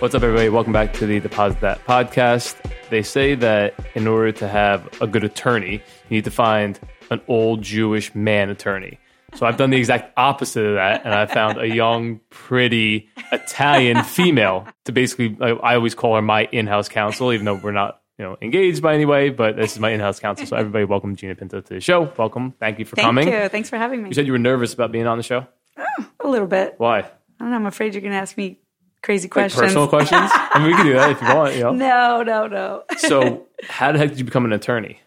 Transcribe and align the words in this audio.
What's 0.00 0.14
up, 0.14 0.22
everybody? 0.22 0.48
Welcome 0.48 0.72
back 0.72 0.94
to 0.94 1.04
the 1.04 1.20
Deposit 1.20 1.60
That 1.60 1.84
podcast. 1.84 2.56
They 2.88 3.02
say 3.02 3.34
that 3.34 3.74
in 3.94 4.06
order 4.06 4.32
to 4.32 4.48
have 4.48 4.88
a 5.02 5.06
good 5.06 5.24
attorney, 5.24 5.72
you 5.72 5.80
need 6.08 6.24
to 6.24 6.30
find 6.30 6.80
an 7.10 7.20
old 7.28 7.60
Jewish 7.60 8.14
man 8.14 8.48
attorney. 8.48 8.98
So 9.34 9.44
I've 9.44 9.58
done 9.58 9.68
the 9.68 9.76
exact 9.76 10.14
opposite 10.16 10.64
of 10.64 10.76
that, 10.76 11.04
and 11.04 11.12
I 11.12 11.26
found 11.26 11.58
a 11.60 11.68
young, 11.68 12.20
pretty 12.30 13.10
Italian 13.30 14.02
female 14.04 14.66
to 14.86 14.92
basically. 14.92 15.36
I 15.38 15.50
I 15.50 15.74
always 15.74 15.94
call 15.94 16.14
her 16.16 16.22
my 16.22 16.48
in-house 16.50 16.88
counsel, 16.88 17.30
even 17.34 17.44
though 17.44 17.56
we're 17.56 17.70
not, 17.70 18.00
you 18.18 18.24
know, 18.24 18.38
engaged 18.40 18.80
by 18.80 18.94
any 18.94 19.04
way. 19.04 19.28
But 19.28 19.56
this 19.56 19.74
is 19.74 19.80
my 19.80 19.90
in-house 19.90 20.18
counsel. 20.18 20.46
So 20.46 20.56
everybody, 20.56 20.86
welcome 20.86 21.14
Gina 21.14 21.34
Pinto 21.34 21.60
to 21.60 21.74
the 21.74 21.80
show. 21.80 22.10
Welcome. 22.16 22.54
Thank 22.58 22.78
you 22.78 22.86
for 22.86 22.96
coming. 22.96 23.24
Thank 23.24 23.34
coming. 23.34 23.42
you. 23.42 23.48
Thanks 23.50 23.68
for 23.68 23.76
having 23.76 24.02
me. 24.02 24.08
You 24.08 24.14
said 24.14 24.24
you 24.24 24.32
were 24.32 24.38
nervous 24.38 24.72
about 24.72 24.92
being 24.92 25.06
on 25.06 25.18
the 25.18 25.22
show. 25.22 25.46
Oh, 25.76 26.06
a 26.20 26.28
little 26.28 26.48
bit. 26.48 26.76
Why? 26.78 27.00
I 27.00 27.04
don't 27.38 27.50
know. 27.50 27.56
I'm 27.56 27.66
afraid 27.66 27.92
you're 27.92 28.00
going 28.00 28.14
to 28.14 28.18
ask 28.18 28.34
me 28.38 28.60
crazy 29.02 29.26
Like 29.26 29.32
questions. 29.32 29.60
personal 29.62 29.88
questions? 29.88 30.30
I 30.32 30.58
mean, 30.58 30.68
we 30.68 30.74
can 30.74 30.86
do 30.86 30.92
that 30.94 31.10
if 31.10 31.20
you 31.22 31.28
want. 31.34 31.54
You 31.54 31.62
know. 31.64 31.72
No, 31.72 32.22
no, 32.22 32.46
no. 32.46 32.82
So, 32.98 33.46
how 33.68 33.92
the 33.92 33.98
heck 33.98 34.10
did 34.10 34.18
you 34.18 34.24
become 34.24 34.44
an 34.44 34.52
attorney? 34.52 35.00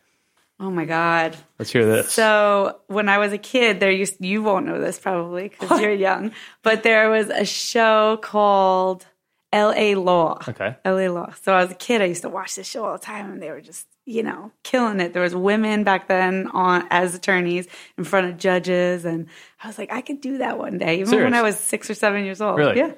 Oh 0.60 0.70
my 0.70 0.86
god. 0.86 1.36
Let's 1.60 1.72
hear 1.72 1.86
this. 1.86 2.12
So 2.12 2.80
when 2.88 3.10
I 3.10 3.18
was 3.18 3.34
a 3.34 3.38
kid, 3.38 3.80
there 3.80 3.92
used 3.92 4.24
you 4.24 4.44
won't 4.44 4.66
know 4.66 4.80
this 4.80 4.98
probably 5.00 5.50
because 5.50 5.82
you're 5.82 5.92
young, 5.92 6.32
but 6.62 6.84
there 6.84 7.10
was 7.10 7.30
a 7.30 7.44
show 7.44 8.18
called 8.22 9.06
L.A. 9.52 9.96
Law. 9.96 10.40
okay. 10.48 10.76
L.A. 10.86 11.10
Law. 11.10 11.34
So 11.42 11.54
I 11.54 11.62
was 11.64 11.72
a 11.72 11.76
kid. 11.76 12.02
I 12.02 12.06
used 12.06 12.22
to 12.22 12.30
watch 12.30 12.56
this 12.56 12.68
show 12.68 12.86
all 12.86 12.94
the 12.94 13.04
time, 13.04 13.32
and 13.32 13.42
they 13.42 13.52
were 13.52 13.62
just 13.62 13.88
you 14.06 14.24
know 14.24 14.52
killing 14.64 15.00
it. 15.02 15.12
There 15.14 15.22
was 15.24 15.36
women 15.36 15.84
back 15.84 16.08
then 16.08 16.48
on 16.54 16.88
as 16.92 17.14
attorneys 17.14 17.68
in 17.98 18.04
front 18.04 18.28
of 18.28 18.38
judges, 18.38 19.06
and 19.06 19.28
I 19.64 19.68
was 19.68 19.78
like, 19.78 19.92
I 19.92 20.02
could 20.02 20.22
do 20.22 20.38
that 20.38 20.58
one 20.58 20.78
day, 20.78 20.96
even 20.96 21.08
Serious? 21.08 21.26
when 21.26 21.34
I 21.34 21.42
was 21.42 21.60
six 21.60 21.90
or 21.90 21.94
seven 21.96 22.24
years 22.24 22.40
old. 22.42 22.58
Really? 22.58 22.78
Yeah. 22.78 22.94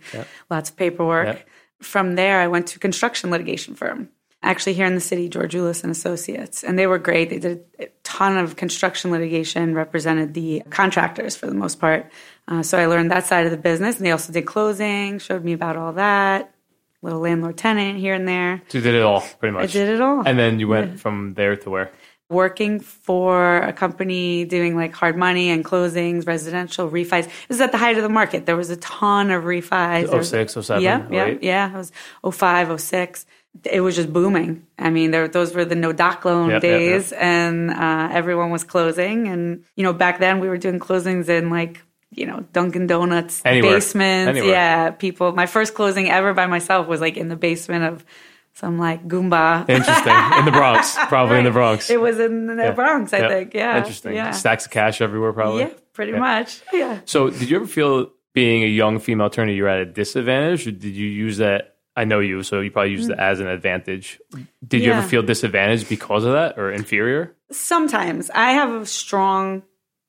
lots 0.50 0.70
of 0.70 0.78
paperwork. 0.78 1.28
Yep. 1.28 1.50
From 1.82 2.16
there, 2.16 2.40
I 2.40 2.48
went 2.48 2.68
to 2.68 2.80
construction 2.80 3.30
litigation 3.32 3.76
firm 3.76 4.10
actually 4.44 4.74
here 4.74 4.86
in 4.86 4.96
the 4.96 5.02
city, 5.02 5.30
George 5.30 5.54
Ulis 5.54 5.84
and 5.84 5.92
Associates, 5.92 6.64
and 6.64 6.78
they 6.78 6.88
were 6.88 6.98
great. 6.98 7.30
They 7.30 7.40
did 7.40 7.64
a 7.80 7.88
ton 8.04 8.38
of 8.38 8.56
construction 8.56 9.12
litigation, 9.12 9.76
represented 9.76 10.34
the 10.34 10.64
contractors 10.70 11.36
for 11.36 11.46
the 11.48 11.54
most 11.54 11.80
part. 11.80 12.12
Uh, 12.48 12.64
so 12.64 12.78
I 12.78 12.88
learned 12.88 13.12
that 13.12 13.26
side 13.28 13.46
of 13.46 13.52
the 13.52 13.58
business, 13.58 13.98
and 13.98 14.06
they 14.06 14.12
also 14.12 14.34
did 14.34 14.46
closing, 14.46 15.20
showed 15.20 15.44
me 15.44 15.54
about 15.54 15.76
all 15.78 15.94
that, 15.94 16.54
little 17.02 17.20
landlord 17.20 17.58
tenant 17.58 18.00
here 18.00 18.14
and 18.14 18.28
there. 18.28 18.62
So 18.70 18.80
you 18.80 18.84
did 18.84 18.96
it 18.96 19.04
all 19.04 19.22
pretty 19.40 19.54
much. 19.54 19.64
I 19.64 19.68
did 19.68 19.90
it 19.90 20.02
all. 20.02 20.24
And 20.26 20.38
then 20.38 20.60
you 20.60 20.68
went 20.68 21.00
from 21.00 21.34
there 21.36 21.56
to 21.56 21.70
where? 21.70 21.92
Working 22.30 22.80
for 22.80 23.58
a 23.58 23.74
company 23.74 24.46
doing 24.46 24.76
like 24.76 24.94
hard 24.94 25.18
money 25.18 25.50
and 25.50 25.66
closings, 25.66 26.26
residential 26.26 26.90
refis. 26.90 27.26
It 27.26 27.50
was 27.50 27.60
at 27.60 27.74
the 27.74 27.78
height 27.78 27.98
of 27.98 28.04
the 28.04 28.10
market. 28.10 28.46
There 28.46 28.56
was 28.56 28.70
a 28.70 28.78
ton 28.78 29.32
of 29.32 29.44
refis. 29.44 30.10
There 30.10 30.24
06, 30.24 30.54
07, 30.54 30.82
Yeah, 30.82 31.08
yeah, 31.12 31.38
yeah. 31.42 31.74
It 31.74 31.78
was 31.78 31.92
05, 32.34 32.80
06. 32.80 33.26
It 33.66 33.82
was 33.82 33.96
just 33.96 34.12
booming. 34.12 34.66
I 34.80 34.90
mean, 34.90 35.12
there, 35.12 35.28
those 35.28 35.54
were 35.54 35.66
the 35.66 35.76
no 35.76 35.92
doc 35.92 36.24
loan 36.26 36.50
Yep, 36.50 36.64
yep, 36.64 36.72
yep. 36.72 36.80
days, 36.80 37.12
and 37.12 37.70
uh, 37.70 38.10
everyone 38.12 38.50
was 38.50 38.64
closing. 38.64 39.28
And 39.28 39.64
you 39.76 39.84
know, 39.84 39.94
back 39.94 40.20
then 40.20 40.40
we 40.40 40.48
were 40.48 40.58
doing 40.58 40.80
closings 40.80 41.28
in 41.30 41.50
like 41.50 41.82
you 42.12 42.26
know 42.26 42.46
Dunkin' 42.54 42.88
Donuts 42.88 43.42
Anywhere. 43.46 43.74
basements. 43.74 44.30
Anywhere. 44.30 44.52
Yeah, 44.54 44.92
people. 44.92 45.34
My 45.34 45.46
first 45.46 45.74
closing 45.76 46.10
ever 46.10 46.34
by 46.34 46.48
myself 46.48 46.88
was 46.88 47.02
like 47.02 47.18
in 47.18 47.28
the 47.28 47.36
basement 47.36 47.84
of 47.84 48.06
some 48.54 48.78
like 48.80 49.06
Goomba. 49.08 49.68
Interesting. 49.70 50.40
in 50.40 50.46
the 50.46 50.52
Bronx. 50.52 50.96
Probably 51.08 51.38
in 51.38 51.44
the 51.44 51.52
Bronx. 51.52 51.90
It 51.90 52.00
was 52.02 52.20
in 52.20 52.48
the 52.48 52.56
Yeah. 52.56 52.72
Bronx, 52.72 53.14
I 53.14 53.20
Yeah. 53.20 53.28
think. 53.30 53.54
Yeah, 53.54 53.78
Interesting. 53.78 54.14
Yeah, 54.16 54.32
Stacks 54.32 54.66
of 54.66 54.72
cash 54.72 55.02
everywhere, 55.02 55.32
probably. 55.34 55.62
yeah, 55.64 55.70
pretty 55.94 56.14
much. 56.14 56.62
Yeah. 56.74 57.00
So, 57.06 57.30
did 57.30 57.50
you 57.50 57.58
ever 57.58 57.68
feel 57.68 58.12
being 58.34 58.64
a 58.64 58.68
young 58.68 59.00
female 59.00 59.28
attorney 59.28 59.56
you're 59.56 59.68
at 59.70 59.80
a 59.80 59.86
disadvantage, 59.86 60.68
or 60.68 60.72
did 60.72 60.96
you 60.96 61.08
use 61.08 61.38
that? 61.38 61.76
I 61.96 62.06
know 62.06 62.20
you, 62.20 62.42
so 62.44 62.62
you 62.62 62.72
probably 62.72 62.92
used 62.92 63.10
it 63.12 63.20
as 63.20 63.40
an 63.42 63.48
advantage. 63.48 64.20
Did 64.66 64.82
you 64.84 64.92
ever 64.94 65.06
Mm. 65.06 65.10
Feel 65.10 65.24
disadvantaged 65.24 65.90
because 65.90 66.24
of 66.24 66.34
that, 66.34 66.58
or 66.58 66.72
inferior? 66.72 67.36
Sometimes 67.52 68.30
I 68.34 68.52
have 68.54 68.72
a 68.82 68.86
strong 68.86 69.64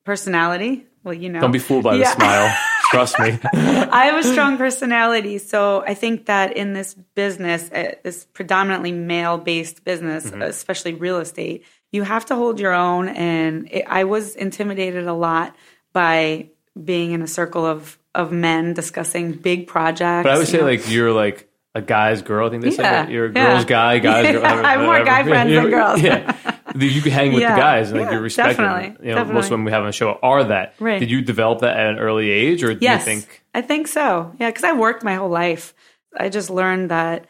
personality. 0.04 0.86
Well, 1.04 1.14
you 1.14 1.28
know, 1.28 1.40
Don't 1.40 1.50
be 1.52 1.58
fooled 1.58 1.82
by 1.84 1.96
the 1.96 2.04
smile. 2.04 2.54
Trust 2.90 3.18
me. 3.18 3.38
I 3.54 4.04
have 4.06 4.24
a 4.24 4.28
strong 4.28 4.56
personality, 4.58 5.38
so 5.38 5.82
I 5.86 5.94
think 5.94 6.26
that 6.26 6.56
in 6.56 6.74
this 6.74 6.94
business, 7.14 7.70
uh, 7.72 7.94
this 8.04 8.26
predominantly 8.32 8.92
male-based 8.92 9.84
business, 9.84 10.26
Mm-hmm. 10.26 10.42
especially 10.42 10.94
real 10.94 11.18
estate, 11.18 11.64
you 11.90 12.02
have 12.02 12.26
to 12.26 12.36
hold 12.36 12.60
your 12.60 12.72
own. 12.74 13.08
And 13.08 13.68
it, 13.72 13.84
I 13.88 14.04
was 14.04 14.36
intimidated 14.36 15.06
a 15.06 15.14
lot 15.14 15.56
by 15.92 16.50
being 16.82 17.12
in 17.12 17.22
a 17.22 17.26
circle 17.26 17.64
of 17.66 17.98
of 18.14 18.30
men 18.30 18.74
discussing 18.74 19.32
big 19.32 19.66
projects. 19.66 20.24
But 20.24 20.32
I 20.34 20.38
would 20.38 20.46
say 20.46 20.58
know. 20.58 20.64
like 20.66 20.90
you're 20.90 21.12
like 21.12 21.48
a 21.74 21.80
guy's 21.82 22.22
girl. 22.22 22.46
I 22.46 22.50
think 22.50 22.62
they 22.62 22.70
say 22.70 22.82
Yeah, 22.82 23.02
that 23.04 23.10
you're 23.10 23.26
a 23.26 23.32
yeah. 23.32 23.46
girl's 23.52 23.64
guy, 23.64 23.98
guys. 23.98 24.30
Girl, 24.32 24.44
I 24.44 24.72
have 24.72 24.80
more 24.80 25.04
guy 25.04 25.22
friends 25.24 25.50
than 25.52 25.70
girls. 25.70 26.02
Yeah, 26.02 26.36
you 26.78 27.02
can 27.02 27.12
hang 27.12 27.32
with 27.32 27.42
the 27.42 27.48
guys 27.48 27.90
and 27.90 28.00
like 28.00 28.10
you're 28.10 28.20
respected. 28.20 28.56
definitely, 28.62 29.06
You 29.08 29.14
know, 29.14 29.24
most 29.24 29.26
definitely. 29.26 29.50
women 29.50 29.64
we 29.66 29.72
have 29.72 29.80
on 29.82 29.86
the 29.88 29.92
show 29.92 30.18
are 30.22 30.44
that. 30.44 30.74
Right. 30.80 30.98
Did 31.00 31.10
you 31.10 31.20
develop 31.20 31.60
that 31.60 31.76
at 31.76 31.86
an 31.90 31.98
early 31.98 32.30
age, 32.30 32.62
or 32.62 32.72
do 32.72 32.78
Yes, 32.80 33.00
you 33.00 33.04
think? 33.20 33.42
I 33.54 33.60
think 33.62 33.88
so. 33.88 34.34
Yeah, 34.40 34.48
because 34.48 34.64
I 34.64 34.72
worked 34.72 35.02
my 35.04 35.14
whole 35.16 35.28
life. 35.28 35.74
I 36.18 36.28
just 36.30 36.48
learned 36.50 36.90
that 36.90 37.26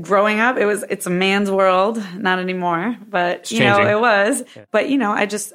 growing 0.00 0.40
up, 0.40 0.56
it 0.58 0.66
was 0.66 0.84
it's 0.90 1.06
a 1.06 1.10
man's 1.10 1.50
world. 1.50 2.02
Not 2.16 2.38
anymore, 2.38 2.96
but 3.08 3.50
you 3.50 3.60
know 3.60 3.80
it 3.86 4.00
was. 4.00 4.42
But 4.70 4.88
you 4.90 4.98
know, 4.98 5.10
I 5.12 5.26
just 5.26 5.52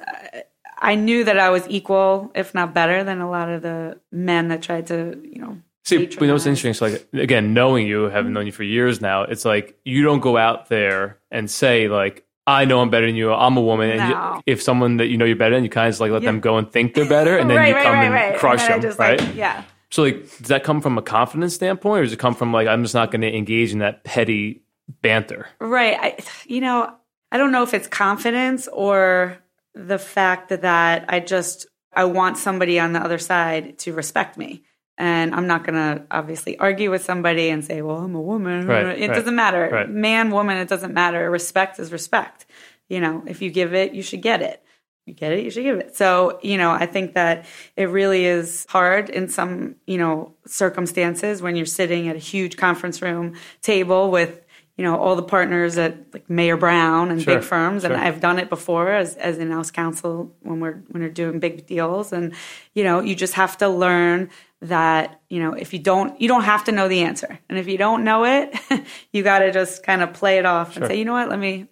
I 0.80 0.94
knew 0.96 1.24
that 1.24 1.38
I 1.38 1.50
was 1.50 1.64
equal, 1.68 2.30
if 2.34 2.54
not 2.54 2.74
better, 2.74 3.04
than 3.04 3.20
a 3.20 3.30
lot 3.30 3.48
of 3.48 3.62
the 3.62 4.00
men 4.12 4.48
that 4.48 4.62
tried 4.62 4.88
to 4.88 5.20
you 5.24 5.40
know. 5.40 5.58
See, 5.88 6.04
but 6.06 6.20
you 6.20 6.26
know 6.26 6.34
what's 6.34 6.46
interesting? 6.46 6.74
So, 6.74 6.86
like, 6.86 7.08
again, 7.12 7.54
knowing 7.54 7.86
you, 7.86 8.04
having 8.04 8.32
known 8.32 8.46
you 8.46 8.52
for 8.52 8.62
years 8.64 9.00
now, 9.00 9.22
it's 9.22 9.44
like 9.44 9.78
you 9.84 10.02
don't 10.02 10.20
go 10.20 10.36
out 10.36 10.68
there 10.68 11.18
and 11.30 11.50
say 11.50 11.88
like, 11.88 12.24
"I 12.46 12.64
know 12.64 12.80
I'm 12.80 12.90
better 12.90 13.06
than 13.06 13.16
you. 13.16 13.32
I'm 13.32 13.56
a 13.56 13.60
woman." 13.62 13.90
And 13.90 14.10
No. 14.10 14.34
you, 14.34 14.42
if 14.46 14.62
someone 14.62 14.98
that 14.98 15.06
you 15.06 15.16
know 15.16 15.24
you're 15.24 15.36
better 15.36 15.54
than, 15.54 15.64
you 15.64 15.70
kind 15.70 15.92
of 15.92 15.98
like 16.00 16.10
let 16.10 16.22
Yeah. 16.22 16.30
them 16.30 16.40
go 16.40 16.58
and 16.58 16.70
think 16.70 16.94
they're 16.94 17.08
better, 17.08 17.38
and 17.38 17.48
then 17.50 17.56
right, 17.56 17.68
you 17.68 17.74
right, 17.74 17.82
come 17.84 17.94
right, 17.94 18.04
and 18.04 18.14
right. 18.14 18.36
crush 18.36 18.68
and 18.68 18.82
them, 18.82 18.94
right? 18.98 19.20
Like, 19.20 19.34
yeah. 19.36 19.64
So, 19.90 20.02
like, 20.02 20.16
does 20.38 20.48
that 20.48 20.64
come 20.64 20.80
from 20.82 20.98
a 20.98 21.02
confidence 21.02 21.54
standpoint, 21.54 22.00
or 22.00 22.04
does 22.04 22.12
it 22.12 22.18
come 22.18 22.34
from 22.34 22.52
like 22.52 22.68
I'm 22.68 22.82
just 22.82 22.94
not 22.94 23.10
going 23.10 23.22
to 23.22 23.34
engage 23.34 23.72
in 23.72 23.78
that 23.78 24.04
petty 24.04 24.62
banter? 25.02 25.48
Right. 25.60 25.96
I, 25.98 26.16
you 26.46 26.60
know, 26.60 26.92
I 27.32 27.38
don't 27.38 27.52
know 27.52 27.62
if 27.62 27.72
it's 27.72 27.86
confidence 27.88 28.68
or 28.70 29.38
the 29.74 29.98
fact 29.98 30.50
that 30.50 31.06
I 31.08 31.20
just 31.20 31.66
I 31.94 32.04
want 32.04 32.36
somebody 32.36 32.78
on 32.78 32.92
the 32.92 33.00
other 33.00 33.18
side 33.18 33.78
to 33.80 33.92
respect 33.94 34.36
me. 34.36 34.62
And 35.00 35.32
I'm 35.34 35.46
not 35.46 35.64
going 35.64 35.74
to 35.76 36.02
obviously 36.10 36.58
argue 36.58 36.90
with 36.90 37.04
somebody 37.04 37.50
and 37.50 37.64
say, 37.64 37.82
"Well, 37.82 37.98
I'm 37.98 38.16
a 38.16 38.20
woman." 38.20 38.66
Right, 38.66 38.84
it 38.84 39.08
right, 39.08 39.14
doesn't 39.14 39.36
matter. 39.36 39.68
right. 39.72 39.88
Man, 39.88 40.30
woman, 40.30 40.56
it 40.56 40.68
doesn't 40.68 40.92
matter. 40.92 41.30
Respect 41.30 41.78
is 41.78 41.92
respect. 41.92 42.46
You 42.88 43.00
know, 43.00 43.22
if 43.26 43.40
you 43.40 43.50
give 43.50 43.74
it, 43.74 43.94
you 43.94 44.02
should 44.02 44.22
get 44.22 44.42
it. 44.42 44.62
You 45.06 45.14
get 45.14 45.32
it, 45.32 45.42
you 45.42 45.50
should 45.50 45.62
give 45.62 45.78
it. 45.78 45.96
So, 45.96 46.38
you 46.42 46.58
know, 46.58 46.70
I 46.70 46.84
think 46.84 47.14
that 47.14 47.46
it 47.76 47.84
really 47.84 48.26
is 48.26 48.66
hard 48.68 49.08
in 49.08 49.28
some, 49.28 49.76
you 49.86 49.96
know, 49.96 50.34
circumstances 50.46 51.40
when 51.40 51.56
you're 51.56 51.64
sitting 51.64 52.08
at 52.08 52.16
a 52.16 52.18
huge 52.18 52.58
conference 52.58 53.00
room 53.00 53.34
table 53.62 54.10
with 54.10 54.44
you 54.76 54.84
know 54.84 54.96
all 54.96 55.16
the 55.16 55.22
partners 55.22 55.76
at 55.76 55.96
like 56.14 56.30
Mayer 56.30 56.56
Brown 56.56 57.10
and 57.10 57.20
Sure, 57.20 57.36
big 57.36 57.44
firms, 57.44 57.84
and 57.84 57.94
sure. 57.94 58.00
I've 58.00 58.20
done 58.20 58.38
it 58.38 58.48
before 58.48 58.92
as 58.92 59.16
as 59.16 59.38
in 59.38 59.50
house 59.50 59.70
counsel 59.70 60.32
when 60.42 60.60
we're 60.60 60.82
when 60.88 61.02
we're 61.02 61.08
doing 61.08 61.40
big 61.40 61.66
deals, 61.66 62.12
and 62.12 62.32
you 62.74 62.84
know 62.84 63.00
you 63.00 63.16
just 63.16 63.34
have 63.34 63.58
to 63.58 63.68
learn 63.68 64.30
that 64.60 65.20
you 65.28 65.40
know 65.40 65.52
if 65.52 65.72
you 65.72 65.78
don't 65.78 66.20
you 66.20 66.28
don't 66.28 66.44
have 66.44 66.64
to 66.64 66.72
know 66.72 66.88
the 66.88 67.02
answer, 67.02 67.38
and 67.48 67.58
if 67.58 67.68
you 67.68 67.78
don't 67.78 68.04
know 68.04 68.24
it, 68.24 68.56
you 69.12 69.22
got 69.22 69.40
to 69.40 69.52
just 69.52 69.82
kind 69.82 70.02
of 70.02 70.12
play 70.12 70.38
it 70.38 70.46
off 70.46 70.76
and 70.76 70.86
say, 70.86 70.98
you 70.98 71.04
know 71.04 71.12
what, 71.12 71.28
let 71.28 71.38
me 71.38 71.68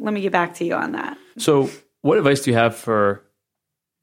let 0.00 0.14
me 0.14 0.20
get 0.20 0.32
back 0.32 0.54
to 0.54 0.64
you 0.64 0.74
on 0.74 0.92
that. 0.92 1.18
So, 1.36 1.70
what 2.02 2.18
advice 2.18 2.42
do 2.42 2.50
you 2.50 2.56
have 2.56 2.76
for 2.76 3.24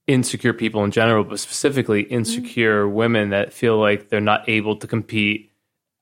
insecure 0.07 0.53
people 0.53 0.83
in 0.83 0.91
general, 0.91 1.23
but 1.23 1.39
specifically 1.39 2.01
insecure 2.01 2.85
mm-hmm. 2.85 2.95
women 2.95 3.29
that 3.29 3.53
feel 3.53 3.77
like 3.77 4.09
they're 4.09 4.21
not 4.21 4.47
able 4.47 4.77
to 4.77 4.87
compete 4.87 5.51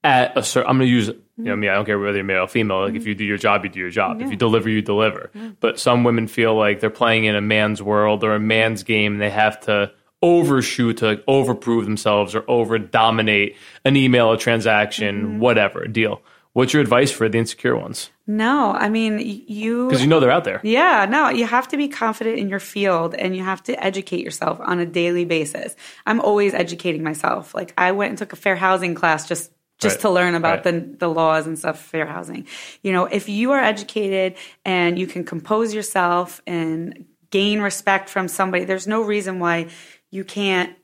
at 0.03 0.38
a 0.38 0.44
certain. 0.44 0.69
I'm 0.69 0.77
going 0.77 0.88
to 0.88 0.94
use, 0.94 1.07
you 1.07 1.15
know, 1.38 1.51
mm-hmm. 1.51 1.62
me. 1.62 1.69
I 1.69 1.75
don't 1.75 1.86
care 1.86 1.97
whether 1.97 2.18
you're 2.18 2.25
male 2.25 2.44
or 2.44 2.47
female. 2.47 2.81
Like 2.81 2.95
if 2.95 3.01
mm-hmm. 3.01 3.09
you 3.09 3.15
do 3.15 3.25
your 3.25 3.38
job, 3.38 3.63
you 3.63 3.69
do 3.69 3.79
your 3.79 3.89
job. 3.89 4.21
If 4.21 4.29
you 4.29 4.36
deliver, 4.36 4.69
you 4.69 4.81
deliver. 4.81 5.31
But 5.59 5.79
some 5.79 6.03
women 6.03 6.27
feel 6.27 6.56
like 6.56 6.79
they're 6.79 6.89
playing 6.89 7.25
in 7.25 7.36
a 7.36 7.41
man's 7.41 7.81
world 7.81 8.24
or 8.24 8.36
a 8.36 8.39
man's 8.39 8.83
game, 8.83 9.13
and 9.13 9.21
they 9.21 9.29
have 9.29 9.62
to 9.62 9.91
overshoot 10.23 10.97
to 10.97 11.05
like 11.05 11.25
overprove 11.25 11.83
themselves 11.83 12.33
or 12.33 12.43
over 12.49 12.79
dominate 12.79 13.55
an 13.85 13.95
email, 13.95 14.31
a 14.31 14.37
transaction, 14.37 15.21
mm-hmm. 15.21 15.39
whatever 15.39 15.85
deal. 15.85 16.21
What's 16.53 16.71
your 16.71 16.83
advice 16.83 17.11
for 17.11 17.27
the 17.27 17.39
insecure 17.39 17.75
ones? 17.75 18.11
No, 18.27 18.71
I 18.71 18.87
mean, 18.87 19.19
you. 19.47 19.87
Because 19.87 20.01
you 20.01 20.07
know 20.07 20.19
they're 20.19 20.31
out 20.31 20.43
there. 20.43 20.61
Yeah, 20.63 21.05
no, 21.09 21.29
you 21.29 21.45
have 21.45 21.67
to 21.69 21.77
be 21.77 21.87
confident 21.87 22.37
in 22.37 22.47
your 22.47 22.59
field 22.59 23.15
and 23.15 23.35
you 23.35 23.43
have 23.43 23.61
to 23.63 23.83
educate 23.83 24.23
yourself 24.23 24.59
on 24.61 24.79
a 24.79 24.85
daily 24.85 25.25
basis. 25.25 25.75
I'm 26.05 26.21
always 26.21 26.53
educating 26.53 27.03
myself. 27.03 27.53
Like 27.53 27.73
I 27.77 27.91
went 27.91 28.09
and 28.09 28.17
took 28.17 28.33
a 28.33 28.37
fair 28.37 28.55
housing 28.55 28.95
class 28.95 29.27
just 29.27 29.51
just 29.79 29.95
Right, 29.95 30.01
to 30.01 30.09
learn 30.11 30.35
about 30.35 30.63
right. 30.63 30.63
the 30.63 30.95
the 30.99 31.09
laws 31.09 31.47
and 31.47 31.57
stuff 31.57 31.81
fair 31.81 32.05
housing. 32.05 32.47
You 32.83 32.93
know, 32.93 33.05
if 33.05 33.27
you 33.27 33.51
are 33.51 33.59
educated 33.59 34.37
and 34.63 34.97
you 34.97 35.07
can 35.07 35.25
compose 35.25 35.73
yourself 35.73 36.41
and 36.45 37.05
gain 37.31 37.61
respect 37.61 38.09
from 38.09 38.27
somebody, 38.27 38.63
there's 38.63 38.85
no 38.85 39.01
reason 39.01 39.39
why 39.39 39.67
you 40.13 40.24
can't 40.24 40.75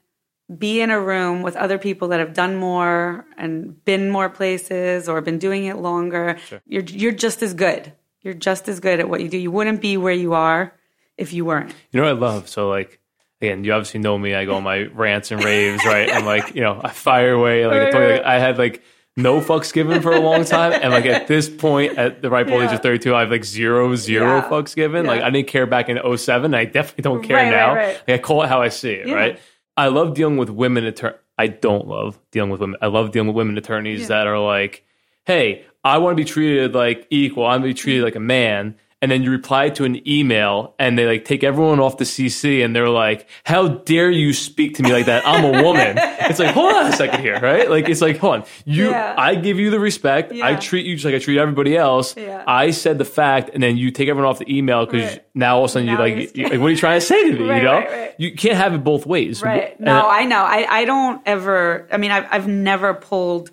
be 0.57 0.81
in 0.81 0.89
a 0.89 0.99
room 0.99 1.43
with 1.43 1.55
other 1.55 1.77
people 1.77 2.07
that 2.07 2.19
have 2.19 2.33
done 2.33 2.55
more 2.55 3.27
and 3.37 3.85
been 3.85 4.09
more 4.09 4.27
places 4.27 5.07
or 5.07 5.21
been 5.21 5.37
doing 5.37 5.65
it 5.65 5.77
longer. 5.77 6.39
You're 6.65 6.81
you're 6.81 7.11
just 7.11 7.43
as 7.43 7.53
good. 7.53 7.93
You're 8.21 8.33
just 8.33 8.67
as 8.67 8.79
good 8.79 8.99
at 8.99 9.07
what 9.07 9.21
you 9.21 9.29
do. 9.29 9.37
You 9.37 9.51
wouldn't 9.51 9.81
be 9.81 9.97
where 9.97 10.13
you 10.13 10.33
are 10.33 10.73
if 11.15 11.31
you 11.31 11.45
weren't. 11.45 11.75
You 11.91 12.01
know 12.01 12.11
what 12.11 12.23
I 12.23 12.33
love? 12.33 12.49
So 12.49 12.69
like 12.69 12.99
again, 13.39 13.63
you 13.63 13.71
obviously 13.71 13.99
know 13.99 14.17
me. 14.17 14.33
I 14.33 14.45
go 14.45 14.55
on 14.55 14.63
my 14.63 14.85
rants 14.85 15.29
and 15.29 15.43
raves, 15.43 15.85
right? 15.85 16.11
I'm 16.11 16.25
like, 16.25 16.55
you 16.55 16.61
know, 16.61 16.81
I 16.83 16.89
fire 16.89 17.31
away. 17.33 17.67
Like 17.67 17.81
I 17.81 17.91
told 17.91 18.03
you, 18.03 18.13
like, 18.13 18.23
I 18.23 18.39
had 18.39 18.57
like 18.57 18.81
no 19.21 19.41
fucks 19.41 19.71
given 19.73 20.01
for 20.01 20.11
a 20.11 20.19
long 20.19 20.43
time, 20.57 20.73
and 20.73 20.91
like 20.91 21.05
at 21.05 21.27
this 21.27 21.49
point, 21.49 21.97
at 21.97 22.21
the 22.21 22.29
ripe 22.29 22.47
old 22.49 22.63
age 22.63 22.71
of 22.71 22.81
32, 22.81 23.13
I 23.13 23.21
have 23.21 23.31
like 23.31 23.43
zero 23.45 23.95
zero 23.95 24.37
Yeah. 24.37 24.49
fucks 24.49 24.75
given. 24.75 25.05
Like 25.05 25.21
I 25.21 25.29
didn't 25.29 25.47
care 25.47 25.65
back 25.65 25.89
in 25.89 25.97
07. 26.17 26.53
I 26.53 26.65
definitely 26.65 27.03
don't 27.03 27.23
care 27.23 27.37
Right, 27.37 27.43
right, 27.43 27.49
now. 27.51 27.75
right. 27.75 28.01
Like 28.07 28.19
I 28.19 28.21
call 28.21 28.43
it 28.43 28.47
how 28.47 28.61
I 28.61 28.69
see 28.69 28.91
it, 28.91 29.07
Yeah. 29.07 29.13
right? 29.13 29.39
I 29.77 29.87
love 29.87 30.13
dealing 30.13 30.37
with 30.37 30.49
women 30.49 30.85
attorneys. 30.85 31.19
I 31.37 31.47
don't 31.47 31.87
love 31.87 32.19
dealing 32.31 32.49
with 32.51 32.59
women. 32.59 32.77
I 32.81 32.87
love 32.87 33.11
dealing 33.11 33.27
with 33.27 33.35
women 33.37 33.57
attorneys 33.57 34.09
that 34.09 34.27
are 34.27 34.39
like, 34.39 34.83
"Hey, 35.25 35.63
I 35.85 35.97
want 35.99 36.17
to 36.17 36.21
be 36.21 36.25
treated 36.29 36.73
like 36.75 37.07
equal. 37.09 37.45
I 37.45 37.51
want 37.51 37.63
to 37.63 37.67
be 37.69 37.73
treated 37.73 38.01
mm. 38.01 38.05
like 38.05 38.15
a 38.15 38.19
man." 38.19 38.75
And 39.01 39.09
then 39.09 39.23
you 39.23 39.31
reply 39.31 39.69
to 39.69 39.85
an 39.85 40.05
email, 40.05 40.75
and 40.77 40.97
they 40.99 41.05
like 41.05 41.23
take 41.23 41.41
everyone 41.41 41.79
off 41.79 41.97
the 41.97 42.03
CC, 42.03 42.65
and 42.65 42.75
they're 42.75 42.89
like, 42.89 43.29
"How 43.45 43.69
dare 43.69 44.11
you 44.11 44.33
speak 44.33 44.75
to 44.75 44.83
me 44.83 44.91
like 44.91 45.05
that? 45.05 45.23
I'm 45.25 45.45
a 45.45 45.63
woman." 45.63 45.97
it's 45.97 46.37
like, 46.37 46.53
hold 46.53 46.73
on 46.73 46.87
a 46.87 46.91
second 46.91 47.21
here, 47.21 47.39
right? 47.39 47.69
Like, 47.69 47.87
it's 47.87 48.01
like, 48.01 48.17
hold 48.17 48.41
on, 48.41 48.45
you, 48.65 48.89
Yeah. 48.89 49.15
I 49.17 49.35
give 49.35 49.57
you 49.57 49.69
the 49.71 49.79
respect. 49.79 50.33
I 50.33 50.55
treat 50.55 50.85
you 50.85 50.95
just 50.95 51.05
like 51.05 51.15
I 51.15 51.19
treat 51.19 51.37
everybody 51.37 51.77
else. 51.77 52.13
Yeah. 52.17 52.43
I 52.45 52.71
said 52.71 52.97
the 52.97 53.05
fact, 53.05 53.51
and 53.53 53.63
then 53.63 53.77
you 53.77 53.89
take 53.91 54.09
everyone 54.09 54.29
off 54.29 54.39
the 54.39 54.53
email 54.53 54.85
because 54.85 55.11
Right. 55.11 55.23
now 55.33 55.57
all 55.59 55.63
of 55.63 55.69
a 55.69 55.71
sudden 55.71 55.85
Now 55.85 56.03
you 56.03 56.15
like, 56.17 56.35
you're 56.35 56.49
like, 56.49 56.59
what 56.59 56.67
are 56.67 56.71
you 56.71 56.75
trying 56.75 56.99
to 56.99 57.05
say 57.05 57.31
to 57.31 57.39
me? 57.39 57.47
Right, 57.49 57.57
you 57.57 57.63
know, 57.63 57.79
right, 57.79 58.13
you 58.17 58.35
can't 58.35 58.57
have 58.57 58.73
it 58.73 58.83
both 58.83 59.05
ways, 59.05 59.41
Right. 59.41 59.77
And- 59.77 59.85
No, 59.85 60.09
I 60.09 60.25
know. 60.25 60.41
I, 60.43 60.67
I 60.69 60.83
don't 60.83 61.21
ever, 61.25 61.87
I 61.89 61.95
mean, 61.95 62.11
I've, 62.11 62.25
I've 62.29 62.47
never 62.49 62.93
pulled 62.95 63.49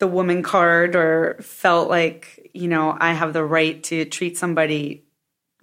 the 0.00 0.06
woman 0.08 0.42
card 0.42 0.96
or 0.96 1.36
felt 1.40 1.88
like, 1.88 2.50
you 2.52 2.66
know, 2.68 2.96
I 2.98 3.12
have 3.12 3.32
the 3.32 3.44
right 3.44 3.82
to 3.84 4.04
treat 4.06 4.36
somebody 4.36 5.04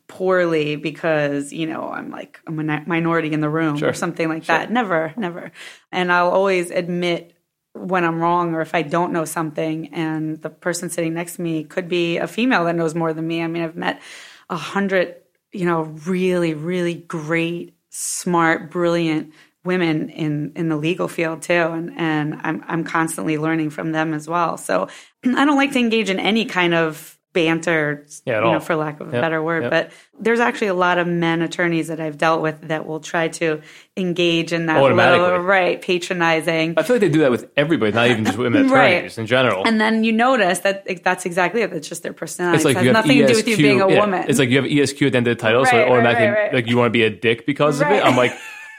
poorly 0.08 0.78
because, 0.78 1.52
you 1.52 1.68
know, 1.68 1.90
I'm 1.90 2.10
like 2.10 2.40
a 2.48 2.52
min- 2.52 2.84
minority 2.88 3.34
in 3.34 3.42
the 3.42 3.50
room 3.50 3.78
Sure. 3.78 3.90
or 3.90 3.94
something 3.94 4.30
like 4.30 4.46
that. 4.46 4.72
Never, 4.72 5.14
never. 5.18 5.52
And 5.92 6.12
I'll 6.12 6.30
always 6.30 6.72
admit 6.72 7.34
when 7.74 8.04
I'm 8.06 8.20
wrong 8.20 8.54
or 8.56 8.62
if 8.62 8.74
I 8.74 8.84
don't 8.84 9.12
know 9.12 9.26
something 9.26 9.94
and 9.94 10.42
the 10.42 10.50
person 10.50 10.90
sitting 10.90 11.14
next 11.14 11.36
to 11.36 11.42
me 11.42 11.64
could 11.64 11.90
be 11.90 12.18
a 12.18 12.28
female 12.28 12.66
that 12.66 12.76
knows 12.76 12.96
more 12.96 13.14
than 13.14 13.28
me. 13.28 13.44
I 13.44 13.48
mean, 13.48 13.64
I've 13.64 13.76
met 13.76 14.02
a 14.50 14.56
hundred, 14.56 15.16
you 15.52 15.66
know, 15.66 15.82
really, 15.82 16.54
really 16.54 16.94
great, 16.96 17.76
smart, 17.90 18.72
brilliant 18.72 19.34
women 19.68 20.10
in 20.10 20.54
in 20.56 20.70
the 20.70 20.78
legal 20.78 21.08
field 21.08 21.44
too 21.44 21.54
and 21.54 21.94
and 21.98 22.40
I'm 22.44 22.64
I'm 22.68 22.84
constantly 22.84 23.38
learning 23.38 23.70
from 23.70 23.92
them 23.92 24.14
as 24.16 24.28
well. 24.28 24.58
So 24.58 24.88
I 25.24 25.46
don't 25.46 25.58
like 25.58 25.74
to 25.74 25.80
engage 25.80 26.10
in 26.10 26.20
any 26.20 26.46
kind 26.46 26.74
of 26.74 27.14
banter, 27.34 28.04
Yeah, 28.26 28.38
you 28.38 28.42
know, 28.46 28.54
all. 28.54 28.60
for 28.60 28.76
lack 28.76 29.00
of 29.00 29.10
a 29.10 29.12
Yep, 29.12 29.22
better 29.22 29.44
word, 29.44 29.64
yep. 29.64 29.70
but 29.72 29.92
there's 30.20 30.40
actually 30.40 30.68
a 30.68 30.74
lot 30.74 30.98
of 30.98 31.06
men 31.08 31.44
attorneys 31.44 31.90
that 31.90 32.00
I've 32.00 32.18
dealt 32.18 32.42
with 32.42 32.62
that 32.70 32.88
will 32.88 33.00
try 33.00 33.28
to 33.28 33.62
engage 33.96 34.54
in 34.54 34.66
that 34.68 34.82
little 34.82 35.38
right 35.40 35.80
patronizing. 35.80 36.74
I 36.78 36.82
feel 36.84 36.96
like 36.96 37.02
they 37.02 37.10
do 37.10 37.20
that 37.20 37.30
with 37.30 37.52
everybody, 37.56 37.92
not 37.92 38.08
even 38.10 38.26
just 38.26 38.40
women 38.40 38.68
Right. 38.72 38.88
attorneys 38.96 39.18
in 39.20 39.28
general. 39.28 39.64
And 39.68 39.80
then 39.80 40.04
you 40.04 40.14
notice 40.14 40.60
that 40.60 40.88
that's 41.04 41.28
exactly 41.28 41.62
it. 41.62 41.72
It's 41.74 41.88
just 41.88 42.02
their 42.02 42.14
personality. 42.14 42.56
it's 42.58 42.66
like 42.66 42.78
it 42.78 42.86
has 42.86 42.94
nothing 42.94 43.20
ESQ. 43.22 43.28
to 43.28 43.34
do 43.34 43.38
with 43.38 43.48
you 43.50 43.58
being 43.58 43.82
a 43.82 43.90
yeah, 43.90 44.00
woman. 44.00 44.26
It's 44.28 44.40
like 44.40 44.50
you 44.50 44.58
have 44.58 44.66
ESQ 44.72 45.02
at 45.04 45.12
the 45.12 45.18
end 45.18 45.28
of 45.28 45.38
the 45.38 45.42
title, 45.42 45.64
so 45.66 45.78
Right, 45.78 45.84
right, 45.84 45.92
automatically 45.92 46.28
right, 46.28 46.34
right. 46.46 46.54
like 46.56 46.68
you 46.68 46.78
want 46.78 46.88
to 46.88 46.92
be 46.94 47.04
a 47.04 47.12
dick 47.12 47.46
because 47.46 47.82
of 47.82 47.88
it. 47.92 48.04
I'm 48.04 48.18
like, 48.18 48.32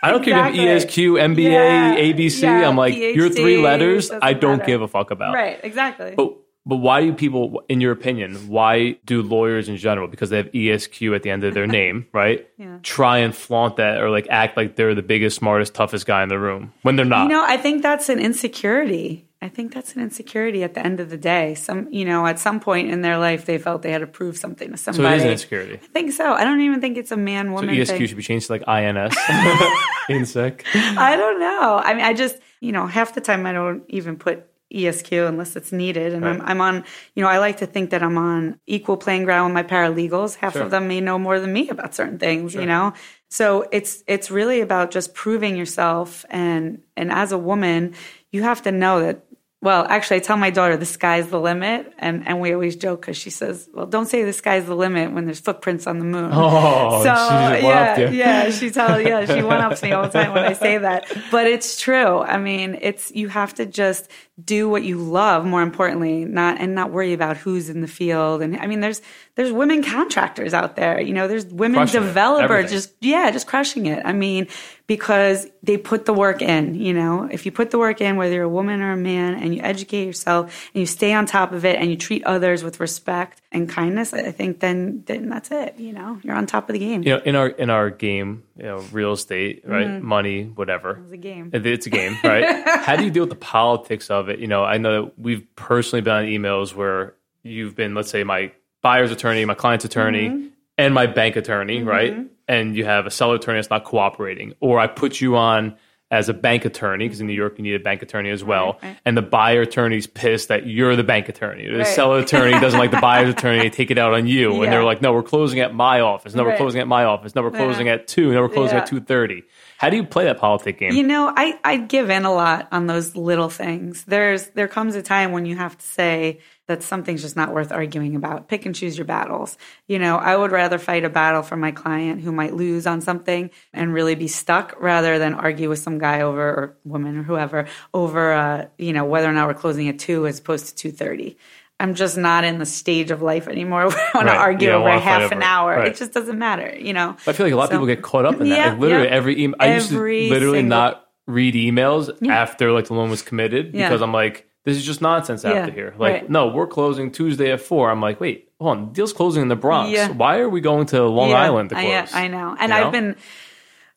I 0.02 0.10
don't 0.10 0.22
care 0.24 0.38
if 0.46 0.54
Exactly. 0.54 0.68
ESQ, 1.14 1.18
MBA, 1.18 1.50
Yeah, 1.52 1.96
ABC. 1.96 2.42
yeah, 2.42 2.68
I'm 2.68 2.76
like, 2.76 2.94
your 2.96 3.28
three 3.28 3.58
letters, 3.58 4.10
I 4.10 4.32
don't 4.32 4.58
matter. 4.58 4.64
give 4.66 4.82
a 4.82 4.88
fuck 4.88 5.10
about. 5.10 5.34
right, 5.34 5.58
exactly. 5.62 6.14
But 6.16 6.34
but 6.66 6.76
why 6.76 7.00
do 7.02 7.14
people, 7.14 7.62
in 7.70 7.80
your 7.80 7.92
opinion, 7.92 8.34
why 8.48 8.98
do 9.06 9.22
lawyers 9.22 9.70
in 9.70 9.78
general, 9.78 10.06
because 10.06 10.28
they 10.28 10.36
have 10.36 10.54
ESQ 10.54 11.02
at 11.14 11.22
the 11.22 11.30
end 11.30 11.42
of 11.44 11.54
their 11.54 11.66
name, 11.80 12.06
right? 12.12 12.46
Yeah. 12.58 12.78
Try 12.82 13.18
and 13.18 13.34
flaunt 13.34 13.76
that 13.76 14.02
or 14.02 14.10
like 14.10 14.26
act 14.28 14.56
like 14.58 14.76
they're 14.76 14.94
the 14.94 15.00
biggest, 15.02 15.36
smartest, 15.36 15.72
toughest 15.74 16.04
guy 16.04 16.22
in 16.22 16.28
the 16.28 16.38
room 16.38 16.74
when 16.82 16.96
they're 16.96 17.06
not. 17.06 17.22
You 17.22 17.28
know, 17.30 17.42
I 17.46 17.56
think 17.56 17.82
that's 17.82 18.10
an 18.10 18.18
insecurity. 18.18 19.24
I 19.40 19.48
think 19.48 19.72
that's 19.72 19.94
an 19.94 20.02
insecurity 20.02 20.64
at 20.64 20.74
the 20.74 20.84
end 20.84 20.98
of 20.98 21.10
the 21.10 21.16
day. 21.16 21.54
Some, 21.54 21.86
you 21.92 22.04
know, 22.04 22.26
at 22.26 22.40
some 22.40 22.58
point 22.58 22.90
in 22.90 23.02
their 23.02 23.18
life, 23.18 23.44
they 23.46 23.56
felt 23.56 23.82
they 23.82 23.92
had 23.92 24.00
to 24.00 24.06
prove 24.08 24.36
something 24.36 24.72
to 24.72 24.76
somebody. 24.76 25.06
so 25.06 25.12
it 25.12 25.16
is 25.16 25.22
an 25.22 25.30
insecurity. 25.30 25.74
I 25.74 25.86
think 25.86 26.12
so. 26.12 26.32
I 26.32 26.42
don't 26.42 26.60
even 26.60 26.80
think 26.80 26.96
it's 26.96 27.12
a 27.12 27.16
man 27.16 27.52
woman. 27.52 27.72
So 27.74 27.80
ESQ 27.80 27.90
thing. 27.98 28.06
should 28.08 28.16
be 28.16 28.22
changed 28.24 28.46
to 28.48 28.54
like 28.54 28.64
INS. 28.66 29.14
Insec. 30.08 30.62
I 30.74 31.16
don't 31.16 31.38
know. 31.38 31.80
I 31.84 31.94
mean, 31.94 32.04
I 32.04 32.14
just, 32.14 32.36
you 32.60 32.72
know, 32.72 32.86
half 32.86 33.14
the 33.14 33.20
time 33.20 33.46
I 33.46 33.52
don't 33.52 33.84
even 33.88 34.16
put 34.16 34.44
ESQ 34.74 35.12
unless 35.12 35.56
it's 35.56 35.72
needed. 35.72 36.12
And 36.14 36.26
I'm, 36.26 36.42
I'm 36.42 36.60
on, 36.60 36.84
you 37.14 37.22
know, 37.22 37.28
I 37.28 37.38
like 37.38 37.58
to 37.58 37.66
think 37.66 37.90
that 37.90 38.02
I'm 38.02 38.18
on 38.18 38.58
equal 38.66 38.96
playing 38.96 39.24
ground 39.24 39.54
with 39.54 39.66
my 39.66 39.68
paralegals. 39.70 40.34
Half 40.34 40.54
Sure. 40.54 40.62
of 40.62 40.70
them 40.70 40.88
may 40.88 41.00
know 41.00 41.18
more 41.18 41.40
than 41.40 41.52
me 41.52 41.68
about 41.68 41.94
certain 41.94 42.18
things, 42.18 42.54
you 42.54 42.66
know? 42.66 42.92
So 43.30 43.66
it's, 43.72 44.02
it's 44.06 44.30
really 44.30 44.60
about 44.60 44.90
just 44.90 45.14
proving 45.14 45.56
yourself. 45.56 46.24
And, 46.28 46.82
and 46.96 47.10
as 47.12 47.32
a 47.32 47.38
woman, 47.38 47.94
you 48.30 48.42
have 48.42 48.62
to 48.62 48.72
know 48.72 49.00
that, 49.00 49.24
well, 49.60 49.86
actually, 49.88 50.18
I 50.18 50.20
tell 50.20 50.36
my 50.36 50.50
daughter 50.50 50.76
the 50.76 50.86
sky's 50.86 51.28
the 51.28 51.40
limit. 51.40 51.92
And, 51.98 52.26
and 52.28 52.40
we 52.40 52.52
always 52.52 52.76
joke 52.76 53.00
because 53.00 53.16
she 53.16 53.30
says, 53.30 53.68
well, 53.74 53.86
don't 53.86 54.06
say 54.06 54.22
the 54.22 54.32
sky's 54.32 54.66
the 54.66 54.76
limit 54.76 55.12
when 55.12 55.24
there's 55.24 55.40
footprints 55.40 55.88
on 55.88 55.98
the 55.98 56.04
moon. 56.04 56.30
Oh, 56.32 57.02
So 57.02 57.08
she 57.08 57.60
just 57.60 57.64
one-upped 57.64 57.98
yeah, 57.98 58.10
yeah, 58.10 58.50
she 58.50 58.70
tells 58.70 59.02
yeah, 59.04 59.26
she 59.26 59.42
one 59.42 59.60
ups 59.60 59.82
me 59.82 59.90
all 59.90 60.04
the 60.04 60.10
time 60.10 60.32
when 60.32 60.44
I 60.44 60.52
say 60.52 60.78
that. 60.78 61.12
But 61.32 61.48
it's 61.48 61.80
true. 61.80 62.20
I 62.20 62.38
mean, 62.38 62.78
it's 62.80 63.10
you 63.10 63.28
have 63.28 63.54
to 63.54 63.66
just 63.66 64.08
do 64.44 64.68
what 64.68 64.84
you 64.84 64.98
love. 64.98 65.44
More 65.44 65.62
importantly, 65.62 66.24
not 66.24 66.60
and 66.60 66.74
not 66.74 66.90
worry 66.92 67.12
about 67.12 67.36
who's 67.36 67.68
in 67.68 67.80
the 67.80 67.88
field. 67.88 68.42
And 68.42 68.56
I 68.56 68.66
mean, 68.66 68.80
there's 68.80 69.02
there's 69.34 69.52
women 69.52 69.82
contractors 69.82 70.54
out 70.54 70.76
there. 70.76 71.00
You 71.00 71.12
know, 71.12 71.28
there's 71.28 71.46
women 71.46 71.76
Crushing 71.80 72.02
developers 72.02 72.44
Everything. 72.50 72.70
just 72.70 72.92
yeah, 73.00 73.30
just 73.30 73.46
crushing 73.46 73.86
it. 73.86 74.02
I 74.04 74.12
mean, 74.12 74.48
because 74.86 75.46
they 75.62 75.76
put 75.76 76.06
the 76.06 76.12
work 76.14 76.40
in. 76.42 76.74
You 76.74 76.94
know, 76.94 77.28
if 77.30 77.46
you 77.46 77.52
put 77.52 77.70
the 77.70 77.78
work 77.78 78.00
in, 78.00 78.16
whether 78.16 78.34
you're 78.34 78.44
a 78.44 78.48
woman 78.48 78.80
or 78.80 78.92
a 78.92 78.96
man, 78.96 79.34
and 79.34 79.54
you 79.54 79.60
educate 79.62 80.04
yourself 80.06 80.68
and 80.74 80.80
you 80.80 80.86
stay 80.86 81.12
on 81.12 81.26
top 81.26 81.52
of 81.52 81.64
it 81.64 81.78
and 81.78 81.90
you 81.90 81.96
treat 81.96 82.24
others 82.24 82.64
with 82.64 82.80
respect 82.80 83.40
and 83.52 83.68
kindness, 83.68 84.12
I 84.14 84.30
think 84.32 84.60
then 84.60 85.02
then 85.06 85.28
that's 85.28 85.50
it. 85.50 85.74
You 85.78 85.92
know, 85.92 86.18
you're 86.22 86.34
on 86.34 86.46
top 86.46 86.68
of 86.68 86.72
the 86.72 86.78
game. 86.78 87.02
you 87.02 87.10
know 87.10 87.20
in 87.24 87.36
our 87.36 87.48
in 87.48 87.70
our 87.70 87.90
game 87.90 88.44
you 88.56 88.64
know 88.64 88.78
real 88.92 89.12
estate 89.12 89.62
right 89.64 89.86
Mm-hmm. 89.86 90.06
money 90.06 90.42
whatever 90.44 91.00
It's 91.04 91.12
a 91.12 91.16
game. 91.16 91.50
It's 91.52 91.86
a 91.86 91.90
game 91.90 92.16
right 92.24 92.44
how 92.84 92.96
do 92.96 93.04
you 93.04 93.10
deal 93.10 93.22
with 93.22 93.30
the 93.30 93.36
politics 93.36 94.10
of 94.10 94.27
it 94.30 94.38
you 94.38 94.46
know 94.46 94.64
i 94.64 94.76
know 94.78 95.02
that 95.04 95.18
we've 95.18 95.44
personally 95.56 96.00
been 96.00 96.12
on 96.14 96.24
emails 96.24 96.74
where 96.74 97.14
you've 97.42 97.74
been 97.74 97.94
let's 97.94 98.10
say 98.10 98.24
my 98.24 98.50
buyer's 98.82 99.10
attorney 99.12 99.44
my 99.44 99.54
client's 99.54 99.84
attorney 99.84 100.28
Mm-hmm. 100.28 100.46
and 100.78 100.94
my 100.94 101.06
bank 101.06 101.36
attorney 101.36 101.82
right 101.82 102.16
and 102.46 102.76
you 102.76 102.84
have 102.84 103.06
a 103.06 103.10
seller 103.10 103.34
attorney 103.36 103.58
that's 103.58 103.70
not 103.70 103.84
cooperating 103.84 104.54
or 104.60 104.78
i 104.78 104.86
put 104.86 105.20
you 105.20 105.36
on 105.36 105.76
as 106.10 106.30
a 106.30 106.32
bank 106.32 106.64
attorney 106.64 107.04
because 107.04 107.20
in 107.20 107.26
New 107.26 107.34
York 107.34 107.58
you 107.58 107.62
need 107.62 107.74
a 107.74 107.78
bank 107.78 108.00
attorney 108.00 108.30
as 108.30 108.42
well, 108.42 108.78
Right, 108.80 108.82
right. 108.82 108.98
and 109.04 109.14
the 109.14 109.20
buyer 109.20 109.60
attorney's 109.60 110.06
pissed 110.06 110.48
that 110.48 110.66
you're 110.66 110.96
the 110.96 111.02
bank 111.04 111.28
attorney. 111.28 111.68
The 111.70 111.76
Right. 111.76 111.86
seller 111.86 112.20
attorney 112.20 112.52
doesn't 112.60 112.78
like 112.80 112.90
the 112.92 112.96
buyer's 112.98 113.28
attorney; 113.28 113.58
they 113.58 113.68
take 113.68 113.90
it 113.90 113.98
out 113.98 114.14
on 114.14 114.26
you, 114.26 114.62
and 114.62 114.72
they're 114.72 114.84
like, 114.84 115.02
"No, 115.02 115.12
we're 115.12 115.22
closing 115.22 115.60
at 115.60 115.74
my 115.74 116.00
office. 116.00 116.34
No, 116.34 116.44
we're 116.44 116.56
closing 116.56 116.80
at 116.80 116.88
my 116.88 117.04
office. 117.04 117.34
No, 117.34 117.42
we're 117.42 117.50
closing 117.50 117.88
Yeah. 117.88 117.92
at 117.96 118.08
two. 118.08 118.32
No, 118.32 118.40
we're 118.40 118.48
closing 118.48 118.76
Yeah. 118.78 118.84
at 118.84 118.88
two 118.88 119.00
thirty. 119.00 119.42
How 119.78 119.90
do 119.90 119.96
you 119.96 120.04
play 120.04 120.24
that 120.24 120.38
politic 120.38 120.80
game? 120.80 120.92
You 120.92 121.04
know, 121.04 121.32
I, 121.34 121.58
I 121.62 121.76
give 121.76 122.10
in 122.10 122.24
a 122.24 122.32
lot 122.32 122.66
on 122.72 122.88
those 122.88 123.14
little 123.14 123.48
things. 123.48 124.04
There's 124.04 124.48
there 124.48 124.66
comes 124.66 124.96
a 124.96 125.02
time 125.02 125.30
when 125.30 125.46
you 125.46 125.56
have 125.56 125.78
to 125.78 125.86
say, 125.86 126.40
that 126.68 126.82
something's 126.82 127.22
just 127.22 127.34
not 127.34 127.52
worth 127.52 127.72
arguing 127.72 128.14
about. 128.14 128.46
Pick 128.46 128.66
and 128.66 128.74
choose 128.74 128.96
your 128.96 129.06
battles. 129.06 129.56
You 129.86 129.98
know, 129.98 130.16
I 130.16 130.36
would 130.36 130.52
rather 130.52 130.78
fight 130.78 131.02
a 131.02 131.08
battle 131.08 131.42
for 131.42 131.56
my 131.56 131.70
client 131.70 132.20
who 132.20 132.30
might 132.30 132.54
lose 132.54 132.86
on 132.86 133.00
something 133.00 133.50
and 133.72 133.92
really 133.92 134.14
be 134.14 134.28
stuck 134.28 134.78
rather 134.78 135.18
than 135.18 135.32
argue 135.32 135.70
with 135.70 135.78
some 135.78 135.98
guy 135.98 136.20
over 136.20 136.42
or 136.42 136.76
woman 136.84 137.16
or 137.16 137.22
whoever 137.22 137.66
over 137.94 138.32
uh, 138.32 138.66
you 138.76 138.92
know, 138.92 139.06
whether 139.06 139.28
or 139.28 139.32
not 139.32 139.48
we're 139.48 139.54
closing 139.54 139.88
at 139.88 139.98
2 139.98 140.26
as 140.26 140.38
opposed 140.38 140.76
to 140.76 140.92
2:30. 140.92 141.36
I'm 141.80 141.94
just 141.94 142.16
not 142.16 142.42
in 142.44 142.58
the 142.58 142.66
stage 142.66 143.10
of 143.12 143.22
life 143.22 143.46
anymore 143.48 143.86
where 143.88 143.96
I 144.14 144.16
want 144.16 144.26
Right. 144.26 144.34
to 144.34 144.40
argue 144.40 144.68
Yeah, 144.68 144.74
over 144.76 144.88
wanna 144.88 145.00
half 145.00 145.30
an 145.32 145.42
hour. 145.42 145.76
Right. 145.76 145.88
It 145.88 145.96
just 145.96 146.12
doesn't 146.12 146.38
matter, 146.38 146.74
you 146.78 146.92
know. 146.92 147.16
I 147.26 147.32
feel 147.32 147.46
like 147.46 147.52
a 147.52 147.56
lot 147.56 147.64
of 147.64 147.70
people 147.70 147.86
get 147.86 148.02
caught 148.02 148.24
up 148.26 148.40
in 148.40 148.48
that. 148.48 148.56
Yeah, 148.58 148.70
like 148.72 148.80
literally 148.80 149.06
yeah. 149.06 149.14
every 149.14 149.42
email. 149.42 149.56
I 149.60 149.74
used 149.74 149.90
to 149.90 149.98
literally 149.98 150.58
single- 150.58 150.64
not 150.78 151.04
read 151.26 151.54
emails 151.54 152.10
after 152.28 152.72
like 152.72 152.86
the 152.86 152.94
loan 152.94 153.10
was 153.10 153.22
committed 153.22 153.72
because 153.72 154.00
I'm 154.02 154.12
like, 154.12 154.46
this 154.64 154.76
is 154.76 154.84
just 154.84 155.00
nonsense 155.00 155.44
after 155.44 155.72
here. 155.72 155.94
Like, 155.98 156.12
right. 156.12 156.30
no, 156.30 156.48
we're 156.48 156.66
closing 156.66 157.10
Tuesday 157.12 157.52
at 157.52 157.60
four. 157.60 157.90
I'm 157.90 158.00
like, 158.02 158.20
wait, 158.20 158.50
hold 158.60 158.76
on, 158.76 158.86
the 158.86 158.92
deal's 158.92 159.12
closing 159.12 159.42
in 159.42 159.48
the 159.48 159.56
Bronx. 159.56 160.08
Why 160.14 160.38
are 160.38 160.48
we 160.48 160.60
going 160.60 160.86
to 160.86 161.04
Long 161.06 161.32
Island 161.32 161.70
to 161.70 161.76
I- 161.78 161.84
close? 161.84 162.14
I, 162.14 162.28
know. 162.28 162.56
And 162.58 162.72
You 162.72 162.78
know? 162.78 162.86
I've 162.86 162.92
been 162.92 163.16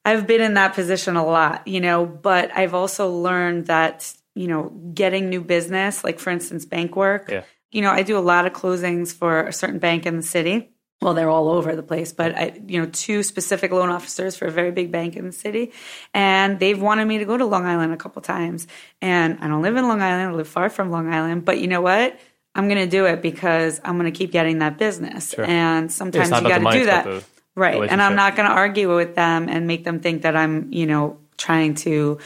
I've 0.05 0.27
been 0.27 0.41
in 0.41 0.53
that 0.55 0.73
position 0.75 1.15
a 1.15 1.25
lot, 1.25 1.67
you 1.67 1.79
know, 1.81 2.05
but 2.05 2.51
I've 2.55 2.73
also 2.73 3.09
learned 3.09 3.67
that, 3.67 4.11
you 4.35 4.47
know, 4.47 4.69
getting 4.93 5.29
new 5.29 5.41
business, 5.41 6.03
like 6.03 6.19
for 6.19 6.29
instance, 6.29 6.65
bank 6.65 6.95
work. 6.95 7.29
You 7.71 7.81
know, 7.81 7.91
I 7.91 8.03
do 8.03 8.17
a 8.17 8.19
lot 8.19 8.45
of 8.45 8.53
closings 8.53 9.13
for 9.13 9.47
a 9.47 9.53
certain 9.53 9.79
bank 9.79 10.05
in 10.05 10.17
the 10.17 10.23
city. 10.23 10.69
Well, 11.01 11.15
they're 11.15 11.29
all 11.29 11.49
over 11.49 11.75
the 11.75 11.81
place, 11.81 12.13
but 12.13 12.35
I, 12.35 12.61
you 12.67 12.79
know, 12.79 12.85
two 12.85 13.23
specific 13.23 13.71
loan 13.71 13.89
officers 13.89 14.35
for 14.35 14.45
a 14.45 14.51
very 14.51 14.69
big 14.69 14.91
bank 14.91 15.15
in 15.15 15.25
the 15.25 15.31
city, 15.31 15.71
and 16.13 16.59
they've 16.59 16.79
wanted 16.79 17.05
me 17.05 17.17
to 17.17 17.25
go 17.25 17.35
to 17.35 17.45
Long 17.45 17.65
Island 17.65 17.91
a 17.91 17.97
couple 17.97 18.21
times. 18.21 18.67
And 19.01 19.39
I 19.41 19.47
don't 19.47 19.63
live 19.63 19.75
in 19.77 19.87
Long 19.87 20.01
Island; 20.01 20.29
I 20.29 20.35
live 20.35 20.47
far 20.47 20.69
from 20.69 20.91
Long 20.91 21.11
Island. 21.11 21.43
But 21.43 21.59
you 21.59 21.67
know 21.67 21.81
what? 21.81 22.19
I'm 22.53 22.67
going 22.67 22.83
to 22.83 22.89
do 22.89 23.05
it 23.05 23.21
because 23.21 23.81
I'm 23.83 23.97
going 23.97 24.11
to 24.11 24.17
keep 24.17 24.31
getting 24.31 24.59
that 24.59 24.77
business. 24.77 25.33
And 25.33 25.91
sometimes 25.91 26.29
you 26.29 26.41
got 26.41 26.71
to 26.71 26.77
do 26.77 26.85
that. 26.85 27.23
Right. 27.55 27.89
And 27.89 28.01
I'm 28.01 28.15
not 28.15 28.35
going 28.35 28.47
to 28.47 28.53
argue 28.53 28.95
with 28.95 29.15
them 29.15 29.49
and 29.49 29.67
make 29.67 29.83
them 29.83 30.01
think 30.01 30.21
that 30.21 30.35
I'm, 30.35 30.71
you 30.71 30.85
know, 30.85 31.17
trying 31.37 31.75
to 31.75 32.19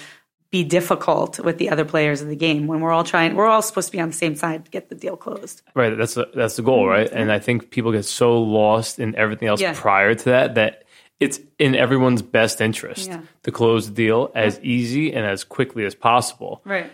be 0.55 0.63
difficult 0.63 1.37
with 1.41 1.57
the 1.57 1.69
other 1.69 1.83
players 1.83 2.21
of 2.21 2.29
the 2.29 2.35
game 2.47 2.65
when 2.65 2.79
we're 2.79 2.93
all 2.93 3.03
trying, 3.03 3.35
we're 3.35 3.45
all 3.45 3.61
supposed 3.61 3.87
to 3.89 3.91
be 3.91 3.99
on 3.99 4.07
the 4.07 4.15
same 4.15 4.35
side 4.35 4.63
to 4.63 4.71
get 4.71 4.87
the 4.87 4.95
deal 4.95 5.17
closed. 5.17 5.61
Right. 5.73 5.97
That's 5.97 6.13
the, 6.13 6.29
that's 6.33 6.55
the 6.55 6.61
goal, 6.61 6.87
right? 6.87 7.07
Mm-hmm. 7.07 7.17
And 7.17 7.29
I 7.29 7.39
think 7.39 7.71
people 7.71 7.91
get 7.91 8.05
so 8.05 8.41
lost 8.41 8.97
in 8.97 9.13
everything 9.17 9.49
else 9.49 9.59
Yeah. 9.59 9.73
prior 9.75 10.15
to 10.15 10.25
that 10.25 10.55
that 10.55 10.85
it's 11.19 11.41
in 11.59 11.75
everyone's 11.75 12.21
best 12.21 12.61
interest 12.61 13.09
Yeah. 13.09 13.19
to 13.43 13.51
close 13.51 13.89
the 13.89 13.93
deal 13.93 14.31
as 14.33 14.61
easy 14.63 15.11
and 15.13 15.25
as 15.25 15.43
quickly 15.43 15.83
as 15.83 15.93
possible. 15.93 16.61
Right. 16.63 16.89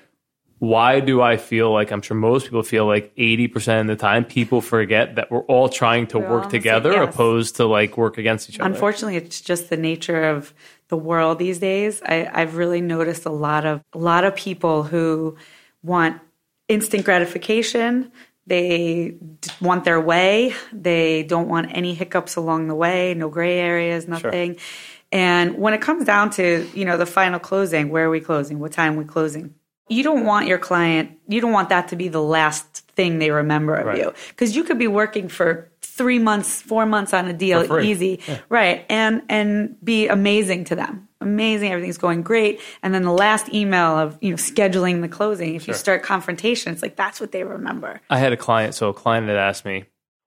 Why 0.58 1.00
do 1.00 1.22
I 1.22 1.38
feel 1.38 1.72
like 1.72 1.92
I'm 1.92 2.02
sure 2.02 2.18
most 2.18 2.46
people 2.46 2.64
feel 2.64 2.88
like 2.88 3.16
80% 3.16 3.82
of 3.82 3.88
the 3.88 3.96
time 3.96 4.26
people 4.26 4.62
forget 4.62 5.16
that 5.16 5.30
we're 5.32 5.46
all 5.46 5.70
trying 5.70 6.08
to 6.08 6.18
on 6.18 6.30
work 6.32 6.50
together 6.50 6.94
yes. 6.94 7.14
opposed 7.14 7.58
to 7.58 7.66
like 7.66 7.96
work 7.96 8.18
against 8.18 8.50
each 8.50 8.60
other? 8.60 8.72
Unfortunately, 8.72 9.18
it's 9.18 9.42
just 9.42 9.70
the 9.70 9.78
nature 9.78 10.24
of 10.24 10.54
the 10.92 10.98
world 10.98 11.40
these 11.40 11.58
days. 11.58 12.02
I, 12.06 12.30
I've 12.32 12.58
really 12.58 12.82
noticed 12.82 13.26
a 13.26 13.32
lot 13.32 13.66
of 13.66 13.82
a 13.94 13.98
lot 13.98 14.24
of 14.26 14.36
people 14.36 14.84
who 14.84 15.38
want 15.82 16.22
instant 16.68 17.06
gratification. 17.06 18.12
They 18.46 19.16
want 19.62 19.86
their 19.86 20.02
way. 20.02 20.54
They 20.74 21.24
don't 21.24 21.48
want 21.48 21.72
any 21.72 21.94
hiccups 21.94 22.36
along 22.36 22.68
the 22.68 22.76
way. 22.76 23.14
No 23.14 23.30
gray 23.30 23.58
areas. 23.60 24.08
Nothing. 24.08 24.58
And 25.14 25.58
when 25.58 25.74
it 25.74 25.82
comes 25.82 26.06
down 26.06 26.30
to 26.32 26.68
you 26.76 26.86
know 26.86 26.98
the 26.98 27.06
final 27.06 27.40
closing, 27.40 27.90
where 27.90 28.06
are 28.06 28.10
we 28.10 28.20
closing? 28.20 28.60
What 28.60 28.74
time 28.74 28.96
are 28.96 29.00
we 29.00 29.06
closing? 29.06 29.56
You 29.88 30.04
don't 30.04 30.26
want 30.26 30.48
your 30.48 30.58
client. 30.58 31.18
You 31.28 31.40
don't 31.42 31.52
want 31.54 31.70
that 31.70 31.88
to 31.90 31.96
be 31.96 32.10
the 32.10 32.22
last 32.22 32.80
thing 32.96 33.20
they 33.20 33.32
remember 33.32 33.76
of 33.76 33.88
Right. 33.88 33.98
you 33.98 34.14
because 34.30 34.56
you 34.56 34.64
could 34.66 34.78
be 34.78 34.88
working 34.88 35.30
for 35.30 35.70
three 35.92 36.20
months, 36.20 36.62
four 36.62 36.86
months 36.86 37.14
on 37.14 37.28
a 37.28 37.34
deal, 37.34 37.80
easy, 37.80 38.20
right? 38.50 38.86
And 38.90 39.22
and 39.30 39.76
be 39.84 40.08
amazing 40.08 40.66
to 40.66 40.76
them, 40.76 41.08
amazing. 41.20 41.72
Everything's 41.72 41.98
going 41.98 42.22
great, 42.24 42.62
and 42.82 42.94
then 42.94 43.04
the 43.04 43.12
last 43.12 43.54
email 43.54 43.98
of 43.98 44.18
you 44.22 44.30
know 44.32 44.38
scheduling 44.38 45.02
the 45.02 45.10
closing. 45.10 45.56
If 45.56 45.68
you 45.68 45.74
start 45.74 46.04
confrontation, 46.04 46.72
it's 46.74 46.82
like 46.82 46.96
that's 46.96 47.20
what 47.20 47.32
they 47.32 47.44
remember. 47.44 48.02
I 48.10 48.18
had 48.20 48.32
a 48.32 48.38
client, 48.38 48.74
so 48.74 48.90
a 48.90 48.94
client 48.94 49.28
had 49.28 49.38
asked 49.38 49.66
me, 49.66 49.86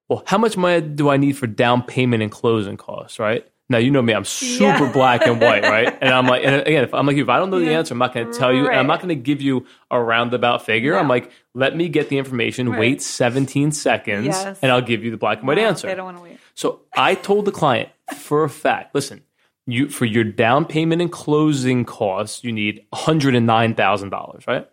well, 0.09 0.23
how 0.27 0.39
much 0.39 0.57
money 0.57 0.87
do 0.87 1.09
I 1.09 1.17
need 1.17 1.37
for 1.37 1.47
down 1.47 1.83
payment 1.83 2.23
and 2.23 2.31
closing 2.31 2.77
costs, 2.77 3.19
right? 3.19 3.47
Now 3.71 3.79
you 3.79 3.91
know 3.91 4.03
me, 4.03 4.13
I'm 4.13 4.27
super 4.27 4.85
Yeah. 4.85 4.93
black 4.93 5.27
and 5.27 5.41
white, 5.41 5.63
right? 5.63 5.97
And 6.01 6.11
I'm 6.13 6.27
like, 6.27 6.45
and 6.45 6.57
again, 6.57 6.85
if 6.85 6.93
I'm 6.93 7.07
like 7.07 7.17
if 7.17 7.29
I 7.31 7.39
don't 7.39 7.49
know 7.51 7.59
the 7.61 7.73
answer, 7.75 7.95
I'm 7.95 7.99
not 7.99 8.13
going 8.13 8.31
to 8.31 8.39
tell 8.39 8.53
you, 8.53 8.69
and 8.69 8.79
I'm 8.79 8.87
not 8.87 8.99
going 9.01 9.09
to 9.09 9.15
give 9.15 9.41
you 9.41 9.65
a 9.91 9.99
roundabout 10.03 10.67
figure. 10.67 10.97
I'm 10.99 11.09
like, 11.09 11.31
let 11.55 11.75
me 11.75 11.89
get 11.89 12.11
the 12.11 12.19
information, 12.19 12.77
wait 12.77 13.01
17 13.01 13.73
seconds, 13.73 14.27
Yes. 14.27 14.59
and 14.61 14.71
I'll 14.71 14.83
give 14.83 15.03
you 15.03 15.11
the 15.11 15.17
black 15.17 15.39
and 15.39 15.49
white 15.49 15.59
answer. 15.59 15.87
They 15.87 15.95
don't 15.95 16.05
want 16.05 16.19
to 16.19 16.23
wait. 16.23 16.39
So 16.55 16.81
I 16.95 17.15
told 17.15 17.47
the 17.47 17.53
client 17.53 17.89
for 18.15 18.45
a 18.45 18.51
fact, 18.51 18.95
listen, 18.95 19.23
you 19.67 19.89
for 19.89 20.05
your 20.05 20.25
down 20.25 20.67
payment 20.67 21.01
and 21.01 21.11
closing 21.11 21.87
costs, 21.87 22.45
you 22.45 22.53
need 22.53 22.85
one 22.91 23.03
hundred 23.03 23.35
and 23.35 23.47
nine 23.47 23.75
thousand 23.75 24.11
dollars, 24.11 24.47
right? 24.47 24.69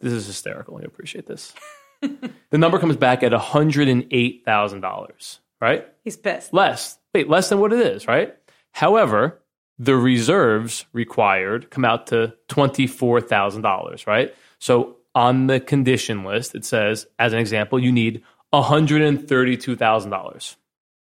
This 0.00 0.14
is 0.14 0.26
hysterical. 0.26 0.78
I 0.78 0.84
appreciate 0.84 1.26
this. 1.26 1.52
the 2.00 2.56
number 2.58 2.78
comes 2.78 2.96
back 2.96 3.22
at 3.22 3.32
one 3.32 3.40
hundred 3.42 3.88
and 3.88 4.06
eight 4.10 4.42
thousand 4.46 4.80
dollars, 4.80 5.38
right? 5.60 5.86
He's 6.02 6.16
pissed. 6.16 6.54
Less. 6.54 6.98
Wait, 7.14 7.28
less 7.28 7.48
than 7.48 7.60
what 7.60 7.72
it 7.72 7.80
is, 7.80 8.06
right? 8.06 8.34
However, 8.72 9.40
the 9.78 9.96
reserves 9.96 10.86
required 10.92 11.70
come 11.70 11.84
out 11.84 12.06
to 12.08 12.34
twenty-four 12.48 13.20
thousand 13.20 13.62
dollars, 13.62 14.06
right? 14.06 14.34
So 14.58 14.96
on 15.14 15.46
the 15.46 15.60
condition 15.60 16.24
list, 16.24 16.54
it 16.54 16.64
says, 16.64 17.06
as 17.18 17.32
an 17.32 17.38
example, 17.38 17.78
you 17.78 17.92
need 17.92 18.22
one 18.50 18.62
hundred 18.62 19.02
and 19.02 19.28
thirty-two 19.28 19.76
thousand 19.76 20.10
dollars. 20.10 20.56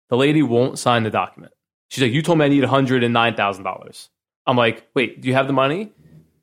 The 0.10 0.18
lady 0.18 0.42
won't 0.42 0.80
sign 0.80 1.04
the 1.04 1.10
document. 1.12 1.54
She's 1.90 2.04
like, 2.04 2.14
"You 2.14 2.22
told 2.22 2.40
me 2.40 2.46
I 2.46 2.50
need 2.50 2.62
one 2.62 2.70
hundred 2.70 3.04
and 3.04 3.14
nine 3.14 3.36
thousand 3.36 3.64
dollars." 3.64 4.10
I'm 4.48 4.58
like, 4.58 4.88
"Wait, 4.96 5.22
do 5.22 5.28
you 5.28 5.34
have 5.36 5.48
the 5.48 5.54
money?" 5.54 5.92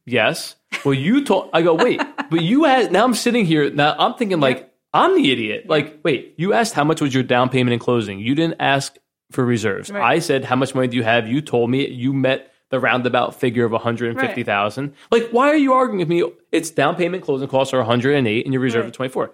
Yes. 0.04 0.54
Well, 0.85 0.94
you 0.94 1.25
told. 1.25 1.50
I 1.52 1.62
go, 1.62 1.75
"Wait, 1.75 2.00
but 2.30 2.42
you 2.42 2.64
had." 2.64 2.92
Now 2.92 3.04
I'm 3.04 3.14
sitting 3.14 3.44
here. 3.46 3.70
Now 3.70 3.96
I'm 3.99 4.14
thinking 4.14 4.38
like 4.40 4.73
I'm 4.92 5.14
the 5.14 5.32
idiot. 5.32 5.68
Like, 5.68 6.00
wait, 6.04 6.35
you 6.38 6.52
asked 6.52 6.75
how 6.75 6.85
much 6.85 7.00
was 7.00 7.12
your 7.12 7.23
down 7.23 7.49
payment 7.49 7.73
and 7.73 7.80
closing. 7.80 8.20
You 8.20 8.35
didn't 8.35 8.61
ask 8.61 8.96
for 9.30 9.45
reserves. 9.45 9.90
Right. 9.90 10.02
I 10.02 10.18
said, 10.21 10.45
"How 10.45 10.56
much 10.56 10.75
money 10.75 10.88
do 10.88 10.97
you 10.97 11.02
have?" 11.04 11.26
You 11.28 11.40
told 11.40 11.71
me 11.71 11.88
you 11.88 12.12
met 12.12 12.52
the 12.71 12.80
roundabout 12.80 13.35
figure 13.38 13.64
of 13.64 13.73
one 13.73 13.80
hundred 13.80 14.11
and 14.11 14.21
fifty 14.21 14.42
thousand. 14.42 14.95
Like, 15.11 15.28
why 15.30 15.49
are 15.49 15.56
you 15.56 15.73
arguing 15.75 15.99
with 16.00 16.09
me? 16.09 16.25
It's 16.52 16.71
down 16.71 16.97
payment, 16.97 17.23
closing 17.25 17.49
costs 17.49 17.73
are 17.75 17.78
one 17.78 17.87
hundred 17.87 18.14
and 18.16 18.26
eight, 18.26 18.45
and 18.45 18.52
your 18.52 18.62
reserve 18.62 18.85
Right. 18.85 18.90
is 18.90 18.97
twenty 18.97 19.12
four. 19.12 19.33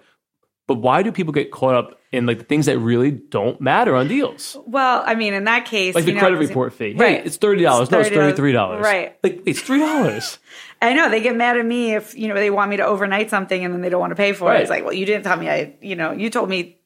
But 0.65 0.75
why 0.75 1.03
do 1.03 1.11
people 1.11 1.33
get 1.33 1.51
caught 1.51 1.75
up 1.75 1.99
in 2.13 2.25
like 2.25 2.37
the 2.39 2.45
things 2.45 2.67
that 2.67 2.79
really 2.79 3.11
don't 3.11 3.59
matter 3.59 3.95
on 3.95 4.07
deals? 4.07 4.55
Well, 4.65 5.03
I 5.05 5.13
mean, 5.13 5.33
in 5.33 5.43
that 5.43 5.65
case, 5.65 5.93
Like 5.93 6.05
the 6.05 6.13
know, 6.13 6.19
credit 6.21 6.37
report 6.37 6.71
fee. 6.71 6.93
Right. 6.97 7.19
Hey, 7.19 7.23
it's 7.25 7.35
thirty 7.35 7.63
dollars. 7.63 7.91
No, 7.91 7.99
it's 7.99 8.09
$30. 8.09 8.13
thirty 8.13 8.35
three 8.37 8.51
dollars. 8.53 8.81
Right. 8.83 9.17
Like 9.23 9.41
it's 9.45 9.61
three 9.61 9.79
dollars. 9.79 10.39
I 10.81 10.93
know 10.93 11.09
they 11.09 11.21
get 11.21 11.35
mad 11.35 11.57
at 11.57 11.65
me 11.65 11.95
if 11.95 12.15
you 12.15 12.27
know 12.29 12.35
they 12.35 12.49
want 12.49 12.69
me 12.69 12.77
to 12.77 12.85
overnight 12.85 13.29
something 13.29 13.63
and 13.65 13.73
then 13.73 13.81
they 13.81 13.89
don't 13.89 13.99
want 13.99 14.11
to 14.11 14.15
pay 14.15 14.31
for 14.31 14.45
Right. 14.45 14.59
it. 14.59 14.61
It's 14.61 14.69
like, 14.69 14.83
well, 14.85 14.93
you 14.93 15.05
didn't 15.05 15.23
tell 15.23 15.35
me. 15.37 15.49
I, 15.49 15.73
you 15.81 15.95
know, 15.97 16.11
you 16.13 16.29
told 16.29 16.49
me, 16.49 16.77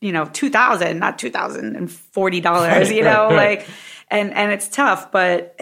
you 0.00 0.12
know, 0.12 0.24
two 0.26 0.50
thousand, 0.50 0.98
not 0.98 1.18
two 1.18 1.30
thousand 1.30 1.76
and 1.76 1.90
forty 1.90 2.40
dollars. 2.40 2.90
You 2.96 3.02
know, 3.04 3.28
like, 3.30 3.66
and 4.10 4.32
and 4.32 4.52
it's 4.52 4.68
tough, 4.68 5.10
but 5.12 5.58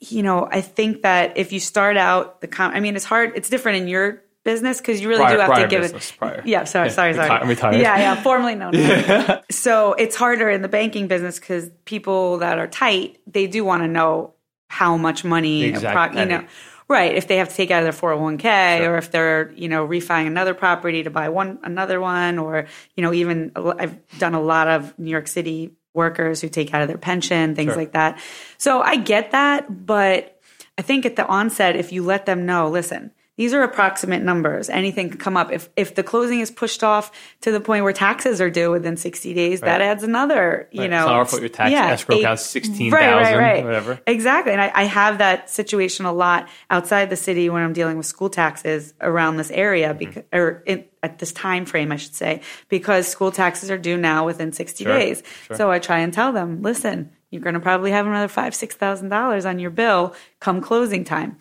you 0.00 0.22
know, 0.22 0.48
I 0.50 0.60
think 0.60 1.02
that 1.02 1.36
if 1.36 1.52
you 1.52 1.60
start 1.60 1.96
out 1.96 2.40
the, 2.40 2.46
com- 2.46 2.72
I 2.72 2.80
mean, 2.80 2.94
it's 2.96 3.04
hard. 3.04 3.32
It's 3.36 3.48
different 3.48 3.78
in 3.82 3.88
your 3.88 4.22
business 4.44 4.78
because 4.80 5.00
you 5.00 5.08
really 5.08 5.20
Prior- 5.24 5.36
do 5.36 5.40
have 5.40 5.54
to 5.62 5.66
give 5.68 5.82
business, 5.82 6.10
it. 6.10 6.16
prior. 6.18 6.42
Yeah, 6.46 6.64
sorry, 6.64 6.88
Yeah, 6.88 6.92
sorry, 6.94 7.14
sorry. 7.14 7.28
I'm 7.30 7.48
retired. 7.48 7.80
Yeah, 7.80 7.98
yeah, 7.98 8.22
formerly 8.22 8.54
known. 8.54 8.74
as. 8.76 9.40
So 9.50 9.92
it's 9.94 10.16
harder 10.16 10.48
in 10.48 10.62
the 10.62 10.68
banking 10.68 11.06
business 11.08 11.38
because 11.38 11.70
people 11.84 12.38
that 12.38 12.58
are 12.58 12.66
tight, 12.66 13.18
they 13.26 13.46
do 13.46 13.64
want 13.64 13.82
to 13.82 13.88
know 13.88 14.34
how 14.68 14.96
much 14.96 15.24
money, 15.24 15.62
The 15.62 15.68
exact 15.68 16.14
appro- 16.14 16.20
you 16.20 16.26
know, 16.26 16.44
right? 16.88 17.14
If 17.14 17.28
they 17.28 17.36
have 17.36 17.50
to 17.50 17.54
take 17.54 17.70
out 17.70 17.82
of 17.82 17.84
their 17.84 18.10
401k 18.10 18.86
or 18.88 18.96
if 18.96 19.10
they're, 19.10 19.52
you 19.52 19.68
know, 19.68 19.84
refining 19.84 20.28
another 20.28 20.54
property 20.54 21.02
to 21.02 21.10
buy 21.10 21.28
one, 21.28 21.58
another 21.62 22.00
one, 22.00 22.38
or, 22.38 22.66
you 22.96 23.02
know, 23.02 23.12
even 23.12 23.52
I've 23.54 23.98
done 24.18 24.34
a 24.34 24.40
lot 24.40 24.68
of 24.68 24.98
New 24.98 25.10
York 25.10 25.28
City 25.28 25.72
workers 25.94 26.40
who 26.40 26.48
take 26.48 26.72
out 26.72 26.80
of 26.82 26.88
their 26.88 26.98
pension, 26.98 27.54
things 27.54 27.72
Sure. 27.72 27.76
like 27.76 27.92
that. 27.92 28.18
So 28.56 28.80
I 28.80 28.96
get 28.96 29.32
that, 29.32 29.86
but 29.86 30.40
I 30.78 30.82
think 30.82 31.04
at 31.04 31.16
the 31.16 31.26
onset, 31.26 31.76
if 31.76 31.92
you 31.92 32.02
let 32.04 32.24
them 32.24 32.46
know, 32.46 32.68
listen, 32.68 33.10
these 33.38 33.54
are 33.54 33.62
approximate 33.62 34.22
numbers. 34.22 34.68
Anything 34.68 35.08
can 35.08 35.18
come 35.18 35.36
up. 35.36 35.50
If 35.50 35.70
if 35.76 35.94
the 35.94 36.02
closing 36.02 36.40
is 36.40 36.50
pushed 36.50 36.84
off 36.84 37.10
to 37.40 37.50
the 37.50 37.60
point 37.60 37.84
where 37.84 37.94
taxes 37.94 38.40
are 38.42 38.50
due 38.50 38.70
within 38.70 38.98
sixty 38.98 39.32
days, 39.32 39.60
that 39.62 39.80
adds 39.80 40.02
another. 40.02 40.68
You 40.72 40.82
Right. 40.82 40.90
know, 40.90 40.96
It's 40.98 41.06
not 41.06 41.14
our 41.14 41.24
fault 41.24 41.40
your 41.42 41.48
tax 41.48 41.72
escrow 41.72 42.18
account 42.18 42.40
16,000, 42.40 42.92
right, 42.92 43.16
right, 43.16 43.36
right. 43.38 43.64
whatever. 43.64 44.00
Exactly, 44.06 44.52
and 44.52 44.60
I, 44.60 44.70
I 44.74 44.84
have 44.84 45.18
that 45.18 45.48
situation 45.48 46.04
a 46.04 46.12
lot 46.12 46.48
outside 46.68 47.08
the 47.08 47.16
city 47.16 47.48
when 47.48 47.62
I'm 47.62 47.72
dealing 47.72 47.96
with 47.96 48.06
school 48.06 48.28
taxes 48.28 48.92
around 49.00 49.36
this 49.38 49.50
area, 49.50 49.88
Mm-hmm. 49.94 49.98
because 49.98 50.24
or 50.32 50.62
in, 50.66 50.84
at 51.02 51.18
this 51.20 51.32
time 51.32 51.64
frame, 51.64 51.92
I 51.92 51.96
should 51.96 52.14
say, 52.16 52.40
because 52.68 53.06
school 53.06 53.30
taxes 53.30 53.70
are 53.70 53.78
due 53.78 53.96
now 53.96 54.26
within 54.26 54.52
sixty 54.52 54.82
Sure, 54.84 54.98
days. 54.98 55.22
sure. 55.46 55.56
So 55.56 55.70
I 55.70 55.78
try 55.78 56.00
and 56.00 56.12
tell 56.12 56.32
them, 56.32 56.60
listen, 56.62 57.12
you're 57.30 57.42
going 57.42 57.54
to 57.54 57.60
probably 57.60 57.92
have 57.92 58.04
another 58.06 58.26
five, 58.26 58.52
six 58.54 58.74
thousand 58.74 59.10
dollars 59.10 59.46
on 59.46 59.60
your 59.60 59.70
bill 59.70 60.14
come 60.40 60.60
closing 60.60 61.04
time. 61.04 61.36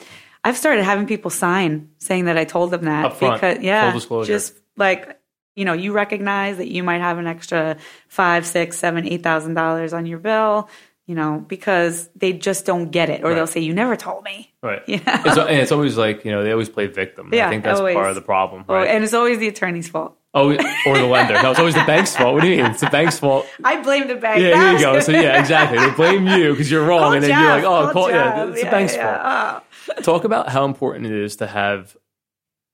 I've 0.48 0.58
started 0.58 0.84
having 0.84 1.08
people 1.08 1.30
sign 1.30 1.89
saying 1.98 2.25
that 2.25 2.38
I 2.38 2.46
told 2.46 2.72
them 2.72 2.86
that 2.86 3.06
Up 3.06 3.18
front, 3.18 3.42
because 3.42 3.60
yeah, 3.63 3.92
just 4.24 4.54
like 4.77 5.20
you 5.56 5.66
know, 5.66 5.74
you 5.74 5.92
recognize 5.92 6.58
that 6.58 6.68
you 6.68 6.84
might 6.84 7.01
have 7.01 7.18
an 7.18 7.25
extra 7.27 7.77
five, 8.08 8.46
six, 8.46 8.77
seven, 8.77 9.06
eight 9.08 9.24
thousand 9.24 9.56
dollars 9.56 9.92
on 9.92 10.06
your 10.06 10.20
bill, 10.20 10.70
you 11.08 11.16
know, 11.16 11.44
because 11.48 12.08
they 12.16 12.32
just 12.32 12.66
don't 12.66 12.92
get 12.92 13.10
it, 13.10 13.24
or 13.24 13.30
Right. 13.30 13.36
they'll 13.36 13.48
say, 13.48 13.60
"You 13.62 13.74
never 13.74 13.96
told 13.96 14.24
me." 14.24 14.54
Right. 14.63 14.82
Yeah. 14.88 15.00
It's, 15.25 15.38
and 15.38 15.50
it's 15.50 15.72
always 15.72 15.98
like, 15.98 16.24
you 16.25 16.32
know, 16.32 16.44
they 16.44 16.51
always 16.51 16.70
play 16.70 16.88
victim. 16.88 17.30
Yeah, 17.34 17.48
I 17.48 17.50
think 17.50 17.63
that's 17.63 17.80
always. 17.80 17.96
part 17.96 18.10
of 18.10 18.16
the 18.16 18.22
problem. 18.22 18.66
Oh, 18.70 18.75
Right. 18.75 18.88
and 18.89 19.04
it's 19.04 19.13
always 19.13 19.39
the 19.39 19.48
attorney's 19.48 19.89
fault. 19.89 20.16
oh, 20.34 20.51
or 20.86 20.98
the 20.98 21.06
lender. 21.08 21.34
No, 21.42 21.50
it's 21.50 21.60
always 21.60 21.74
the 21.74 21.84
bank's 21.88 22.16
fault. 22.16 22.36
What 22.36 22.44
do 22.44 22.48
you 22.50 22.58
mean? 22.58 22.72
It's 22.72 22.82
the 22.82 22.89
bank's 22.92 23.18
fault. 23.18 23.48
I 23.63 23.82
blame 23.82 24.08
the 24.08 24.16
bank. 24.16 24.39
Yeah, 24.44 24.50
there 24.60 24.74
you 24.74 24.80
go. 24.80 25.00
So 25.08 25.12
yeah, 25.12 25.39
exactly. 25.39 25.80
They 25.80 25.89
blame 25.92 26.27
you 26.27 26.51
because 26.51 26.70
you're 26.70 26.86
wrong, 26.86 27.00
Call 27.00 27.13
and 27.13 27.24
then 27.24 27.30
Jeff, 27.32 27.39
you're 27.42 27.50
like, 27.50 27.63
oh, 27.63 27.92
call 27.92 28.04
call, 28.04 28.12
yeah, 28.12 28.46
it's 28.50 28.62
the 28.62 28.70
bank's 28.70 28.96
fault. 28.96 29.20
Oh. 29.24 29.62
Talk 30.03 30.24
about 30.24 30.50
how 30.50 30.65
important 30.65 31.06
it 31.06 31.12
is 31.12 31.38
to 31.38 31.48
have 31.48 31.96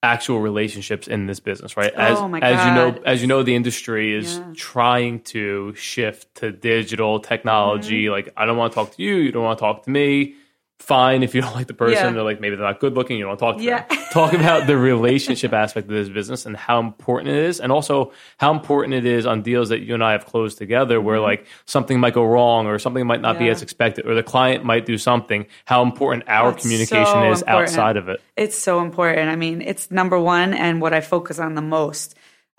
actual 0.02 0.42
relationships 0.42 1.08
in 1.08 1.28
this 1.28 1.40
business, 1.40 1.78
right? 1.78 1.94
As 1.94 2.18
Oh, 2.20 2.28
my 2.28 2.40
as 2.40 2.66
you 2.66 2.74
know, 2.74 3.02
as 3.06 3.22
you 3.22 3.28
know, 3.28 3.42
the 3.42 3.56
industry 3.56 4.14
is 4.14 4.38
Yeah. 4.38 4.54
trying 4.56 5.22
to 5.22 5.74
shift 5.76 6.36
to 6.36 6.52
digital 6.52 7.20
technology. 7.22 8.04
Mm-hmm. 8.06 8.12
Like, 8.12 8.34
I 8.36 8.46
don't 8.46 8.58
want 8.58 8.74
to 8.74 8.76
talk 8.76 8.92
to 8.96 9.02
you. 9.04 9.16
You 9.16 9.32
don't 9.32 9.44
want 9.44 9.60
to 9.60 9.64
talk 9.64 9.84
to 9.84 9.90
me. 9.90 10.36
Fine 10.84 11.24
if 11.24 11.34
you 11.34 11.40
don't 11.42 11.56
like 11.60 11.68
the 11.68 11.74
person. 11.74 12.08
Yeah. 12.08 12.12
They're 12.12 12.24
like 12.24 12.42
maybe 12.42 12.58
they're 12.58 12.66
not 12.66 12.80
good 12.82 12.94
looking. 12.94 13.18
You 13.18 13.26
don't 13.26 13.38
talk 13.38 13.58
to 13.58 13.64
Yeah. 13.64 13.86
them. 13.88 13.98
Talk 14.12 14.34
about 14.44 14.68
the 14.68 14.78
relationship 14.78 15.54
aspect 15.54 15.88
of 15.88 15.94
this 15.94 16.10
business 16.10 16.46
and 16.46 16.58
how 16.58 16.80
important 16.82 17.30
it 17.30 17.38
is, 17.46 17.62
and 17.62 17.72
also 17.72 18.12
how 18.38 18.52
important 18.54 18.94
it 18.94 19.06
is 19.06 19.26
on 19.26 19.44
deals 19.44 19.70
that 19.70 19.80
you 19.80 19.94
and 19.94 20.04
I 20.04 20.12
have 20.12 20.26
closed 20.26 20.58
together, 20.58 21.00
where 21.00 21.22
like 21.22 21.46
something 21.66 22.00
might 22.02 22.14
go 22.14 22.26
wrong 22.26 22.68
or 22.68 22.78
something 22.80 23.08
might 23.08 23.22
not 23.22 23.38
be 23.40 23.46
Mm-hmm. 23.46 23.52
As 23.52 23.62
expected, 23.62 24.06
or 24.06 24.14
the 24.14 24.24
client 24.24 24.64
might 24.66 24.86
do 24.86 24.98
something. 24.98 25.46
How 25.66 25.84
important 25.84 26.26
our 26.28 26.52
That's 26.52 26.64
communication 26.64 27.06
so 27.06 27.32
is 27.32 27.42
important. 27.42 27.70
outside 27.70 27.98
of 27.98 28.10
it. 28.10 28.22
It's 28.36 28.58
so 28.58 28.82
important. 28.82 29.30
I 29.30 29.36
mean, 29.38 29.62
it's 29.62 29.90
number 29.90 30.20
one 30.20 30.54
and 30.54 30.82
what 30.82 30.94
I 30.94 31.02
focus 31.02 31.40
on 31.40 31.56
the 31.56 31.62
most. 31.62 32.16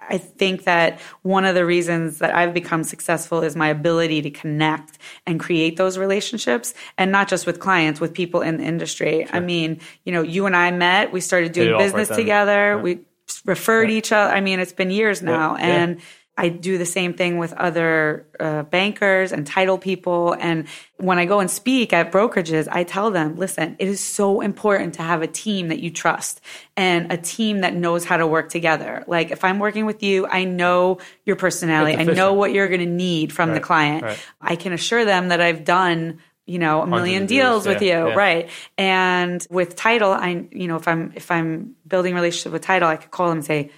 I 0.08 0.18
think 0.18 0.64
that 0.64 1.00
one 1.22 1.44
of 1.44 1.54
the 1.54 1.64
reasons 1.64 2.18
that 2.18 2.34
I've 2.34 2.54
become 2.54 2.84
successful 2.84 3.42
is 3.42 3.56
my 3.56 3.68
ability 3.68 4.22
to 4.22 4.30
connect 4.30 4.98
and 5.26 5.40
create 5.40 5.76
those 5.76 5.98
relationships 5.98 6.74
and 6.98 7.10
not 7.10 7.28
just 7.28 7.46
with 7.46 7.60
clients, 7.60 8.00
with 8.00 8.14
people 8.14 8.42
in 8.42 8.58
the 8.58 8.64
industry. 8.64 9.26
I 9.32 9.40
mean, 9.40 9.80
you 10.04 10.12
know, 10.12 10.22
you 10.22 10.46
and 10.46 10.56
I 10.56 10.70
met, 10.70 11.12
we 11.12 11.20
started 11.20 11.52
doing 11.52 11.72
right 11.72 11.78
business 11.78 12.08
then. 12.08 12.18
together. 12.18 12.78
We 12.78 13.00
referred 13.44 13.90
each 13.90 14.12
other. 14.12 14.34
I 14.34 14.40
mean, 14.40 14.60
it's 14.60 14.72
been 14.72 14.90
years 14.90 15.22
now. 15.22 15.56
yeah. 15.56 15.64
And 15.64 16.00
I 16.36 16.48
do 16.48 16.78
the 16.78 16.86
same 16.86 17.14
thing 17.14 17.38
with 17.38 17.52
other 17.52 18.26
uh, 18.40 18.64
bankers 18.64 19.30
and 19.30 19.46
title 19.46 19.78
people. 19.78 20.34
And 20.38 20.66
when 20.96 21.18
I 21.18 21.26
go 21.26 21.38
and 21.38 21.48
speak 21.48 21.92
at 21.92 22.10
brokerages, 22.10 22.66
I 22.70 22.82
tell 22.82 23.12
them, 23.12 23.36
listen, 23.36 23.76
it 23.78 23.86
is 23.86 24.00
so 24.00 24.40
important 24.40 24.94
to 24.94 25.02
have 25.02 25.22
a 25.22 25.28
team 25.28 25.68
that 25.68 25.78
you 25.78 25.90
trust 25.90 26.40
and 26.76 27.12
a 27.12 27.16
team 27.16 27.60
that 27.60 27.74
knows 27.74 28.04
how 28.04 28.16
to 28.16 28.26
work 28.26 28.48
together. 28.48 29.04
Like 29.06 29.30
if 29.30 29.44
I'm 29.44 29.60
working 29.60 29.86
with 29.86 30.02
you, 30.02 30.26
I 30.26 30.44
know 30.44 30.98
your 31.24 31.36
personality. 31.36 31.96
I 31.96 32.04
know 32.04 32.32
what 32.32 32.52
you're 32.52 32.68
going 32.68 32.80
to 32.80 32.86
need 32.86 33.32
from 33.32 33.52
the 33.52 33.60
client. 33.60 34.02
right. 34.02 34.18
I 34.40 34.56
can 34.56 34.72
assure 34.72 35.04
them 35.04 35.28
that 35.28 35.40
I've 35.40 35.64
done 35.64 36.18
you 36.46 36.58
know 36.58 36.82
a 36.82 36.86
million 36.86 37.24
deals, 37.24 37.64
deals, 37.64 37.66
with 37.66 37.82
yeah, 37.82 38.02
you 38.02 38.08
yeah. 38.08 38.14
right 38.14 38.50
and 38.76 39.46
with 39.48 39.76
title 39.76 40.10
i 40.10 40.46
you 40.50 40.68
know 40.68 40.76
if 40.76 40.86
i'm 40.86 41.10
if 41.14 41.30
i'm 41.30 41.74
building 41.86 42.14
relationship 42.14 42.52
with 42.52 42.60
title 42.60 42.86
i 42.86 42.96
could 42.96 43.10
call 43.10 43.28
them 43.28 43.38
and 43.38 43.46
say 43.46 43.70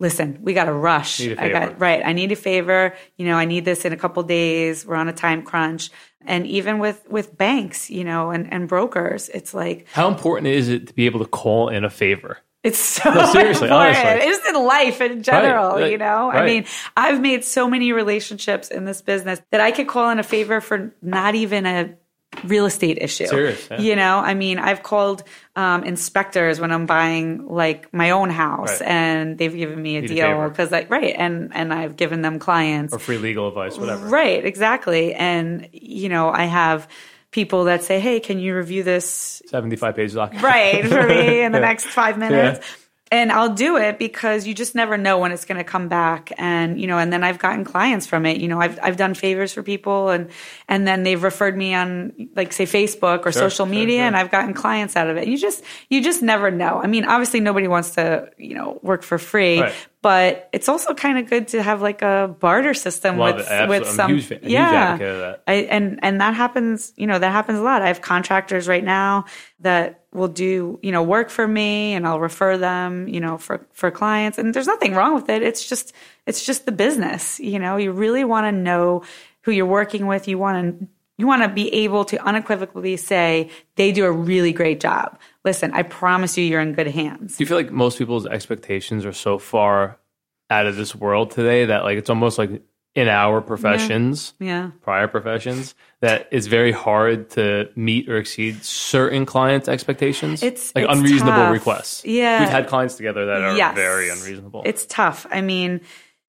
listen 0.00 0.38
we 0.42 0.54
got 0.54 0.64
to 0.64 0.72
rush 0.72 1.20
Need 1.20 1.38
a 1.38 1.44
i 1.44 1.48
got 1.48 1.80
right 1.80 2.02
i 2.04 2.12
need 2.12 2.32
a 2.32 2.36
favor 2.36 2.94
you 3.16 3.26
know 3.26 3.36
i 3.36 3.44
need 3.44 3.64
this 3.64 3.84
in 3.84 3.92
a 3.92 3.96
couple 3.96 4.22
days 4.22 4.84
we're 4.84 4.96
on 4.96 5.08
a 5.08 5.12
time 5.12 5.42
crunch 5.42 5.90
and 6.26 6.46
even 6.46 6.78
with 6.78 7.04
with 7.08 7.36
banks 7.36 7.90
you 7.90 8.04
know 8.04 8.30
and 8.30 8.52
and 8.52 8.68
brokers 8.68 9.28
it's 9.28 9.54
like 9.54 9.86
How 9.92 10.08
important 10.08 10.48
is 10.48 10.68
it 10.68 10.88
to 10.88 10.94
be 10.94 11.06
able 11.06 11.20
to 11.20 11.26
call 11.26 11.68
in 11.68 11.84
a 11.84 11.90
favor? 11.90 12.38
it's 12.64 12.78
so 12.78 13.12
seriously, 13.26 13.68
important. 13.68 13.72
honestly. 13.72 14.30
It's 14.30 14.48
in 14.48 14.54
life 14.54 15.00
in 15.02 15.22
general, 15.22 15.72
right, 15.72 15.92
you 15.92 15.98
know? 15.98 16.30
I 16.30 16.46
mean, 16.46 16.64
I've 16.96 17.20
made 17.20 17.44
so 17.44 17.68
many 17.68 17.92
relationships 17.92 18.68
in 18.68 18.86
this 18.86 19.02
business 19.02 19.42
that 19.50 19.60
I 19.60 19.70
could 19.70 19.86
call 19.86 20.08
in 20.08 20.18
a 20.18 20.22
favor 20.22 20.62
for 20.62 20.94
not 21.02 21.34
even 21.34 21.66
a 21.66 21.94
real 22.42 22.66
estate 22.66 22.98
issue. 23.00 23.26
Serious, 23.26 23.68
yeah. 23.70 23.80
You 23.80 23.96
know, 23.96 24.18
I 24.18 24.34
mean, 24.34 24.58
I've 24.58 24.82
called 24.82 25.22
um, 25.56 25.84
inspectors 25.84 26.58
when 26.60 26.72
I'm 26.72 26.86
buying 26.86 27.46
like 27.46 27.92
my 27.94 28.10
own 28.10 28.30
house 28.30 28.80
Right. 28.80 28.88
and 28.90 29.38
they've 29.38 29.54
given 29.54 29.80
me 29.80 29.96
a 29.96 30.00
Need 30.00 30.08
deal 30.08 30.48
because 30.48 30.70
like 30.72 30.90
right 30.90 31.14
and 31.16 31.52
and 31.54 31.72
I've 31.72 31.96
given 31.96 32.22
them 32.22 32.38
clients 32.38 32.92
Or 32.92 32.98
free 32.98 33.18
legal 33.18 33.46
advice, 33.48 33.78
whatever. 33.78 34.06
Right, 34.06 34.44
exactly. 34.44 35.14
And 35.14 35.68
you 35.72 36.08
know, 36.08 36.30
I 36.30 36.44
have 36.44 36.88
people 37.30 37.64
that 37.64 37.82
say, 37.84 37.98
"Hey, 38.00 38.20
can 38.20 38.38
you 38.38 38.56
review 38.56 38.82
this 38.82 39.42
75 39.46 39.96
pages 39.96 40.14
document. 40.14 40.44
right 40.44 40.86
for 40.86 41.06
me 41.06 41.40
in 41.42 41.52
the 41.52 41.60
next 41.70 41.84
five 41.86 42.16
minutes. 42.18 42.60
Yeah. 42.60 42.66
And 43.12 43.30
I'll 43.30 43.52
do 43.54 43.76
it 43.76 43.98
because 43.98 44.46
you 44.46 44.54
just 44.54 44.74
never 44.74 44.96
know 44.96 45.18
when 45.18 45.30
it's 45.30 45.44
going 45.44 45.58
to 45.58 45.64
come 45.64 45.88
back. 45.88 46.32
And, 46.38 46.80
you 46.80 46.86
know, 46.86 46.98
and 46.98 47.12
then 47.12 47.22
I've 47.22 47.38
gotten 47.38 47.62
clients 47.62 48.06
from 48.06 48.24
it. 48.26 48.38
You 48.40 48.48
know, 48.48 48.60
I've, 48.60 48.78
I've 48.82 48.96
done 48.96 49.14
favors 49.14 49.52
for 49.52 49.62
people 49.62 50.08
and, 50.08 50.30
and 50.68 50.86
then 50.86 51.02
they've 51.02 51.22
referred 51.22 51.56
me 51.56 51.74
on 51.74 52.30
like 52.34 52.52
say 52.52 52.64
Facebook 52.64 53.20
or 53.26 53.30
Sure, 53.30 53.50
social 53.50 53.66
media 53.66 53.98
sure. 53.98 54.06
and 54.06 54.16
I've 54.16 54.30
gotten 54.30 54.54
clients 54.54 54.96
out 54.96 55.08
of 55.10 55.16
it. 55.16 55.28
You 55.28 55.36
just, 55.36 55.62
you 55.90 56.02
just 56.02 56.22
never 56.22 56.50
know. 56.50 56.80
I 56.82 56.86
mean, 56.86 57.04
obviously 57.04 57.40
nobody 57.40 57.68
wants 57.68 57.90
to, 57.96 58.30
you 58.38 58.54
know, 58.54 58.80
work 58.82 59.02
for 59.02 59.18
free, 59.18 59.60
Right. 59.60 59.74
but 60.02 60.48
it's 60.52 60.68
also 60.68 60.94
kind 60.94 61.18
of 61.18 61.28
good 61.28 61.48
to 61.48 61.62
have 61.62 61.82
like 61.82 62.00
a 62.02 62.34
barter 62.40 62.74
system 62.74 63.18
Love 63.18 63.36
with, 63.36 63.50
it. 63.50 63.68
With 63.68 63.86
some, 63.86 64.10
huge 64.16 64.32
yeah. 64.42 64.62
advocate 64.70 65.08
of 65.08 65.18
that. 65.20 65.42
I, 65.46 65.52
and 65.54 66.00
and 66.02 66.20
that 66.20 66.34
happens 66.34 66.92
you 66.96 67.06
know 67.06 67.18
that 67.18 67.30
happens 67.32 67.58
a 67.58 67.62
lot 67.62 67.82
i 67.82 67.88
have 67.88 68.00
contractors 68.00 68.66
right 68.66 68.82
now 68.84 69.26
that 69.60 70.03
will 70.14 70.28
do 70.28 70.78
you 70.82 70.92
know 70.92 71.02
work 71.02 71.28
for 71.28 71.46
me 71.46 71.92
and 71.92 72.06
i'll 72.06 72.20
refer 72.20 72.56
them 72.56 73.08
you 73.08 73.20
know 73.20 73.36
for 73.36 73.66
for 73.72 73.90
clients. 73.90 74.38
And 74.38 74.54
there's 74.54 74.66
nothing 74.66 74.94
wrong 74.94 75.14
with 75.14 75.28
it. 75.28 75.42
It's 75.42 75.68
just 75.68 75.92
it's 76.26 76.44
just 76.44 76.64
the 76.66 76.72
business 76.72 77.38
you 77.40 77.58
know. 77.58 77.76
You 77.76 77.92
really 77.92 78.24
want 78.24 78.46
to 78.46 78.52
know 78.52 79.02
who 79.42 79.52
you're 79.52 79.66
working 79.66 80.06
with. 80.06 80.26
You 80.28 80.38
want 80.38 80.80
to 80.80 80.88
you 81.18 81.26
want 81.26 81.42
to 81.42 81.48
be 81.48 81.72
able 81.72 82.04
to 82.06 82.24
unequivocally 82.24 82.96
say 82.96 83.50
they 83.76 83.92
do 83.92 84.04
a 84.04 84.12
really 84.12 84.52
great 84.52 84.80
job. 84.80 85.18
Listen 85.44 85.72
i 85.72 85.82
promise 85.82 86.38
you 86.38 86.44
you're 86.44 86.60
in 86.60 86.72
good 86.72 86.88
hands. 86.88 87.36
Do 87.36 87.42
you 87.42 87.46
feel 87.46 87.56
like 87.56 87.70
most 87.70 87.98
people's 87.98 88.26
expectations 88.26 89.04
are 89.04 89.12
so 89.12 89.38
far 89.38 89.98
out 90.50 90.66
of 90.66 90.76
this 90.76 90.94
world 90.94 91.30
today 91.30 91.66
that 91.66 91.84
like 91.84 91.98
it's 91.98 92.10
almost 92.10 92.38
like 92.38 92.62
in 92.94 93.08
our 93.08 93.40
professions, 93.40 94.34
yeah 94.38 94.70
prior 94.82 95.08
professions, 95.08 95.74
that 96.00 96.28
it's 96.30 96.46
very 96.46 96.70
hard 96.70 97.28
to 97.30 97.68
meet 97.74 98.08
or 98.08 98.16
exceed 98.18 98.62
certain 98.64 99.26
clients' 99.26 99.68
expectations? 99.68 100.42
It's- 100.44 100.72
like 100.76 100.84
it's 100.84 100.94
unreasonable 100.94 101.32
tough. 101.38 101.52
requests. 101.52 102.04
Yeah. 102.04 102.40
We've 102.40 102.48
had 102.48 102.68
clients 102.68 102.94
together 102.94 103.26
that 103.26 103.42
are 103.42 103.56
Yes. 103.56 103.74
very 103.74 104.10
unreasonable. 104.10 104.62
It's 104.64 104.86
tough. 104.86 105.26
I 105.30 105.40
mean, 105.40 105.80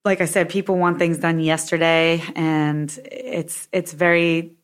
like 0.03 0.21
I 0.21 0.25
said, 0.25 0.49
people 0.49 0.77
want 0.77 0.97
things 0.97 1.19
done 1.19 1.39
yesterday, 1.39 2.23
and 2.35 2.89
it's 3.11 3.67
it's 3.71 3.93
very 3.93 4.54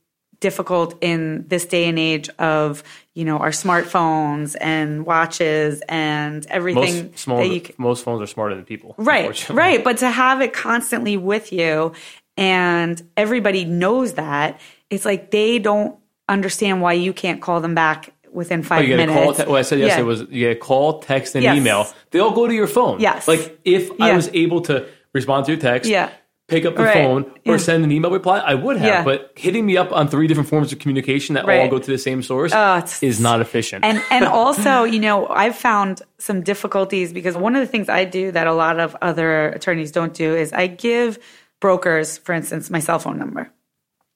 difficult 0.41 0.97
in 1.01 1.45
this 1.47 1.63
day 1.65 1.85
and 1.87 1.97
age 1.97 2.27
of 2.39 2.83
you 3.13 3.23
know 3.23 3.37
our 3.37 3.51
smartphones 3.51 4.55
and 4.59 5.05
watches 5.05 5.81
and 5.87 6.45
everything 6.47 7.05
most, 7.05 7.19
small, 7.19 7.45
you 7.45 7.61
can, 7.61 7.75
most 7.77 8.03
phones 8.03 8.21
are 8.21 8.27
smarter 8.27 8.55
than 8.55 8.65
people. 8.65 8.93
right 8.97 9.49
right 9.49 9.83
but 9.83 9.97
to 9.99 10.09
have 10.09 10.41
it 10.41 10.51
constantly 10.51 11.15
with 11.15 11.53
you 11.53 11.93
and 12.37 13.01
everybody 13.15 13.63
knows 13.65 14.13
that 14.13 14.59
it's 14.89 15.05
like 15.05 15.31
they 15.31 15.59
don't 15.59 15.97
understand 16.27 16.81
why 16.81 16.93
you 16.93 17.13
can't 17.13 17.41
call 17.41 17.61
them 17.61 17.75
back 17.75 18.13
within 18.31 18.61
Oh, 18.61 18.63
five 18.63 18.81
you 18.83 18.87
get 18.95 18.95
a 18.95 19.07
minutes 19.07 19.37
call. 19.37 19.45
Te- 19.45 19.51
what 19.51 19.59
I 19.59 19.61
said 19.63 19.79
yesterday 19.79 20.01
Yeah. 20.01 20.05
was 20.07 20.21
you 20.21 20.39
get 20.47 20.51
a 20.57 20.59
call, 20.59 20.99
text, 20.99 21.35
and 21.35 21.43
Yes. 21.43 21.57
email. 21.57 21.87
They 22.11 22.19
all 22.19 22.31
go 22.31 22.47
to 22.47 22.53
your 22.53 22.67
phone. 22.67 22.99
Yes. 23.01 23.27
Like 23.27 23.59
if 23.65 23.91
I 24.01 24.15
was 24.15 24.29
able 24.33 24.61
to 24.61 24.85
respond 25.13 25.45
to 25.47 25.51
your 25.51 25.59
text, 25.59 25.89
Yeah. 25.89 26.09
Pick 26.51 26.65
up 26.65 26.75
the 26.75 26.83
Right. 26.83 26.93
phone 26.93 27.23
or 27.47 27.53
Yeah. 27.53 27.57
send 27.57 27.83
an 27.83 27.91
email 27.91 28.11
reply, 28.11 28.37
I 28.39 28.53
would 28.53 28.77
have. 28.77 28.85
Yeah. 28.87 29.03
But 29.03 29.31
hitting 29.35 29.65
me 29.65 29.77
up 29.77 29.91
on 29.91 30.07
three 30.09 30.27
different 30.27 30.49
forms 30.49 30.71
of 30.73 30.79
communication 30.79 31.33
that 31.35 31.45
all 31.45 31.67
go 31.69 31.79
to 31.79 31.91
the 31.91 31.97
same 31.97 32.21
source 32.21 32.51
Oh, 32.53 32.83
is 33.01 33.19
not 33.19 33.41
efficient. 33.41 33.83
and 33.85 34.01
and 34.11 34.25
also 34.41 34.83
you 34.83 34.99
know 34.99 35.27
i've 35.29 35.55
found 35.55 36.01
some 36.19 36.41
difficulties 36.41 37.11
because 37.13 37.35
one 37.37 37.55
of 37.55 37.61
the 37.61 37.67
things 37.67 37.87
i 37.89 38.03
do 38.03 38.31
that 38.31 38.45
a 38.47 38.53
lot 38.53 38.79
of 38.79 38.95
other 39.01 39.47
attorneys 39.49 39.91
don't 39.91 40.13
do 40.13 40.35
is 40.35 40.51
i 40.53 40.67
give 40.67 41.17
brokers 41.61 42.17
for 42.19 42.33
instance 42.33 42.69
my 42.69 42.79
cell 42.79 42.99
phone 42.99 43.17
number 43.17 43.49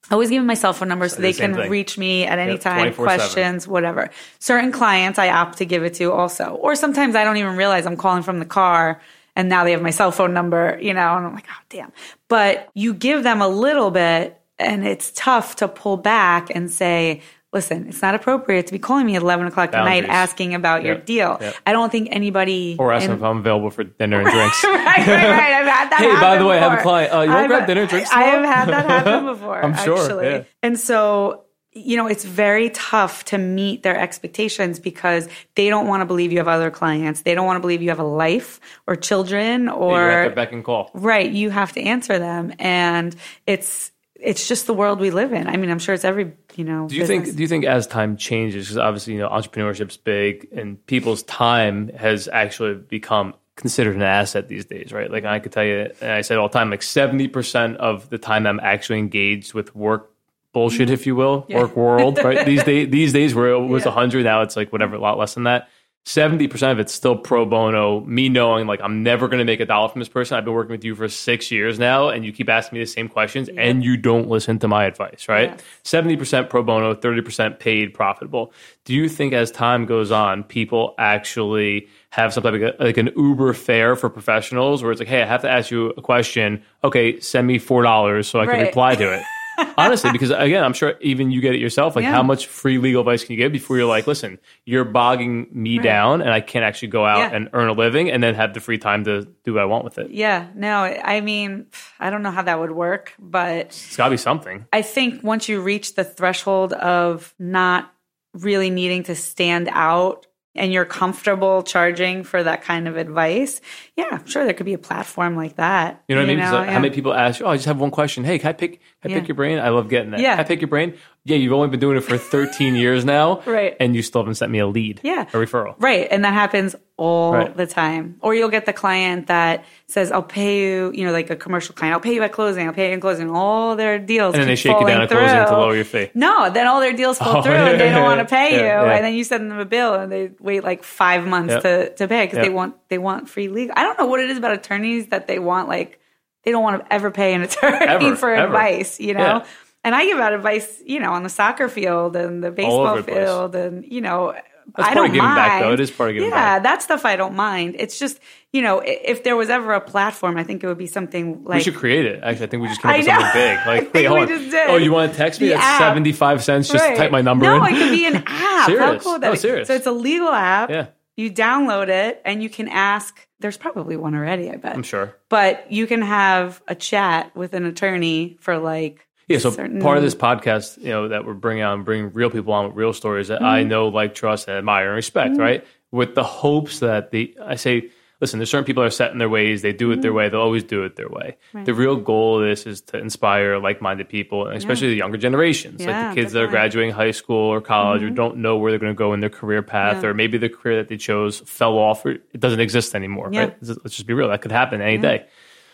I 0.08 0.14
always 0.14 0.30
give 0.30 0.38
them 0.40 0.46
my 0.46 0.54
cell 0.54 0.72
phone 0.72 0.86
number 0.88 1.08
so 1.08 1.16
the 1.16 1.22
they 1.22 1.32
same 1.32 1.50
can 1.54 1.62
thing. 1.62 1.70
reach 1.70 1.98
me 1.98 2.26
at 2.26 2.38
any 2.38 2.52
Yep, 2.52 2.60
time, 2.60 2.92
24/7. 2.92 2.94
questions, 2.94 3.66
whatever. 3.66 4.08
Certain 4.38 4.70
clients 4.70 5.18
I 5.18 5.30
opt 5.30 5.58
to 5.58 5.64
give 5.66 5.82
it 5.82 5.94
to 5.94 6.12
also. 6.12 6.44
Or 6.62 6.76
sometimes 6.76 7.16
I 7.16 7.24
don't 7.24 7.38
even 7.38 7.56
realize 7.56 7.86
I'm 7.86 7.96
calling 7.96 8.22
from 8.22 8.38
the 8.38 8.44
car 8.44 9.00
and 9.36 9.48
now 9.48 9.62
they 9.64 9.70
have 9.72 9.82
my 9.82 9.90
cell 9.90 10.10
phone 10.10 10.34
number, 10.34 10.78
you 10.82 10.94
know, 10.94 11.16
and 11.16 11.26
I'm 11.26 11.34
like, 11.34 11.46
oh, 11.48 11.62
damn. 11.68 11.92
But 12.28 12.68
you 12.74 12.92
give 12.94 13.22
them 13.22 13.40
a 13.42 13.48
little 13.48 13.90
bit 13.92 14.40
and 14.58 14.84
it's 14.86 15.12
tough 15.12 15.56
to 15.56 15.68
pull 15.68 15.98
back 15.98 16.50
and 16.54 16.70
say, 16.70 17.20
listen, 17.52 17.86
it's 17.88 18.02
not 18.02 18.14
appropriate 18.14 18.66
to 18.66 18.72
be 18.72 18.78
calling 18.78 19.06
me 19.06 19.14
at 19.16 19.22
11 19.22 19.46
o'clock 19.46 19.72
at 19.74 19.84
night 19.84 20.04
asking 20.06 20.54
about 20.54 20.82
your 20.82 20.96
deal. 20.96 21.38
yep. 21.40 21.54
I 21.64 21.72
don't 21.72 21.90
think 21.92 22.08
anybody. 22.10 22.76
or 22.78 22.92
asking 22.92 23.12
in- 23.12 23.16
if 23.18 23.22
I'm 23.22 23.38
available 23.38 23.70
for 23.70 23.84
dinner 23.84 24.20
and 24.20 24.28
drinks. 24.30 24.64
right, 24.64 24.74
right, 24.84 25.06
right. 25.06 25.52
I've 25.52 25.66
had 25.66 25.90
that 25.90 25.98
Hey, 26.00 26.20
by 26.20 26.36
the 26.38 26.44
way, 26.46 26.58
I 26.58 26.60
have 26.68 26.78
a 26.78 26.82
client. 26.82 27.12
Uh, 27.14 27.20
you 27.20 27.28
wanna 27.28 27.40
I've- 27.42 27.48
grab 27.48 27.66
dinner, 27.66 27.80
and 27.82 27.90
drinks 27.90 28.10
I 28.12 28.22
have 28.24 28.44
had 28.44 28.68
that 28.68 28.86
happen 28.86 29.26
before. 29.32 29.62
I'm 29.64 29.76
sure, 29.76 29.98
Actually. 30.02 30.26
yeah. 30.26 30.42
And 30.62 30.78
so, 30.78 31.44
you 31.76 31.96
know, 31.96 32.06
it's 32.06 32.24
very 32.24 32.70
tough 32.70 33.24
to 33.26 33.38
meet 33.38 33.82
their 33.82 33.96
expectations 33.98 34.80
because 34.80 35.28
they 35.54 35.68
don't 35.68 35.86
want 35.86 36.00
to 36.00 36.06
believe 36.06 36.32
you 36.32 36.38
have 36.38 36.48
other 36.48 36.70
clients. 36.70 37.22
They 37.22 37.34
don't 37.34 37.46
want 37.46 37.58
to 37.58 37.60
believe 37.60 37.82
you 37.82 37.90
have 37.90 37.98
a 37.98 38.04
life 38.04 38.60
or 38.86 38.96
children 38.96 39.68
or 39.68 39.98
You're 39.98 40.10
at 40.22 40.28
the 40.30 40.34
beck 40.34 40.52
and 40.52 40.64
call. 40.64 40.90
right. 40.94 41.30
You 41.30 41.50
have 41.50 41.72
to 41.72 41.82
answer 41.82 42.18
them, 42.18 42.54
and 42.58 43.14
it's 43.46 43.92
it's 44.18 44.48
just 44.48 44.66
the 44.66 44.72
world 44.72 44.98
we 44.98 45.10
live 45.10 45.32
in. 45.34 45.46
I 45.46 45.56
mean, 45.58 45.70
I'm 45.70 45.78
sure 45.78 45.94
it's 45.94 46.04
every 46.04 46.32
you 46.54 46.64
know. 46.64 46.88
Do 46.88 46.96
you 46.96 47.06
think? 47.06 47.36
Do 47.36 47.42
you 47.42 47.48
think 47.48 47.64
as 47.66 47.86
time 47.86 48.16
changes, 48.16 48.66
because 48.66 48.78
obviously 48.78 49.12
you 49.12 49.18
know 49.20 49.28
entrepreneurship's 49.28 49.98
big, 49.98 50.48
and 50.52 50.84
people's 50.86 51.22
time 51.24 51.88
has 51.90 52.26
actually 52.26 52.74
become 52.74 53.34
considered 53.56 53.96
an 53.96 54.02
asset 54.02 54.48
these 54.48 54.64
days, 54.64 54.92
right? 54.92 55.10
Like 55.10 55.24
I 55.24 55.38
could 55.38 55.52
tell 55.52 55.64
you, 55.64 55.90
and 56.00 56.12
I 56.12 56.22
said 56.22 56.38
all 56.38 56.48
the 56.48 56.58
time, 56.58 56.70
like 56.70 56.82
seventy 56.82 57.28
percent 57.28 57.76
of 57.76 58.08
the 58.08 58.18
time 58.18 58.46
I'm 58.46 58.60
actually 58.60 58.98
engaged 58.98 59.52
with 59.52 59.76
work 59.76 60.10
bullshit, 60.56 60.88
if 60.90 61.06
you 61.06 61.14
will, 61.14 61.44
work 61.50 61.76
world, 61.76 62.18
right? 62.24 62.46
These 62.46 62.64
days, 62.64 62.88
these 62.98 63.12
days 63.12 63.34
where 63.34 63.50
it 63.50 63.60
was 63.60 63.84
Yeah. 63.84 63.92
hundred, 63.92 64.24
now 64.24 64.40
it's 64.42 64.56
like 64.56 64.72
whatever, 64.72 64.96
a 64.96 65.00
lot 65.00 65.18
less 65.18 65.34
than 65.34 65.44
that. 65.44 65.68
Seventy 66.08 66.46
percent 66.46 66.70
of 66.70 66.78
it's 66.78 66.94
still 66.94 67.16
pro 67.16 67.44
bono. 67.44 67.98
Me 68.02 68.28
knowing 68.28 68.68
like 68.68 68.80
I'm 68.80 69.02
never 69.02 69.26
going 69.26 69.40
to 69.40 69.44
make 69.44 69.58
a 69.58 69.66
dollar 69.66 69.88
from 69.88 69.98
this 70.00 70.08
person. 70.08 70.38
I've 70.38 70.44
been 70.44 70.54
working 70.54 70.70
with 70.70 70.84
you 70.84 70.94
for 70.94 71.08
six 71.08 71.50
years 71.50 71.80
now, 71.80 72.10
and 72.10 72.24
you 72.24 72.32
keep 72.32 72.48
asking 72.48 72.78
me 72.78 72.84
the 72.84 72.88
same 72.88 73.08
questions, 73.08 73.48
and 73.58 73.82
you 73.84 73.96
don't 73.96 74.28
listen 74.28 74.60
to 74.60 74.68
my 74.68 74.84
advice, 74.84 75.26
right? 75.28 75.60
Seventy 75.82 76.16
percent 76.16 76.48
pro 76.48 76.62
bono, 76.62 76.94
thirty 76.94 77.22
percent 77.22 77.58
paid, 77.58 77.92
profitable. 77.92 78.52
Do 78.84 78.94
you 78.94 79.08
think 79.08 79.32
as 79.32 79.50
time 79.50 79.84
goes 79.84 80.12
on, 80.12 80.44
people 80.44 80.94
actually 80.96 81.88
have 82.10 82.32
some 82.32 82.44
type 82.44 82.54
of 82.54 82.78
like 82.78 82.98
an 82.98 83.10
Uber 83.16 83.52
fare 83.52 83.96
for 83.96 84.08
professionals, 84.08 84.84
where 84.84 84.92
it's 84.92 85.00
like, 85.00 85.08
hey, 85.08 85.22
I 85.22 85.26
have 85.26 85.42
to 85.42 85.50
ask 85.50 85.72
you 85.72 85.90
a 85.96 86.02
question. 86.02 86.62
Okay, 86.84 87.18
send 87.18 87.48
me 87.48 87.58
four 87.58 87.82
dollars 87.82 88.28
so 88.28 88.38
I 88.38 88.46
can 88.46 88.60
reply 88.60 88.94
to 88.94 89.12
it. 89.12 89.22
Honestly, 89.78 90.10
because 90.12 90.30
again, 90.30 90.62
I'm 90.64 90.72
sure 90.72 90.94
even 91.00 91.30
you 91.30 91.40
get 91.40 91.54
it 91.54 91.60
yourself. 91.60 91.96
Like, 91.96 92.04
Yeah. 92.04 92.12
how 92.12 92.22
much 92.22 92.46
free 92.46 92.78
legal 92.78 93.00
advice 93.00 93.24
can 93.24 93.32
you 93.34 93.38
give 93.38 93.52
before 93.52 93.76
you're 93.76 93.86
like, 93.86 94.06
listen, 94.06 94.38
you're 94.64 94.84
bogging 94.84 95.48
me 95.52 95.78
down, 95.78 96.20
and 96.22 96.30
I 96.30 96.40
can't 96.40 96.64
actually 96.64 96.88
go 96.88 97.04
out 97.04 97.18
Yeah. 97.18 97.36
and 97.36 97.50
earn 97.52 97.68
a 97.68 97.72
living, 97.72 98.10
and 98.10 98.22
then 98.22 98.34
have 98.34 98.54
the 98.54 98.60
free 98.60 98.78
time 98.78 99.04
to 99.04 99.26
do 99.44 99.54
what 99.54 99.62
I 99.62 99.66
want 99.66 99.84
with 99.84 99.98
it. 99.98 100.10
Yeah, 100.10 100.46
no, 100.54 100.82
I 100.82 101.20
mean, 101.20 101.66
I 102.00 102.10
don't 102.10 102.22
know 102.22 102.30
how 102.30 102.42
that 102.42 102.58
would 102.58 102.70
work, 102.72 103.14
but 103.18 103.66
It's 103.66 103.96
got 103.96 104.06
to 104.06 104.10
be 104.12 104.16
something. 104.16 104.66
I 104.72 104.82
think 104.82 105.22
once 105.22 105.48
you 105.48 105.60
reach 105.60 105.94
the 105.94 106.04
threshold 106.04 106.72
of 106.72 107.34
not 107.38 107.90
really 108.34 108.68
needing 108.70 109.02
to 109.04 109.14
stand 109.14 109.68
out 109.72 110.25
and 110.56 110.72
you're 110.72 110.84
comfortable 110.84 111.62
charging 111.62 112.24
for 112.24 112.42
that 112.42 112.62
kind 112.62 112.88
of 112.88 112.96
advice, 112.96 113.60
yeah, 113.96 114.18
sure, 114.24 114.44
there 114.44 114.54
could 114.54 114.66
be 114.66 114.74
a 114.74 114.78
platform 114.78 115.36
like 115.36 115.56
that. 115.56 116.02
You 116.08 116.14
know 116.14 116.22
what 116.22 116.30
I 116.30 116.34
mean? 116.34 116.42
'Cause, 116.44 116.52
uh, 116.52 116.62
yeah. 116.66 116.72
How 116.72 116.78
many 116.80 116.94
people 116.94 117.12
ask, 117.14 117.40
"Oh, 117.42 117.48
I 117.48 117.56
just 117.56 117.66
have 117.66 117.78
one 117.78 117.90
question. 117.90 118.24
Hey, 118.24 118.38
can 118.38 118.48
I 118.48 118.52
pick? 118.52 118.80
Can 119.02 119.10
I 119.10 119.14
Yeah. 119.14 119.20
pick 119.20 119.28
your 119.28 119.34
brain? 119.36 119.58
I 119.58 119.68
love 119.70 119.88
getting 119.88 120.10
that. 120.10 120.20
Yeah. 120.20 120.36
Can 120.36 120.44
I 120.44 120.48
pick 120.48 120.60
your 120.60 120.68
brain? 120.68 120.94
Yeah, 121.24 121.36
you've 121.36 121.52
only 121.52 121.68
been 121.68 121.80
doing 121.80 121.96
it 121.96 122.02
for 122.04 122.16
13 122.18 122.74
years 122.76 123.04
now, 123.04 123.42
Right. 123.46 123.76
And 123.80 123.94
you 123.96 124.02
still 124.02 124.20
haven't 124.22 124.34
sent 124.36 124.50
me 124.52 124.58
a 124.60 124.66
lead, 124.66 125.00
Yeah. 125.02 125.22
a 125.32 125.36
referral. 125.36 125.74
Right. 125.78 126.06
And 126.10 126.24
that 126.24 126.32
happens 126.34 126.76
all 126.98 127.32
Right. 127.32 127.56
the 127.56 127.66
time. 127.66 128.16
Or 128.20 128.34
you'll 128.34 128.48
get 128.48 128.64
the 128.64 128.72
client 128.72 129.26
that 129.26 129.64
says, 129.86 130.10
I'll 130.10 130.22
pay 130.22 130.60
you, 130.62 130.90
you 130.94 131.04
know, 131.04 131.12
like 131.12 131.28
a 131.28 131.36
commercial 131.36 131.74
client, 131.74 131.92
I'll 131.92 132.00
pay 132.00 132.14
you 132.14 132.22
at 132.22 132.32
closing, 132.32 132.66
I'll 132.66 132.72
pay 132.72 132.88
you 132.88 132.94
in 132.94 133.00
closing. 133.00 133.28
All 133.30 133.76
their 133.76 133.98
deals. 133.98 134.34
And 134.34 134.40
then 134.42 134.48
they 134.48 134.56
shake 134.56 134.78
you 134.80 134.86
down 134.86 135.02
at 135.02 135.10
closing 135.10 135.38
to 135.38 135.46
through. 135.46 135.56
lower 135.58 135.74
your 135.76 135.84
fee. 135.84 136.10
No, 136.14 136.48
then 136.50 136.66
all 136.66 136.80
their 136.80 136.94
deals 136.94 137.18
fall 137.18 137.36
Oh, 137.38 137.42
through 137.42 137.52
yeah, 137.52 137.68
and 137.70 137.80
they 137.80 137.90
don't 137.90 138.02
yeah, 138.02 138.02
want 138.02 138.20
to 138.20 138.24
pay 138.24 138.56
yeah, 138.56 138.82
you. 138.82 138.88
And 138.90 139.04
then 139.04 139.12
you 139.14 139.24
send 139.24 139.50
them 139.50 139.58
a 139.58 139.66
bill 139.66 139.94
and 139.94 140.10
they 140.10 140.30
wait 140.40 140.64
like 140.64 140.82
five 140.84 141.26
months 141.26 141.52
Yep. 141.52 141.62
to, 141.62 141.94
to 141.96 142.08
pay 142.08 142.24
because 142.24 142.36
Yep. 142.38 142.44
they 142.46 142.50
want 142.50 142.74
they 142.88 142.98
want 142.98 143.28
free 143.28 143.48
legal. 143.48 143.74
I 143.76 143.82
don't 143.82 143.98
know 143.98 144.06
what 144.06 144.20
it 144.20 144.30
is 144.30 144.38
about 144.38 144.52
attorneys 144.52 145.08
that 145.08 145.26
they 145.26 145.38
want 145.38 145.68
like 145.68 146.00
they 146.44 146.50
don't 146.52 146.62
want 146.62 146.82
to 146.82 146.92
ever 146.92 147.10
pay 147.10 147.34
an 147.34 147.42
attorney 147.42 147.76
Ever, 147.86 148.16
for 148.22 148.32
ever. 148.32 148.46
advice, 148.46 149.00
you 149.00 149.12
know? 149.14 149.42
And 149.84 149.94
I 149.94 150.04
give 150.06 150.18
out 150.18 150.32
advice, 150.32 150.82
you 150.86 150.98
know, 150.98 151.12
on 151.12 151.22
the 151.24 151.28
soccer 151.28 151.68
field 151.68 152.16
and 152.16 152.42
the 152.42 152.50
baseball 152.50 152.96
the 152.96 153.02
place. 153.02 153.16
field 153.16 153.54
and 153.54 153.84
you 153.84 154.00
know 154.00 154.34
That's 154.74 154.88
I 154.88 154.94
part 154.94 154.96
of 154.96 155.04
don't 155.04 155.06
giving 155.14 155.22
mind. 155.24 155.36
back, 155.36 155.62
though. 155.62 155.72
It 155.72 155.80
is 155.80 155.90
part 155.90 156.10
of 156.10 156.14
giving 156.14 156.30
yeah, 156.30 156.54
back. 156.56 156.62
that 156.64 156.82
stuff 156.82 157.04
I 157.04 157.16
don't 157.16 157.34
mind. 157.34 157.76
It's 157.78 157.98
just, 157.98 158.18
you 158.52 158.62
know, 158.62 158.82
if 158.84 159.22
there 159.24 159.36
was 159.36 159.48
ever 159.48 159.72
a 159.72 159.80
platform, 159.80 160.36
I 160.36 160.42
think 160.44 160.64
it 160.64 160.66
would 160.66 160.76
be 160.78 160.86
something 160.86 161.44
like 161.44 161.56
we 161.58 161.62
should 161.62 161.76
create 161.76 162.04
it. 162.04 162.20
Actually, 162.22 162.46
I 162.46 162.48
think 162.50 162.62
we 162.62 162.68
just 162.68 162.82
came 162.82 162.90
up 162.90 162.96
with 162.96 163.06
something 163.06 163.32
big. 163.34 163.58
Like, 163.66 163.94
wait, 163.94 164.04
hold 164.06 164.18
we 164.18 164.22
on. 164.22 164.28
just 164.40 164.50
did. 164.50 164.70
Oh, 164.70 164.76
you 164.76 164.92
want 164.92 165.12
to 165.12 165.16
text 165.18 165.40
me? 165.40 165.48
The 165.48 165.54
That's 165.54 165.64
app. 165.64 165.80
75 165.80 166.42
cents. 166.44 166.68
Just 166.68 166.84
Right. 166.84 166.96
type 166.96 167.10
my 167.10 167.20
number 167.22 167.46
no, 167.46 167.64
in. 167.64 167.74
it 167.74 167.78
could 167.78 167.90
be 167.90 168.06
an 168.06 168.16
app. 168.26 168.70
How 168.70 168.98
cool 168.98 169.18
that 169.18 169.26
oh, 169.26 169.28
No, 169.28 169.32
be? 169.32 169.38
serious. 169.38 169.68
So 169.68 169.74
it's 169.74 169.86
a 169.86 169.92
legal 169.92 170.28
app. 170.28 170.68
Yeah. 170.70 170.86
You 171.16 171.30
download 171.30 171.88
it 171.88 172.20
and 172.26 172.42
you 172.42 172.50
can 172.50 172.68
ask. 172.68 173.16
There's 173.40 173.56
probably 173.56 173.96
one 173.96 174.14
already, 174.14 174.50
I 174.50 174.56
bet. 174.56 174.74
I'm 174.74 174.82
sure. 174.82 175.16
But 175.30 175.70
you 175.72 175.86
can 175.86 176.02
have 176.02 176.60
a 176.68 176.74
chat 176.74 177.34
with 177.36 177.54
an 177.54 177.64
attorney 177.64 178.36
for 178.40 178.58
like. 178.58 179.05
Yeah, 179.28 179.38
so 179.38 179.50
certain- 179.50 179.80
part 179.80 179.96
of 179.96 180.02
this 180.04 180.14
podcast, 180.14 180.78
you 180.78 180.90
know, 180.90 181.08
that 181.08 181.24
we're 181.26 181.34
bringing 181.34 181.64
on, 181.64 181.82
bringing 181.82 182.12
real 182.12 182.30
people 182.30 182.52
on 182.52 182.66
with 182.66 182.76
real 182.76 182.92
stories 182.92 183.28
that 183.28 183.42
I 183.42 183.60
Mm-hmm. 183.60 183.68
know, 183.68 183.88
like, 183.88 184.14
trust, 184.14 184.46
and 184.48 184.56
admire 184.56 184.86
and 184.88 184.94
respect, 184.96 185.36
right? 185.36 185.64
With 185.90 186.14
the 186.14 186.22
hopes 186.24 186.80
that 186.80 187.10
the, 187.10 187.36
I 187.42 187.56
say, 187.56 187.90
listen, 188.20 188.38
there's 188.38 188.50
certain 188.50 188.64
people 188.64 188.82
that 188.82 188.86
are 188.86 188.90
set 188.90 189.10
in 189.12 189.18
their 189.18 189.28
ways, 189.28 189.62
they 189.62 189.72
do 189.72 189.90
it 189.90 189.94
Mm-hmm. 189.94 190.00
their 190.02 190.12
way, 190.12 190.28
they'll 190.28 190.40
always 190.40 190.62
do 190.64 190.84
it 190.84 190.94
their 190.96 191.08
way. 191.08 191.36
The 191.64 191.74
real 191.74 191.96
goal 191.96 192.40
of 192.40 192.48
this 192.48 192.66
is 192.66 192.80
to 192.82 192.98
inspire 192.98 193.58
like 193.58 193.82
minded 193.82 194.08
people, 194.08 194.46
and 194.46 194.56
especially 194.56 194.88
the 194.88 194.94
younger 194.96 195.18
generations, 195.18 195.84
like 195.84 196.14
the 196.14 196.20
kids 196.22 196.32
that 196.32 196.40
are. 196.40 196.44
Mm-hmm. 196.44 196.52
graduating 196.52 196.94
high 196.94 197.10
school 197.10 197.48
or 197.52 197.60
college 197.60 198.02
or 198.04 198.10
don't 198.10 198.36
know 198.38 198.56
where 198.58 198.70
they're 198.70 198.78
going 198.78 198.92
to 198.92 198.96
go 198.96 199.12
in 199.12 199.20
their 199.20 199.28
career 199.30 199.60
path, 199.62 200.02
Yeah. 200.04 200.10
or 200.10 200.14
maybe 200.14 200.38
the 200.38 200.48
career 200.48 200.76
that 200.76 200.88
they 200.88 200.96
chose 200.96 201.40
fell 201.40 201.76
off 201.78 202.06
or 202.06 202.10
it 202.12 202.38
doesn't 202.40 202.60
exist 202.60 202.94
anymore, 202.94 203.28
Yeah. 203.32 203.40
right? 203.40 203.56
Let's 203.60 203.96
just 203.96 204.06
be 204.06 204.14
real, 204.14 204.28
that 204.28 204.40
could 204.40 204.52
happen 204.52 204.80
any 204.80 204.98
day. 204.98 205.26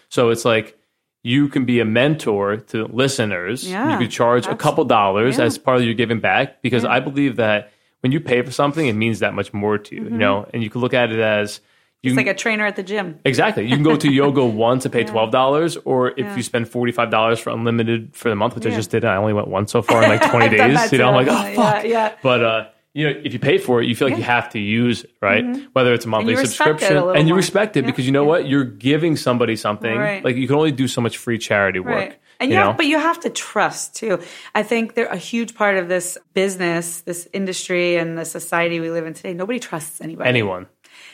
So 0.09 0.31
it's 0.31 0.45
like, 0.45 0.77
you 1.23 1.49
can 1.49 1.65
be 1.65 1.79
a 1.81 1.85
mentor 1.85 2.57
to 2.57 2.87
listeners. 2.87 3.69
Yeah, 3.69 3.93
you 3.93 3.99
could 3.99 4.11
charge 4.11 4.47
a 4.47 4.57
couple 4.57 4.85
dollars 4.85 5.39
Yeah. 5.39 5.45
as 5.45 5.59
part 5.59 5.79
of 5.79 5.85
your 5.85 5.95
giving 5.95 6.21
back 6.21 6.63
because 6.63 6.85
I 6.85 7.01
believe 7.01 7.37
that 7.37 7.71
when 8.01 8.11
you 8.13 8.21
pay 8.21 8.43
for 8.43 8.51
something, 8.51 8.87
it 8.87 8.95
means 8.95 9.21
that 9.21 9.33
much 9.35 9.53
more 9.53 9.79
to 9.79 9.95
you. 9.95 10.05
You 10.05 10.11
know, 10.11 10.49
and 10.53 10.63
you 10.63 10.71
can 10.71 10.81
look 10.81 10.95
at 10.95 11.13
it 11.13 11.21
as 11.21 11.61
you 12.03 12.11
Mm-hmm. 12.11 12.19
It's 12.19 12.19
can, 12.19 12.27
like 12.27 12.35
a 12.35 12.39
trainer 12.39 12.67
at 12.67 12.75
the 12.75 12.83
gym. 12.83 13.21
exactly. 13.25 13.63
You 13.65 13.77
can 13.77 13.85
go 13.85 13.95
to 13.97 14.11
yoga 14.23 14.45
once 14.45 14.85
and 14.85 14.93
pay 14.93 15.05
twelve 15.05 15.31
dollars, 15.31 15.77
or 15.85 16.11
if 16.19 16.37
you 16.37 16.43
spend 16.43 16.69
forty 16.69 16.91
five 16.91 17.11
dollars 17.11 17.39
for 17.39 17.51
unlimited 17.51 18.17
for 18.17 18.29
the 18.29 18.35
month, 18.35 18.57
which 18.57 18.67
I 18.67 18.71
just 18.71 18.91
did. 18.91 19.05
I 19.05 19.15
only 19.15 19.33
went 19.33 19.47
once 19.47 19.71
so 19.71 19.83
far 19.83 20.03
in 20.03 20.09
like 20.09 20.29
twenty 20.31 20.49
days. 20.57 20.91
You 20.91 20.99
know, 20.99 21.09
I'm 21.11 21.15
like, 21.15 21.29
oh 21.29 21.55
fuck. 21.55 21.85
Yeah, 21.85 21.91
yeah. 21.91 22.15
But 22.21 22.43
uh, 22.43 22.65
you 22.95 23.09
know, 23.09 23.21
if 23.25 23.33
you 23.33 23.39
pay 23.39 23.59
for 23.59 23.81
it, 23.83 23.87
you 23.89 23.97
feel 23.97 24.09
like 24.09 24.19
you 24.19 24.23
have 24.23 24.51
to 24.51 24.59
use 24.59 25.05
it, 25.05 25.11
right? 25.23 25.45
Whether 25.73 25.95
it's 25.95 26.05
a 26.05 26.09
monthly 26.09 26.35
Mm-hmm. 26.35 26.41
you 26.41 26.43
respect 26.43 26.83
it 26.83 26.85
a 26.85 26.89
subscription, 26.89 27.17
and 27.17 27.29
you 27.29 27.35
respect 27.35 27.77
it 27.77 27.85
Yeah. 27.85 27.91
because 27.91 28.07
you 28.07 28.13
know 28.13 28.25
what, 28.25 28.47
you're 28.47 28.65
giving 28.65 29.17
somebody 29.17 29.57
something. 29.57 29.97
Right. 29.97 30.25
Like 30.25 30.37
you 30.37 30.47
can 30.47 30.57
only 30.57 30.73
do 30.73 30.87
so 30.89 31.01
much 31.01 31.17
free 31.17 31.39
charity 31.39 31.81
work. 31.81 31.95
Right. 31.95 32.19
And 32.39 32.51
you 32.51 32.57
you 32.57 32.61
know? 32.61 32.69
have, 32.69 32.77
but 32.77 32.87
you 32.87 32.99
have 32.99 33.21
to 33.21 33.31
trust 33.31 33.95
too. 33.97 34.21
I 34.55 34.63
think 34.63 34.95
they're 34.95 35.07
a 35.07 35.17
huge 35.17 35.55
part 35.55 35.77
of 35.79 35.89
this 35.89 36.19
business, 36.35 37.01
this 37.03 37.29
industry, 37.33 37.97
and 37.97 38.19
the 38.19 38.25
society 38.25 38.81
we 38.81 38.91
live 38.91 39.07
in 39.07 39.15
today. 39.15 39.33
Nobody 39.33 39.61
trusts 39.61 40.01
anybody. 40.01 40.29
anyone. 40.29 40.67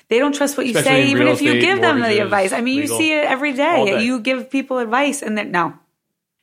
They 0.08 0.18
don't 0.18 0.34
trust 0.34 0.56
what 0.56 0.66
you 0.66 0.76
Especially 0.76 1.02
in 1.02 1.06
say, 1.06 1.10
even 1.12 1.28
if 1.28 1.42
you 1.42 1.60
give 1.60 1.80
them 1.80 2.00
the 2.00 2.20
advice. 2.22 2.52
I 2.52 2.62
mean, 2.62 2.78
you 2.78 2.86
see 2.86 3.12
it 3.12 3.24
every 3.24 3.52
day. 3.52 3.84
day. 3.84 4.04
You 4.04 4.20
give 4.20 4.50
people 4.50 4.78
advice, 4.78 5.22
and 5.22 5.36
then 5.36 5.50
no, 5.52 5.74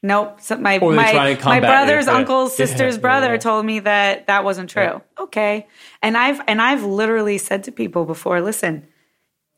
nope. 0.05 0.39
So 0.41 0.57
my 0.57 0.77
Or 0.79 0.91
they 0.91 0.97
try 1.11 1.35
my 1.35 1.59
my 1.59 1.59
brother's 1.59 2.07
uncle's 2.07 2.57
Yeah, 2.59 2.65
sister's 2.65 2.95
yeah, 2.95 3.01
brother 3.01 3.31
yeah. 3.33 3.39
told 3.39 3.65
me 3.65 3.79
that 3.79 4.27
that 4.27 4.43
wasn't 4.43 4.69
true. 4.69 5.01
Okay, 5.19 5.67
and 6.01 6.15
I've 6.17 6.41
and 6.47 6.61
I've 6.61 6.83
literally 6.83 7.37
said 7.37 7.63
to 7.65 7.71
people 7.71 8.05
before, 8.05 8.41
listen, 8.41 8.87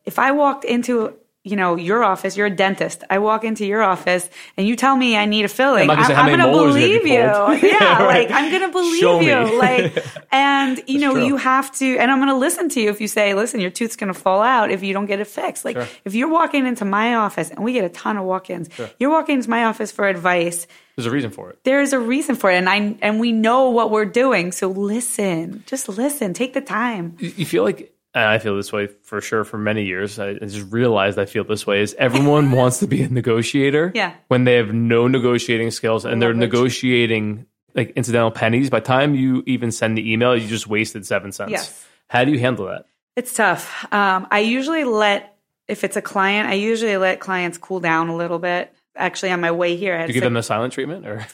if 0.05 0.17
I 0.19 0.31
walked 0.31 0.63
into 0.65 1.13
you 1.47 1.55
know 1.55 1.75
your 1.75 2.03
office, 2.03 2.35
you're 2.37 2.47
a 2.47 2.55
dentist. 2.55 3.03
I 3.09 3.19
walk 3.19 3.43
into 3.43 3.65
your 3.65 3.81
office 3.81 4.29
and 4.57 4.67
you 4.67 4.75
tell 4.75 4.95
me 4.95 5.15
I 5.17 5.25
need 5.25 5.45
a 5.45 5.47
filling. 5.47 5.89
I'm 5.89 5.97
gonna 6.01 6.13
I'm 6.13 6.27
going 6.27 6.39
to 6.39 6.45
molars 6.47 6.75
are 6.75 6.79
gonna 6.79 6.87
believe 6.87 7.07
you. 7.07 7.13
Yeah, 7.13 7.53
Yeah, 7.63 8.03
right. 8.03 8.29
like 8.29 8.31
I'm 8.31 8.49
going 8.51 8.61
to 8.63 8.69
believe 8.71 8.99
Show 8.99 9.19
me. 9.19 9.27
you. 9.29 9.57
Like, 9.59 10.05
and 10.31 10.81
you 10.87 10.99
know 10.99 11.13
true. 11.13 11.25
you 11.25 11.37
have 11.37 11.73
to, 11.77 11.97
and 11.97 12.11
I'm 12.11 12.17
going 12.19 12.29
to 12.29 12.35
listen 12.35 12.69
to 12.69 12.81
you 12.81 12.89
if 12.89 12.99
you 13.01 13.07
say, 13.07 13.33
listen, 13.33 13.59
your 13.59 13.71
tooth's 13.71 13.95
going 13.95 14.13
to 14.13 14.19
fall 14.19 14.41
out 14.41 14.71
if 14.71 14.83
you 14.83 14.93
don't 14.93 15.05
get 15.07 15.19
it 15.19 15.27
fixed. 15.27 15.65
Like 15.65 15.75
Sure. 15.77 15.87
if 16.05 16.13
you're 16.15 16.29
walking 16.29 16.65
into 16.67 16.85
my 16.85 17.15
office 17.15 17.49
and 17.49 17.63
we 17.63 17.73
get 17.73 17.85
a 17.85 17.89
ton 17.89 18.17
of 18.17 18.25
walk-ins, 18.25 18.69
you're 18.99 19.11
walking 19.11 19.35
into 19.35 19.49
my 19.49 19.65
office 19.65 19.91
for 19.91 20.07
advice. 20.07 20.67
There's 20.95 21.05
a 21.05 21.11
reason 21.11 21.29
for 21.31 21.51
it. 21.51 21.63
There 21.63 21.79
is 21.81 21.93
a 21.93 21.99
reason 21.99 22.35
for 22.35 22.49
it, 22.51 22.55
and 22.55 22.67
I 22.67 22.97
and 23.03 23.19
we 23.19 23.31
know 23.31 23.69
what 23.69 23.91
we're 23.91 24.05
doing. 24.05 24.51
So 24.51 24.67
listen, 24.69 25.63
just 25.67 25.87
listen, 25.87 26.33
take 26.33 26.53
the 26.53 26.61
time. 26.61 27.15
You 27.19 27.45
feel 27.45 27.63
like, 27.63 27.93
and 28.13 28.23
I 28.23 28.39
feel 28.39 28.55
this 28.55 28.71
way 28.71 28.87
for 29.03 29.21
sure 29.21 29.43
for 29.43 29.57
many 29.57 29.85
years. 29.85 30.17
I 30.17 30.35
just 30.35 30.71
realized 30.71 31.19
I 31.19 31.25
feel 31.25 31.43
this 31.43 31.67
way 31.67 31.81
is 31.81 31.95
everyone 31.99 32.51
wants 32.59 32.79
to 32.79 32.87
be 32.87 33.03
a 33.03 33.09
negotiator. 33.09 33.91
Yeah. 33.93 34.13
When 34.27 34.43
they 34.43 34.55
have 34.55 34.73
no 34.73 35.07
negotiating 35.07 35.71
skills 35.71 36.05
and 36.05 36.21
they're 36.21 36.33
negotiating 36.33 37.45
like 37.75 37.91
incidental 37.91 38.31
pennies. 38.31 38.69
By 38.69 38.79
the 38.79 38.85
time 38.87 39.13
you 39.15 39.43
even 39.45 39.71
send 39.71 39.97
the 39.97 40.11
email, 40.11 40.35
you 40.35 40.47
just 40.47 40.67
wasted 40.67 41.05
seven 41.05 41.31
cents. 41.31 41.51
Yes. 41.51 41.85
How 42.09 42.25
do 42.25 42.31
you 42.31 42.39
handle 42.39 42.65
that? 42.65 42.85
It's 43.15 43.33
tough. 43.33 43.85
Um, 43.93 44.27
I 44.31 44.39
usually 44.39 44.83
let, 44.83 45.37
if 45.67 45.83
it's 45.83 45.95
a 45.95 46.01
client, 46.01 46.49
I 46.49 46.53
usually 46.53 46.97
let 46.97 47.19
clients 47.19 47.57
cool 47.57 47.79
down 47.79 48.09
a 48.09 48.15
little 48.15 48.39
bit. 48.39 48.73
Actually, 48.95 49.31
on 49.31 49.41
my 49.41 49.51
way 49.51 49.75
here, 49.75 49.93
I 49.93 49.99
had 49.99 50.07
Do 50.07 50.13
you 50.13 50.13
to 50.13 50.19
give 50.21 50.23
them 50.23 50.33
the 50.33 50.43
silent 50.43 50.73
treatment 50.73 51.05
or? 51.05 51.25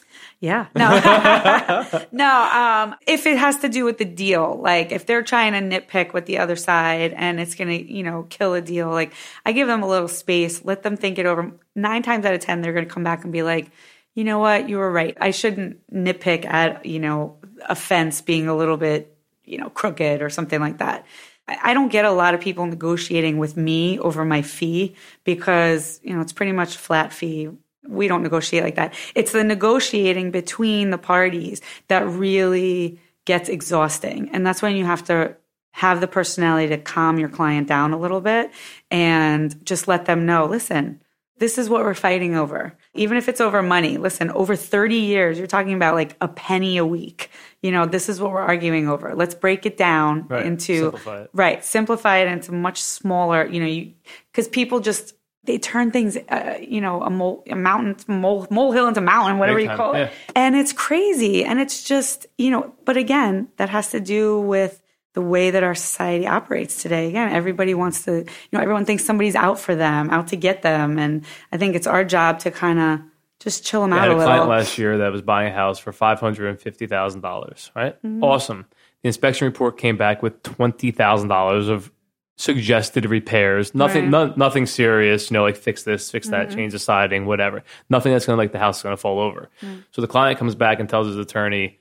Yeah. 0.43 0.67
No. 0.75 2.05
no. 2.11 2.41
Um, 2.51 2.95
if 3.07 3.25
it 3.25 3.37
has 3.37 3.59
to 3.59 3.69
do 3.69 3.85
with 3.85 3.97
the 3.97 4.05
deal, 4.05 4.59
like 4.61 4.91
if 4.91 5.05
they're 5.05 5.23
trying 5.23 5.53
to 5.53 5.59
nitpick 5.59 6.11
with 6.11 6.25
the 6.25 6.39
other 6.39 6.57
side 6.57 7.13
and 7.13 7.39
it's 7.39 7.55
going 7.55 7.69
to, 7.69 7.93
you 7.93 8.03
know, 8.03 8.23
kill 8.29 8.53
a 8.53 8.59
deal, 8.59 8.89
like 8.89 9.13
I 9.45 9.53
give 9.53 9.69
them 9.69 9.83
a 9.83 9.87
little 9.87 10.09
space, 10.09 10.65
let 10.65 10.83
them 10.83 10.97
think 10.97 11.17
it 11.17 11.25
over. 11.25 11.53
Nine 11.75 12.03
times 12.03 12.25
out 12.25 12.33
of 12.33 12.41
10, 12.41 12.61
they're 12.61 12.73
going 12.73 12.85
to 12.85 12.93
come 12.93 13.05
back 13.05 13.23
and 13.23 13.31
be 13.31 13.41
like, 13.41 13.71
you 14.15 14.25
know 14.25 14.39
what? 14.39 14.67
You 14.67 14.79
were 14.79 14.91
right. 14.91 15.17
I 15.21 15.31
shouldn't 15.31 15.79
nitpick 15.89 16.43
at, 16.43 16.85
you 16.85 16.99
know, 16.99 17.37
a 17.69 17.75
fence 17.75 18.19
being 18.19 18.49
a 18.49 18.55
little 18.55 18.77
bit, 18.77 19.15
you 19.45 19.57
know, 19.57 19.69
crooked 19.69 20.21
or 20.21 20.29
something 20.29 20.59
like 20.59 20.79
that. 20.79 21.05
I 21.47 21.57
I 21.71 21.73
don't 21.73 21.89
get 21.89 22.03
a 22.03 22.11
lot 22.11 22.33
of 22.33 22.41
people 22.41 22.65
negotiating 22.65 23.37
with 23.37 23.55
me 23.55 23.97
over 23.97 24.25
my 24.25 24.41
fee 24.41 24.95
because, 25.23 26.01
you 26.03 26.13
know, 26.13 26.19
it's 26.19 26.33
pretty 26.33 26.51
much 26.51 26.75
flat 26.75 27.13
fee. 27.13 27.49
We 27.87 28.07
don't 28.07 28.23
negotiate 28.23 28.63
like 28.63 28.75
that. 28.75 28.93
It's 29.15 29.31
the 29.31 29.43
negotiating 29.43 30.31
between 30.31 30.89
the 30.89 30.97
parties 30.97 31.61
that 31.89 32.07
really 32.07 32.99
gets 33.25 33.49
exhausting. 33.49 34.29
And 34.33 34.45
that's 34.45 34.61
when 34.61 34.75
you 34.75 34.85
have 34.85 35.03
to 35.05 35.35
have 35.71 36.01
the 36.01 36.07
personality 36.07 36.67
to 36.69 36.77
calm 36.77 37.17
your 37.17 37.29
client 37.29 37.67
down 37.67 37.93
a 37.93 37.97
little 37.99 38.21
bit 38.21 38.51
and 38.91 39.65
just 39.65 39.87
let 39.87 40.05
them 40.05 40.25
know, 40.25 40.45
listen, 40.45 41.01
this 41.39 41.57
is 41.57 41.67
what 41.67 41.81
we're 41.83 41.95
fighting 41.95 42.35
over. 42.35 42.77
Even 42.93 43.17
if 43.17 43.27
it's 43.27 43.41
over 43.41 43.63
money, 43.63 43.97
listen, 43.97 44.29
over 44.31 44.55
30 44.55 44.95
years, 44.95 45.37
you're 45.37 45.47
talking 45.47 45.73
about 45.73 45.95
like 45.95 46.15
a 46.21 46.27
penny 46.27 46.77
a 46.77 46.85
week. 46.85 47.31
You 47.63 47.71
know, 47.71 47.85
this 47.87 48.07
is 48.07 48.21
what 48.21 48.31
we're 48.31 48.41
arguing 48.41 48.87
over. 48.87 49.15
Let's 49.15 49.33
break 49.33 49.65
it 49.65 49.75
down 49.75 50.27
Right. 50.29 50.45
into 50.45 50.75
Simplify 50.91 51.21
it. 51.23 51.29
right, 51.33 51.65
simplify 51.65 52.17
it 52.19 52.27
into 52.27 52.51
much 52.51 52.81
smaller, 52.81 53.45
you 53.47 53.59
know, 53.59 53.65
you 53.65 53.93
cuz 54.33 54.47
people 54.47 54.79
just 54.79 55.15
they 55.45 55.57
turn 55.57 55.91
things, 55.91 56.17
uh, 56.29 56.55
you 56.61 56.79
know, 56.81 57.01
a, 57.03 57.09
mole, 57.09 57.43
a 57.49 57.55
mountain, 57.55 57.95
mole, 58.07 58.47
molehill 58.49 58.87
into 58.87 59.01
mountain, 59.01 59.37
whatever 59.39 59.57
Big 59.57 59.63
you 59.63 59.69
time, 59.69 59.77
call 59.77 59.93
yeah. 59.95 60.05
it. 60.05 60.13
And 60.35 60.55
it's 60.55 60.71
crazy. 60.73 61.43
And 61.43 61.59
it's 61.59 61.83
just, 61.83 62.27
you 62.37 62.49
know, 62.49 62.73
but 62.85 62.95
again, 62.97 63.49
that 63.57 63.69
has 63.69 63.91
to 63.91 63.99
do 63.99 64.39
with 64.39 64.81
the 65.13 65.21
way 65.21 65.51
that 65.51 65.61
our 65.63 65.75
society 65.75 66.25
operates 66.25 66.81
today. 66.81 67.07
Again, 67.09 67.31
everybody 67.33 67.73
wants 67.73 68.03
to, 68.05 68.11
you 68.19 68.25
know, 68.51 68.59
everyone 68.61 68.85
thinks 68.85 69.03
somebody's 69.05 69.35
out 69.35 69.59
for 69.59 69.75
them, 69.75 70.09
out 70.09 70.27
to 70.29 70.35
get 70.35 70.61
them. 70.61 70.97
And 70.97 71.23
I 71.51 71.57
think 71.57 71.75
it's 71.75 71.87
our 71.87 72.03
job 72.03 72.39
to 72.39 72.51
kind 72.51 72.79
of 72.79 72.99
just 73.39 73.65
chill 73.65 73.81
them 73.81 73.91
out 73.93 73.99
had 73.99 74.11
a 74.11 74.13
a 74.19 74.23
client 74.23 74.47
last 74.49 74.77
year 74.77 74.99
that 74.99 75.11
was 75.11 75.21
buying 75.21 75.51
a 75.51 75.53
house 75.55 75.77
for 75.77 75.91
five 75.91 76.19
hundred 76.19 76.47
and 76.49 76.59
fifty 76.59 76.87
thousand 76.87 77.21
dollars. 77.21 77.69
Right, 77.75 77.95
Mm-hmm. 78.01 78.23
awesome. 78.23 78.65
The 79.01 79.07
inspection 79.07 79.45
report 79.45 79.77
came 79.77 79.97
back 79.97 80.23
with 80.23 80.41
twenty 80.43 80.91
thousand 80.91 81.27
dollars 81.27 81.67
of 81.67 81.91
suggested 82.37 83.05
repairs. 83.05 83.73
Nothing, 83.75 84.03
Right. 84.03 84.11
no, 84.29 84.33
nothing 84.35 84.65
serious. 84.65 85.29
You 85.29 85.35
know, 85.35 85.43
like 85.43 85.55
fix 85.55 85.83
this, 85.83 86.09
fix 86.11 86.29
that, 86.29 86.47
Mm-hmm. 86.47 86.55
change 86.57 86.71
the 86.73 86.79
siding, 86.79 87.25
whatever. 87.25 87.63
Nothing 87.89 88.11
that's 88.11 88.25
going 88.25 88.35
to 88.35 88.41
like 88.41 88.51
the 88.51 88.59
house 88.59 88.77
is 88.77 88.83
going 88.83 88.93
to 88.93 89.01
fall 89.01 89.19
over. 89.19 89.49
Mm. 89.61 89.83
So 89.91 90.01
the 90.01 90.07
client 90.07 90.39
comes 90.39 90.55
back 90.55 90.79
and 90.79 90.89
tells 90.89 91.07
his 91.07 91.17
attorney, 91.17 91.79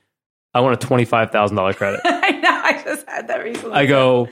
"I 0.53 0.59
want 0.61 0.81
a 0.81 0.87
twenty 0.87 1.05
five 1.05 1.31
thousand 1.31 1.57
dollar 1.57 1.73
credit." 1.73 2.01
I 2.05 2.31
know. 2.31 2.49
I 2.63 2.81
just 2.83 3.07
had 3.09 3.27
that 3.27 3.43
recently. 3.43 3.73
I 3.75 3.85
go, 3.85 4.29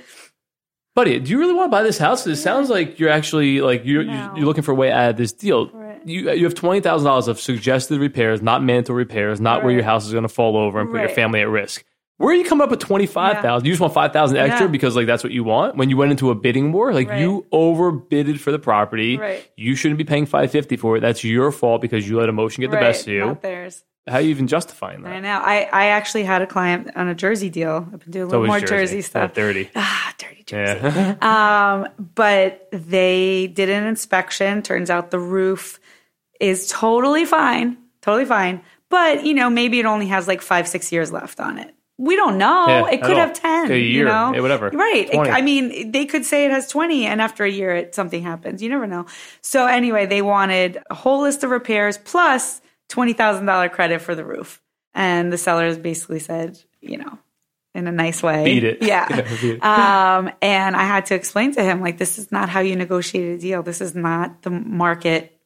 buddy, 0.96 1.20
do 1.20 1.32
you 1.32 1.40
really 1.40 1.54
want 1.54 1.72
to 1.72 1.76
buy 1.76 1.84
this 1.84 1.98
house? 1.98 2.26
It 2.28 2.36
sounds 2.38 2.70
like 2.70 3.00
you're 3.00 3.10
actually 3.10 3.62
like 3.62 3.82
you're 3.84 4.04
No. 4.04 4.34
you're 4.36 4.46
looking 4.46 4.64
for 4.64 4.72
a 4.72 4.76
way 4.76 4.92
out 4.92 5.10
of 5.12 5.18
this 5.18 5.34
deal. 5.34 5.70
Right. 5.70 6.02
You 6.06 6.32
you 6.32 6.44
have 6.46 6.54
twenty 6.56 6.82
thousand 6.82 7.06
dollars 7.06 7.28
of 7.28 7.40
suggested 7.40 8.00
repairs, 8.00 8.42
not 8.42 8.64
mandatory 8.64 9.04
repairs, 9.04 9.42
not 9.42 9.64
where 9.64 9.74
your 9.74 9.84
house 9.84 10.06
is 10.06 10.12
going 10.12 10.24
to 10.24 10.30
fall 10.30 10.56
over 10.58 10.80
and 10.80 10.90
put 10.92 11.00
your 11.02 11.10
family 11.10 11.42
at 11.42 11.50
risk. 11.50 11.84
Where 12.22 12.30
are 12.34 12.36
you 12.38 12.44
coming 12.46 12.64
up 12.64 12.70
with 12.70 12.80
twenty 12.80 13.06
five 13.06 13.42
thousand? 13.42 13.66
You 13.66 13.72
just 13.72 13.82
want 13.82 13.94
five 13.94 14.14
thousand 14.14 14.38
extra 14.38 14.68
Yeah. 14.68 14.72
because 14.72 14.96
like 14.96 15.08
that's 15.08 15.24
what 15.24 15.34
you 15.34 15.44
want. 15.44 15.76
When 15.76 15.90
you 15.90 15.98
went 15.98 16.12
into 16.12 16.30
a 16.32 16.36
bidding 16.36 16.72
war, 16.72 16.94
like 16.94 17.10
Right. 17.10 17.20
you 17.22 17.46
overbidded 17.52 18.40
for 18.40 18.52
the 18.52 18.60
property. 18.60 19.18
Right. 19.18 19.50
You 19.58 19.76
shouldn't 19.76 19.98
be 19.98 20.04
paying 20.04 20.26
five 20.26 20.52
fifty 20.52 20.78
for 20.78 20.98
it. 20.98 21.02
That's 21.02 21.24
your 21.24 21.52
fault 21.52 21.82
because 21.82 22.08
you 22.08 22.20
let 22.20 22.30
emotion 22.30 22.62
get 22.62 22.72
the 22.72 22.78
Right, 22.78 22.84
best 22.84 23.08
of 23.08 23.14
you. 23.14 23.26
Not 23.26 23.42
theirs. 23.42 23.84
How 24.08 24.16
are 24.16 24.22
you 24.22 24.30
even 24.30 24.48
justifying 24.48 25.04
that? 25.04 25.14
I 25.14 25.20
know. 25.20 25.30
I, 25.44 25.70
I 25.72 25.86
actually 25.88 26.24
had 26.24 26.42
a 26.42 26.48
client 26.48 26.90
on 26.96 27.08
a 27.08 27.14
Jersey 27.14 27.50
deal. 27.52 27.88
I've 27.94 28.00
been 28.00 28.12
doing 28.12 28.24
a 28.26 28.30
little 28.30 28.48
more 28.48 28.60
Jersey. 28.60 28.70
Jersey, 28.98 29.02
stuff. 29.04 29.34
dirty. 29.36 29.70
Ah, 29.76 30.14
dirty 30.18 30.44
Jersey. 30.44 30.80
Yeah. 30.84 31.16
Um, 31.22 31.88
but 32.16 32.68
they 32.72 33.46
did 33.48 33.70
an 33.70 33.84
inspection. 33.86 34.64
Turns 34.64 34.90
out 34.90 35.12
the 35.12 35.20
roof 35.20 35.80
is 36.40 36.68
totally 36.68 37.26
fine, 37.26 37.78
totally 38.02 38.26
fine. 38.26 38.62
But 38.90 39.24
you 39.24 39.36
know, 39.36 39.50
maybe 39.52 39.80
it 39.80 39.86
only 39.86 40.08
has 40.08 40.28
like 40.28 40.42
five, 40.42 40.68
six 40.68 40.92
years 40.92 41.12
left 41.12 41.40
on 41.40 41.60
it. 41.60 41.74
We 42.02 42.16
don't 42.16 42.40
know. 42.40 42.66
Yeah, 42.68 42.90
it 42.90 43.04
could 43.04 43.16
have 43.18 43.34
ten. 43.34 43.72
A 43.72 43.76
you 43.76 44.04
know? 44.06 44.34
yeah, 44.34 44.40
whatever. 44.42 44.70
Right. 44.70 45.08
It- 45.14 45.18
I 45.20 45.42
mean, 45.42 45.92
they 45.92 46.06
could 46.06 46.26
say 46.26 46.46
it 46.46 46.52
has 46.52 46.68
twenty, 46.68 47.06
and 47.06 47.22
after 47.22 47.44
a 47.44 47.50
year, 47.50 47.76
it, 47.76 47.94
something 47.94 48.24
happens. 48.24 48.64
You 48.64 48.70
never 48.70 48.88
know. 48.88 49.06
So 49.42 49.68
anyway, 49.68 50.08
they 50.08 50.24
wanted 50.24 50.80
a 50.90 50.96
whole 50.96 51.22
list 51.22 51.44
of 51.44 51.52
repairs 51.52 51.98
plus 51.98 52.12
plus 52.12 52.62
twenty 52.90 53.14
thousand 53.14 53.46
dollar 53.46 53.70
credit 53.70 54.02
for 54.02 54.16
the 54.16 54.26
roof, 54.26 54.62
and 54.96 55.32
the 55.32 55.38
sellers 55.38 55.78
basically 55.78 56.20
said, 56.20 56.60
you 56.82 56.98
know. 56.98 57.20
In 57.74 57.88
a 57.88 57.92
nice 57.92 58.22
way. 58.22 58.44
Beat 58.44 58.64
it. 58.66 58.78
Yeah. 58.82 59.08
Yeah, 59.10 59.22
beat 59.42 59.56
it. 59.56 59.64
Um, 59.64 60.30
and 60.42 60.76
I 60.76 60.84
had 60.84 61.06
to 61.06 61.16
explain 61.16 61.54
to 61.54 61.64
him, 61.64 61.80
like, 61.80 61.98
this 61.98 62.18
is 62.20 62.30
not 62.30 62.50
how 62.50 62.60
you 62.60 62.76
negotiate 62.76 63.38
a 63.38 63.38
deal. 63.40 63.64
This 63.64 63.80
is 63.80 63.96
not 63.96 64.42
the 64.42 64.50
market 64.50 65.38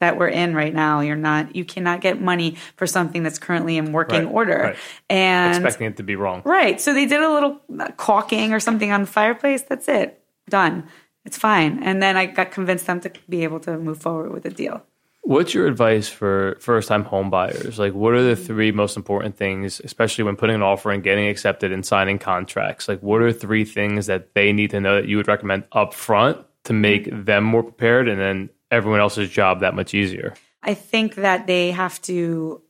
that 0.00 0.18
we're 0.18 0.28
in 0.28 0.54
right 0.54 0.72
now. 0.72 1.00
You're 1.00 1.16
not, 1.16 1.56
you 1.56 1.64
cannot 1.64 2.00
get 2.00 2.20
money 2.20 2.56
for 2.76 2.86
something 2.86 3.22
that's 3.22 3.38
currently 3.38 3.76
in 3.76 3.92
working 3.92 4.24
Right, 4.26 4.32
order. 4.32 4.58
right. 4.58 4.76
And 5.10 5.56
Expecting 5.56 5.88
it 5.88 5.96
to 5.96 6.02
be 6.02 6.16
wrong. 6.16 6.42
right. 6.44 6.80
So 6.80 6.94
they 6.94 7.06
did 7.06 7.20
a 7.20 7.32
little 7.32 7.60
caulking 7.96 8.52
or 8.52 8.60
something 8.60 8.92
on 8.92 9.02
the 9.02 9.06
fireplace. 9.06 9.62
That's 9.62 9.88
it. 9.88 10.22
Done. 10.48 10.88
It's 11.24 11.36
fine. 11.36 11.82
And 11.82 12.02
then 12.02 12.16
I 12.16 12.26
got 12.26 12.52
convinced 12.52 12.86
them 12.86 13.00
to 13.00 13.12
be 13.28 13.44
able 13.44 13.60
to 13.60 13.76
move 13.76 13.98
forward 13.98 14.32
with 14.32 14.44
the 14.44 14.50
deal. 14.50 14.82
What's 15.22 15.52
your 15.52 15.66
advice 15.66 16.08
for 16.08 16.56
first 16.58 16.88
time 16.88 17.04
home 17.04 17.28
buyers? 17.28 17.78
Like, 17.78 17.92
what 17.92 18.14
are 18.14 18.22
the 18.22 18.34
three 18.34 18.72
most 18.72 18.96
important 18.96 19.36
things, 19.36 19.78
especially 19.84 20.24
when 20.24 20.36
putting 20.36 20.54
an 20.54 20.62
offer 20.62 20.90
and 20.90 21.02
getting 21.02 21.28
accepted 21.28 21.70
and 21.70 21.84
signing 21.84 22.18
contracts? 22.18 22.88
Like, 22.88 23.02
what 23.02 23.20
are 23.20 23.30
three 23.30 23.66
things 23.66 24.06
that 24.06 24.32
they 24.32 24.54
need 24.54 24.70
to 24.70 24.80
know 24.80 24.94
that 24.94 25.06
you 25.06 25.18
would 25.18 25.28
recommend 25.28 25.64
up 25.72 25.92
front 25.92 26.38
to 26.64 26.72
make 26.72 27.04
mm-hmm. 27.04 27.24
them 27.24 27.44
more 27.44 27.62
prepared 27.62 28.08
and 28.08 28.18
then 28.18 28.48
everyone 28.70 29.00
else's 29.00 29.30
job 29.30 29.60
that 29.60 29.74
much 29.74 29.94
easier? 29.94 30.34
I 30.62 30.74
think 30.74 31.16
that 31.16 31.46
they 31.46 31.70
have 31.70 32.00
to 32.02 32.62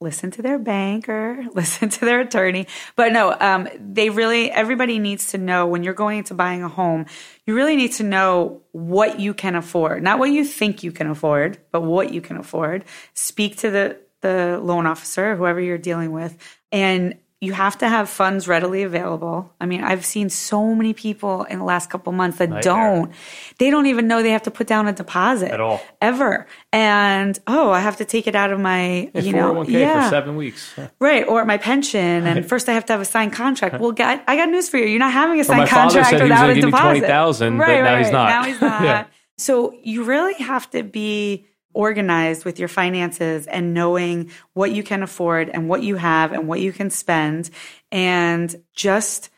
listen 0.00 0.30
to 0.32 0.42
their 0.42 0.58
banker, 0.58 1.44
listen 1.54 1.88
to 1.88 2.04
their 2.04 2.20
attorney. 2.20 2.66
But 2.94 3.12
no, 3.12 3.36
um, 3.40 3.68
they 3.78 4.10
really, 4.10 4.50
everybody 4.50 4.98
needs 4.98 5.28
to 5.28 5.38
know 5.38 5.66
when 5.66 5.82
you're 5.82 5.94
going 5.94 6.18
into 6.18 6.34
buying 6.34 6.62
a 6.62 6.68
home, 6.68 7.06
you 7.46 7.54
really 7.54 7.76
need 7.76 7.92
to 7.92 8.02
know 8.04 8.62
what 8.72 9.18
you 9.18 9.34
can 9.34 9.54
afford, 9.54 10.02
not 10.02 10.18
what 10.18 10.30
you 10.30 10.44
think 10.44 10.82
you 10.82 10.92
can 10.92 11.08
afford, 11.08 11.58
but 11.72 11.80
what 11.80 12.12
you 12.12 12.20
can 12.20 12.36
afford. 12.36 12.84
Speak 13.14 13.56
to 13.58 13.70
the, 13.70 13.98
the 14.20 14.60
loan 14.62 14.86
officer, 14.86 15.36
whoever 15.36 15.60
you're 15.60 15.78
dealing 15.78 16.12
with, 16.12 16.36
and 16.70 17.18
you 17.40 17.52
have 17.52 17.76
to 17.78 17.88
have 17.88 18.08
funds 18.08 18.48
readily 18.48 18.82
available. 18.82 19.52
I 19.60 19.66
mean, 19.66 19.84
I've 19.84 20.04
seen 20.04 20.30
so 20.30 20.74
many 20.74 20.94
people 20.94 21.44
in 21.44 21.58
the 21.58 21.64
last 21.64 21.90
couple 21.90 22.12
months 22.12 22.38
that 22.38 22.62
don't. 22.62 23.12
They 23.58 23.70
don't 23.70 23.86
even 23.86 24.08
know 24.08 24.22
they 24.22 24.30
have 24.30 24.44
to 24.44 24.50
put 24.50 24.66
down 24.66 24.88
a 24.88 24.92
deposit 24.92 25.50
At 25.50 25.60
all. 25.60 25.82
ever. 26.00 26.46
And 26.72 27.38
oh, 27.46 27.70
I 27.70 27.80
have 27.80 27.98
to 27.98 28.04
take 28.04 28.26
it 28.26 28.34
out 28.34 28.50
of 28.50 28.60
my 28.60 29.10
you 29.14 29.32
know 29.32 29.58
oh 29.58 29.62
yeah 29.64 30.04
for 30.04 30.10
seven 30.10 30.36
weeks. 30.36 30.74
Right 31.00 31.26
or 31.26 31.44
my 31.44 31.58
pension. 31.58 32.26
And 32.26 32.48
first 32.48 32.68
I 32.68 32.72
have 32.72 32.86
to 32.86 32.92
have 32.94 33.00
a 33.00 33.04
signed 33.04 33.32
contract. 33.32 33.78
Well, 33.84 33.92
God, 33.92 34.22
I 34.26 34.36
got 34.36 34.48
news 34.48 34.68
for 34.70 34.78
you. 34.78 34.86
You're 34.86 34.98
not 34.98 35.12
having 35.12 35.38
a 35.38 35.44
signed 35.44 35.68
contract 35.68 36.08
said 36.08 36.22
he 36.22 36.30
was 36.30 36.30
without 36.30 36.50
a 36.50 36.60
deposit. 36.60 37.00
20,000, 37.00 37.58
but 37.58 37.64
right, 37.64 37.82
now 37.82 37.92
right, 37.92 37.98
he's 37.98 38.12
not. 38.12 38.28
Now 38.28 38.44
he's 38.44 38.60
not. 38.60 38.82
Yeah. 38.82 39.06
So 39.36 39.74
you 39.82 40.04
really 40.04 40.34
have 40.34 40.70
to 40.70 40.82
be 40.82 41.46
organized 41.74 42.44
with 42.44 42.58
your 42.58 42.68
finances 42.68 43.46
and 43.46 43.74
knowing 43.74 44.30
what 44.54 44.72
you 44.72 44.82
can 44.82 45.02
afford 45.02 45.48
and 45.50 45.68
what 45.68 45.82
you 45.82 45.96
have 45.96 46.32
and 46.32 46.48
what 46.48 46.60
you 46.60 46.72
can 46.72 46.88
spend 46.90 47.50
and 47.92 48.54
just 48.74 49.30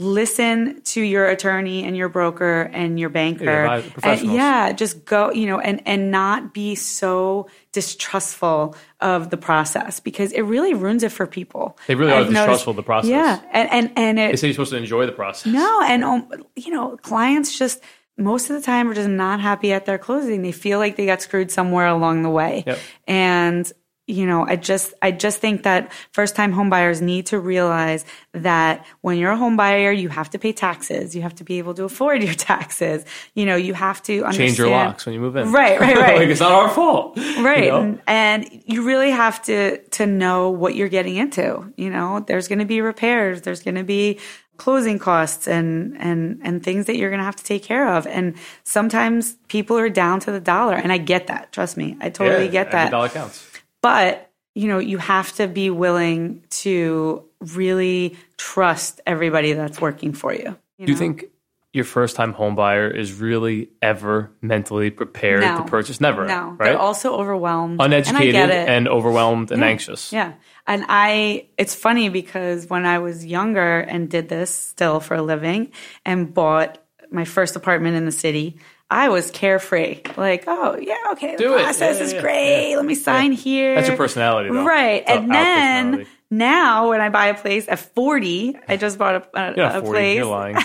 listen 0.00 0.82
to 0.82 1.00
your 1.00 1.26
attorney 1.28 1.84
and 1.84 1.96
your 1.96 2.08
broker 2.08 2.62
and 2.72 2.98
your 2.98 3.08
banker 3.10 3.44
Yeah, 3.44 3.82
and 4.02 4.20
yeah 4.32 4.72
just 4.72 5.04
go 5.04 5.30
you 5.30 5.46
know 5.46 5.60
and 5.60 5.80
and 5.86 6.10
not 6.10 6.52
be 6.52 6.74
so 6.74 7.46
distrustful 7.70 8.74
of 9.00 9.30
the 9.30 9.36
process 9.36 10.00
because 10.00 10.32
it 10.32 10.42
really 10.42 10.74
ruins 10.74 11.04
it 11.04 11.12
for 11.12 11.28
people 11.28 11.78
They 11.86 11.94
really 11.94 12.10
are 12.12 12.16
I've 12.22 12.26
noticed- 12.26 12.34
distrustful 12.40 12.70
of 12.72 12.76
the 12.76 12.82
process. 12.82 13.10
yeah 13.10 13.40
and 13.52 13.70
and 13.70 13.92
and 13.96 14.18
it 14.18 14.30
They 14.32 14.36
say 14.36 14.46
you're 14.48 14.54
supposed 14.54 14.72
to 14.72 14.78
enjoy 14.78 15.06
the 15.06 15.12
process. 15.12 15.52
no, 15.52 15.80
and 15.82 16.02
um, 16.02 16.28
you 16.56 16.72
know, 16.72 16.96
clients 16.96 17.56
just 17.56 17.80
most 18.16 18.50
of 18.50 18.56
the 18.56 18.62
time 18.62 18.90
are 18.90 18.94
just 18.94 19.08
not 19.08 19.40
happy 19.40 19.72
at 19.72 19.86
their 19.86 19.98
closing. 19.98 20.42
They 20.42 20.52
feel 20.52 20.78
like 20.78 20.96
they 20.96 21.06
got 21.06 21.22
screwed 21.22 21.50
somewhere 21.50 21.86
along 21.86 22.22
the 22.22 22.30
way. 22.30 22.64
Yep. 22.66 22.78
And 23.06 23.72
you 24.06 24.26
know, 24.26 24.46
I 24.46 24.56
just 24.56 24.92
I 25.00 25.12
just 25.12 25.40
think 25.40 25.62
that 25.62 25.90
first 26.12 26.36
time 26.36 26.52
home 26.52 26.68
buyers 26.68 27.00
need 27.00 27.26
to 27.26 27.38
realize 27.38 28.04
that 28.32 28.84
when 29.00 29.16
you're 29.16 29.30
a 29.30 29.36
home 29.36 29.56
buyer, 29.56 29.90
you 29.90 30.10
have 30.10 30.28
to 30.30 30.38
pay 30.38 30.52
taxes. 30.52 31.16
You 31.16 31.22
have 31.22 31.34
to 31.36 31.44
be 31.44 31.56
able 31.58 31.72
to 31.74 31.84
afford 31.84 32.22
your 32.22 32.34
taxes. 32.34 33.04
You 33.34 33.46
know, 33.46 33.56
you 33.56 33.72
have 33.72 34.02
to 34.02 34.24
understand 34.24 34.48
Change 34.48 34.58
your 34.58 34.68
locks 34.68 35.06
when 35.06 35.14
you 35.14 35.20
move 35.20 35.36
in. 35.36 35.52
Right, 35.52 35.80
right, 35.80 35.96
right. 35.96 36.16
like, 36.18 36.28
it's 36.28 36.40
not 36.40 36.52
our 36.52 36.68
fault. 36.68 37.16
right 37.16 37.64
You 37.64 37.70
know? 37.70 37.80
and, 37.80 38.02
and 38.06 38.62
you 38.66 38.84
really 38.84 39.10
have 39.10 39.40
to 39.44 39.78
to 39.78 40.06
know 40.06 40.50
what 40.50 40.74
you're 40.74 40.88
getting 40.88 41.16
into 41.16 41.72
you 41.76 41.88
know 41.88 42.20
there's 42.20 42.48
going 42.48 42.58
to 42.58 42.64
be 42.64 42.80
repairs 42.80 43.40
there's 43.40 43.62
going 43.62 43.76
to 43.76 43.84
be 43.84 44.18
closing 44.56 44.98
costs 44.98 45.46
and 45.48 45.96
and 45.98 46.40
and 46.42 46.62
things 46.62 46.86
that 46.86 46.96
you're 46.96 47.10
going 47.10 47.18
to 47.20 47.24
have 47.24 47.36
to 47.36 47.44
take 47.44 47.62
care 47.62 47.88
of. 47.96 48.06
And 48.06 48.34
sometimes 48.62 49.34
people 49.48 49.76
are 49.78 49.88
down 49.88 50.20
to 50.20 50.30
the 50.32 50.40
dollar 50.40 50.74
and 50.76 50.92
i 50.92 50.98
get 50.98 51.26
that 51.26 51.52
trust 51.52 51.76
me. 51.76 51.96
I 52.00 52.10
totally 52.10 52.46
Yeah, 52.46 52.50
get 52.50 52.70
that. 52.72 52.90
dollar 52.90 53.08
counts. 53.08 53.46
but 53.82 54.30
you 54.54 54.68
know 54.68 54.78
you 54.78 54.98
have 54.98 55.32
to 55.36 55.48
be 55.48 55.70
willing 55.70 56.44
to 56.62 57.24
really 57.40 58.16
trust 58.36 59.00
everybody 59.06 59.52
that's 59.52 59.80
working 59.80 60.12
for 60.12 60.32
you, 60.32 60.56
Do 60.78 60.92
you 60.92 60.96
think 60.96 61.24
your 61.74 61.84
first 61.84 62.14
time 62.16 62.32
home 62.32 62.54
buyer 62.54 62.88
is 62.88 63.12
really 63.20 63.68
ever 63.82 64.30
mentally 64.40 64.90
prepared 64.90 65.40
No. 65.42 65.58
to 65.58 65.64
purchase. 65.64 66.00
Never. 66.00 66.24
No, 66.24 66.50
Right? 66.56 66.70
they're 66.70 66.78
also 66.78 67.14
overwhelmed, 67.16 67.80
Uneducated 67.82 68.36
and, 68.36 68.50
I 68.50 68.54
get 68.54 68.62
it. 68.62 68.68
and 68.68 68.88
overwhelmed 68.88 69.50
and 69.50 69.62
anxious. 69.62 70.12
Yeah. 70.12 70.34
And 70.66 70.86
I, 70.88 71.48
it's 71.58 71.74
funny 71.74 72.08
because 72.08 72.70
when 72.70 72.86
I 72.86 73.00
was 73.00 73.26
younger 73.26 73.80
and 73.80 74.08
did 74.08 74.28
this 74.28 74.54
still 74.54 75.00
for 75.00 75.14
a 75.16 75.22
living 75.22 75.72
and 76.06 76.32
bought 76.32 76.78
my 77.10 77.24
first 77.24 77.56
apartment 77.56 77.96
in 77.96 78.06
the 78.06 78.12
city, 78.12 78.58
I 78.90 79.08
was 79.08 79.30
carefree. 79.32 80.02
Like, 80.16 80.44
oh, 80.46 80.76
yeah, 80.80 80.94
okay, 81.12 81.36
Do 81.36 81.48
the 81.50 81.54
it. 81.56 81.62
process 81.64 81.98
Yeah, 81.98 82.04
is 82.04 82.12
yeah, 82.12 82.20
great. 82.20 82.76
Let 82.76 82.84
me 82.84 82.94
sign 82.94 83.32
here. 83.32 83.74
That's 83.74 83.88
your 83.88 83.96
personality, 83.96 84.50
though. 84.50 84.64
Right. 84.64 85.02
It's 85.02 85.10
and 85.10 85.30
then. 85.30 86.06
Now 86.38 86.88
when 86.90 87.00
I 87.00 87.08
buy 87.08 87.26
a 87.26 87.34
place 87.34 87.66
at 87.68 87.78
40, 87.78 88.56
I 88.68 88.76
just 88.76 88.98
bought 88.98 89.14
a, 89.34 89.38
a, 89.40 89.54
You're 89.56 89.66
a 89.66 89.80
40, 89.80 89.88
place. 89.90 90.16
You're 90.16 90.26
lying. 90.26 90.56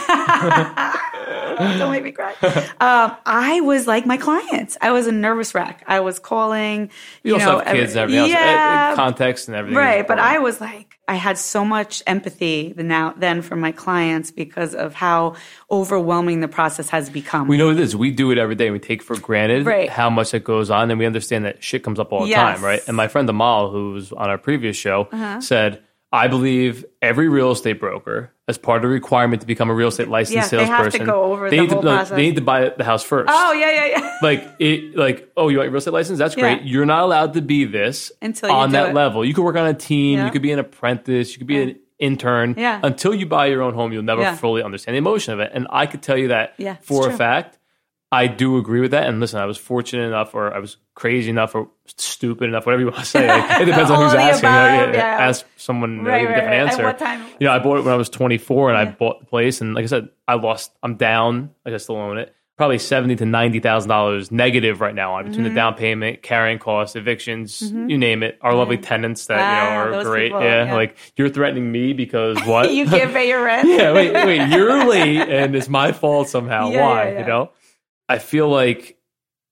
Don't 1.77 1.91
make 1.91 2.03
me 2.03 2.11
cry. 2.11 2.33
um, 2.79 3.15
I 3.25 3.59
was 3.61 3.85
like 3.87 4.05
my 4.05 4.17
clients. 4.17 4.77
I 4.81 4.91
was 4.91 5.07
a 5.07 5.11
nervous 5.11 5.53
wreck. 5.53 5.83
I 5.87 5.99
was 5.99 6.17
calling. 6.19 6.89
You, 7.23 7.33
also 7.35 7.45
know, 7.45 7.59
have 7.59 7.75
kids 7.75 7.95
every- 7.95 8.17
everything. 8.17 8.37
Uh, 8.37 8.39
Yeah, 8.39 8.89
uh, 8.93 8.95
Context 8.95 9.47
and 9.49 9.57
everything. 9.57 9.77
right. 9.77 10.07
But. 10.07 10.19
I 10.19 10.39
was 10.39 10.59
like, 10.61 10.98
I 11.09 11.15
had 11.15 11.37
so 11.39 11.65
much 11.65 12.03
empathy 12.05 12.71
now 12.77 13.13
then 13.17 13.41
for 13.41 13.55
my 13.55 13.71
clients 13.71 14.29
because 14.29 14.75
of 14.75 14.93
how 14.93 15.35
overwhelming 15.71 16.39
the 16.41 16.47
process 16.47 16.89
has 16.89 17.09
become. 17.09 17.47
We 17.47 17.57
know 17.57 17.67
what 17.67 17.77
it 17.77 17.81
is. 17.81 17.95
We 17.95 18.11
do 18.11 18.29
it 18.31 18.37
every 18.37 18.53
day. 18.55 18.69
We 18.69 18.77
take 18.79 19.01
for 19.01 19.17
granted 19.19 19.65
Right. 19.65 19.89
how 19.89 20.09
much 20.11 20.31
that 20.31 20.43
goes 20.43 20.69
on, 20.69 20.91
and 20.91 20.99
we 20.99 21.05
understand 21.07 21.45
that 21.45 21.63
shit 21.63 21.83
comes 21.83 21.99
up 21.99 22.13
all 22.13 22.21
the 22.23 22.29
Yes. 22.29 22.57
time, 22.57 22.63
right? 22.63 22.81
And 22.87 22.95
my 22.95 23.07
friend 23.07 23.27
Amal, 23.29 23.71
who 23.71 23.93
was 23.93 24.11
on 24.13 24.29
our 24.29 24.37
previous 24.37 24.77
show, 24.77 25.07
Uh-huh. 25.11 25.41
said, 25.41 25.81
"I 26.11 26.27
believe 26.27 26.85
every 27.01 27.29
real 27.29 27.51
estate 27.51 27.79
broker, 27.79 28.31
as 28.47 28.57
part 28.57 28.77
of 28.77 28.81
the 28.83 28.87
requirement 28.87 29.41
to 29.41 29.47
become 29.47 29.69
a 29.69 29.73
real 29.73 29.89
estate 29.89 30.07
licensed 30.07 30.51
Yeah, 30.51 30.59
they 30.59 30.65
have 30.65 30.85
to 30.85 30.91
salesperson, 30.91 31.05
go 31.05 31.23
over 31.31 31.49
they 31.49 31.57
the 31.57 31.61
need 31.61 31.71
whole 31.71 31.81
to, 31.81 31.87
process. 31.87 32.15
They 32.15 32.21
need 32.23 32.35
to 32.35 32.41
buy 32.41 32.69
the 32.69 32.83
house 32.83 33.03
first. 33.03 33.29
oh 33.31 33.53
yeah, 33.53 33.71
yeah, 33.71 33.85
yeah. 33.85 34.17
Like 34.21 34.55
it, 34.59 34.95
like 34.95 35.31
oh, 35.37 35.49
you 35.49 35.57
want 35.57 35.67
your 35.67 35.71
real 35.71 35.77
estate 35.77 35.93
license? 35.93 36.17
That's 36.17 36.35
great. 36.35 36.61
Yeah. 36.61 36.67
You're 36.67 36.85
not 36.85 37.03
allowed 37.03 37.33
to 37.33 37.41
be 37.41 37.65
this 37.65 38.11
Until 38.21 38.51
on 38.51 38.71
that 38.71 38.89
it. 38.89 38.95
level. 38.95 39.23
You 39.23 39.33
could 39.33 39.43
work 39.43 39.55
on 39.55 39.67
a 39.67 39.73
team. 39.73 40.17
Yeah. 40.17 40.25
You 40.25 40.31
could 40.31 40.41
be 40.41 40.51
an 40.51 40.59
apprentice. 40.59 41.31
You 41.33 41.37
could 41.37 41.47
be 41.47 41.61
an 41.61 41.79
intern. 41.99 42.55
Yeah. 42.57 42.79
Until 42.81 43.13
you 43.13 43.27
buy 43.27 43.45
your 43.47 43.61
own 43.61 43.75
home, 43.75 43.93
you'll 43.93 44.03
never 44.03 44.33
fully 44.35 44.63
understand 44.63 44.95
the 44.95 44.99
emotion 44.99 45.33
of 45.35 45.39
it. 45.41 45.51
And 45.53 45.67
I 45.69 45.85
could 45.85 46.01
tell 46.01 46.17
you 46.17 46.29
that 46.29 46.55
for 46.83 47.07
a 47.09 47.15
fact. 47.15 47.58
I 48.11 48.25
do 48.27 48.57
agree 48.57 48.81
with 48.81 48.91
that. 48.91 49.07
And 49.07 49.19
listen, 49.19 49.39
I 49.39 49.45
was 49.45 49.57
fortunate 49.57 50.07
enough, 50.07 50.33
or 50.33 50.51
I 50.53 50.57
was 50.59 50.77
crazy 50.95 51.29
enough, 51.29 51.53
or 51.53 51.69
stupid 51.85 52.49
enough, 52.49 52.65
whatever 52.65 52.81
you 52.81 52.87
want 52.87 52.99
to 52.99 53.05
say. 53.05 53.27
Like, 53.27 53.61
it 53.61 53.65
depends 53.71 53.91
on 53.91 54.03
who's 54.03 54.13
asking. 54.15 54.49
above, 54.49 54.87
Like, 54.87 54.95
yeah. 54.95 55.17
Ask 55.27 55.45
someone 55.57 55.97
you 55.97 56.01
know, 56.01 56.09
Right, 56.09 56.21
give 56.21 56.29
a 56.31 56.33
different 56.33 56.49
right. 56.51 56.59
At 56.61 56.71
answer. 56.71 56.83
what 56.83 56.97
time? 56.99 57.23
You 57.39 57.45
know, 57.47 57.53
I 57.53 57.59
bought 57.59 57.77
it 57.77 57.85
when 57.85 57.93
I 57.93 57.97
was 57.97 58.09
24, 58.09 58.69
and 58.71 58.77
I 58.79 58.85
bought 58.91 59.19
the 59.19 59.25
place, 59.27 59.61
and 59.61 59.75
like 59.75 59.83
I 59.83 59.87
said, 59.87 60.09
I 60.27 60.33
lost. 60.35 60.71
I'm 60.81 60.95
down. 60.95 61.51
Like 61.65 61.75
I 61.75 61.77
still 61.77 61.97
own 61.97 62.17
it. 62.17 62.33
Probably 62.57 62.77
seventy 62.79 63.15
to 63.15 63.25
ninety 63.25 63.61
thousand 63.61 63.87
dollars 63.87 64.31
negative 64.33 64.81
right 64.81 64.93
now 64.93 65.15
between 65.19 65.35
Mm-hmm. 65.35 65.43
the 65.45 65.55
down 65.55 65.75
payment, 65.75 66.21
carrying 66.21 66.59
costs, 66.59 66.97
evictions, 66.97 67.61
you 67.71 67.97
name 67.97 68.21
it. 68.21 68.37
Our 68.41 68.53
lovely 68.53 68.77
tenants 68.77 69.27
that 69.27 69.39
Ah, 69.39 69.85
you 69.85 69.91
know 69.91 69.99
are 69.99 70.03
great. 70.03 70.25
people, 70.27 70.41
yeah, 70.41 70.65
yeah. 70.65 70.73
like 70.75 70.97
you're 71.15 71.29
threatening 71.29 71.71
me 71.71 71.93
because 71.93 72.37
what? 72.45 72.69
you 72.73 72.85
can't 72.85 73.13
pay 73.13 73.29
your 73.29 73.41
rent. 73.45 73.65
yeah, 73.69 73.93
wait, 73.93 74.11
wait, 74.13 74.49
you're 74.49 74.83
late 74.85 75.19
and 75.29 75.55
it's 75.55 75.69
my 75.69 75.93
fault 75.93 76.27
somehow. 76.27 76.69
Yeah, 76.69 76.81
Why? 76.85 77.03
yeah, 77.05 77.11
yeah. 77.11 77.19
You 77.21 77.25
know? 77.27 77.51
I 78.09 78.17
feel 78.17 78.49
like 78.49 78.97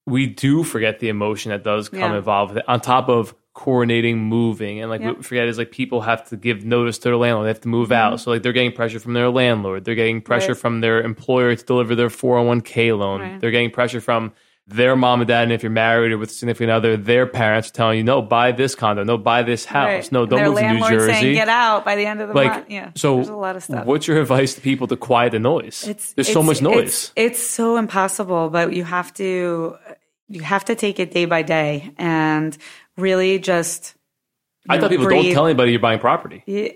we 0.06 0.26
do 0.28 0.64
forget 0.64 1.00
the 1.00 1.10
emotion 1.10 1.52
that 1.52 1.64
does 1.64 1.90
come 1.90 2.00
Yeah. 2.00 2.18
involved 2.18 2.54
with 2.54 2.60
it. 2.60 2.70
On 2.70 2.80
top 2.82 3.08
of 3.10 3.36
coordinating 3.54 4.20
moving 4.20 4.80
and 4.82 4.90
like 4.90 5.02
Yeah. 5.02 5.08
what 5.08 5.18
we 5.18 5.24
forget 5.24 5.48
is 5.48 5.58
like 5.58 5.72
people 5.72 6.02
have 6.02 6.28
to 6.30 6.38
give 6.38 6.64
notice 6.64 6.98
to 7.00 7.04
their 7.06 7.18
landlord. 7.18 7.46
They 7.46 7.50
have 7.50 7.62
to 7.62 7.68
move 7.68 7.92
out. 7.92 8.20
So 8.20 8.32
like 8.32 8.44
they're 8.44 8.54
getting 8.54 8.72
pressure 8.72 9.00
from 9.00 9.14
their 9.14 9.30
landlord. 9.30 9.84
They're 9.86 9.96
getting 9.96 10.22
pressure 10.22 10.46
Mm-hmm. 10.46 10.52
Right. 10.54 10.58
from 10.62 10.82
their 10.82 11.02
employer 11.02 11.56
to 11.56 11.66
deliver 11.66 11.96
their 11.96 12.10
401k 12.10 12.92
loan. 12.98 13.22
Right. 13.22 13.40
They're 13.42 13.52
getting 13.52 13.72
pressure 13.72 14.00
from 14.02 14.32
their 14.68 14.98
mom 14.98 15.22
and 15.22 15.28
dad, 15.28 15.44
and 15.44 15.54
if 15.54 15.64
you're 15.64 15.72
married 15.72 16.12
or 16.12 16.18
with 16.18 16.30
a 16.30 16.34
significant 16.34 16.72
other, 16.72 16.98
their 16.98 17.26
parents 17.26 17.70
are 17.70 17.74
telling 17.74 17.98
you, 18.00 18.04
no, 18.04 18.22
buy 18.22 18.52
this 18.52 18.76
condo, 18.76 19.04
no, 19.04 19.18
buy 19.18 19.42
this 19.44 19.64
house, 19.64 19.88
Right. 19.88 20.12
no, 20.12 20.26
don't 20.26 20.40
their 20.40 20.50
move 20.50 20.60
to 20.60 20.74
New 20.74 20.90
Jersey. 20.90 21.12
saying 21.14 21.34
get 21.36 21.48
out 21.48 21.86
by 21.86 21.96
the 21.96 22.06
end 22.06 22.20
of 22.22 22.28
the 22.28 22.34
like, 22.34 22.52
month. 22.52 22.66
Yeah. 22.70 22.92
so 22.96 23.16
there's 23.16 23.30
a 23.30 23.36
lot 23.36 23.56
of 23.56 23.64
stuff. 23.64 23.86
what's 23.86 24.08
your 24.08 24.20
advice 24.20 24.56
to 24.56 24.62
people 24.62 24.88
to 24.88 24.98
quiet 24.98 25.32
the 25.32 25.40
noise? 25.40 25.88
It's 25.88 26.14
There's 26.14 26.32
so 26.32 26.44
much 26.44 26.62
noise. 26.62 27.14
It's, 27.16 27.38
it's 27.40 27.48
so 27.48 27.78
impossible, 27.78 28.50
but 28.50 28.74
you 28.74 28.84
have 28.84 29.14
to 29.16 29.78
you 30.28 30.42
have 30.42 30.66
to 30.66 30.76
take 30.76 31.00
it 31.00 31.12
day 31.12 31.26
by 31.26 31.42
day 31.44 31.94
and 31.98 32.58
really 32.98 33.40
just. 33.40 33.96
I 34.70 34.76
know, 34.76 34.82
tell 34.82 34.90
people 34.90 35.06
breathe. 35.06 35.24
don't 35.24 35.34
tell 35.34 35.46
anybody 35.46 35.72
you're 35.72 35.80
buying 35.80 36.00
property. 36.00 36.44
Yeah. 36.46 36.72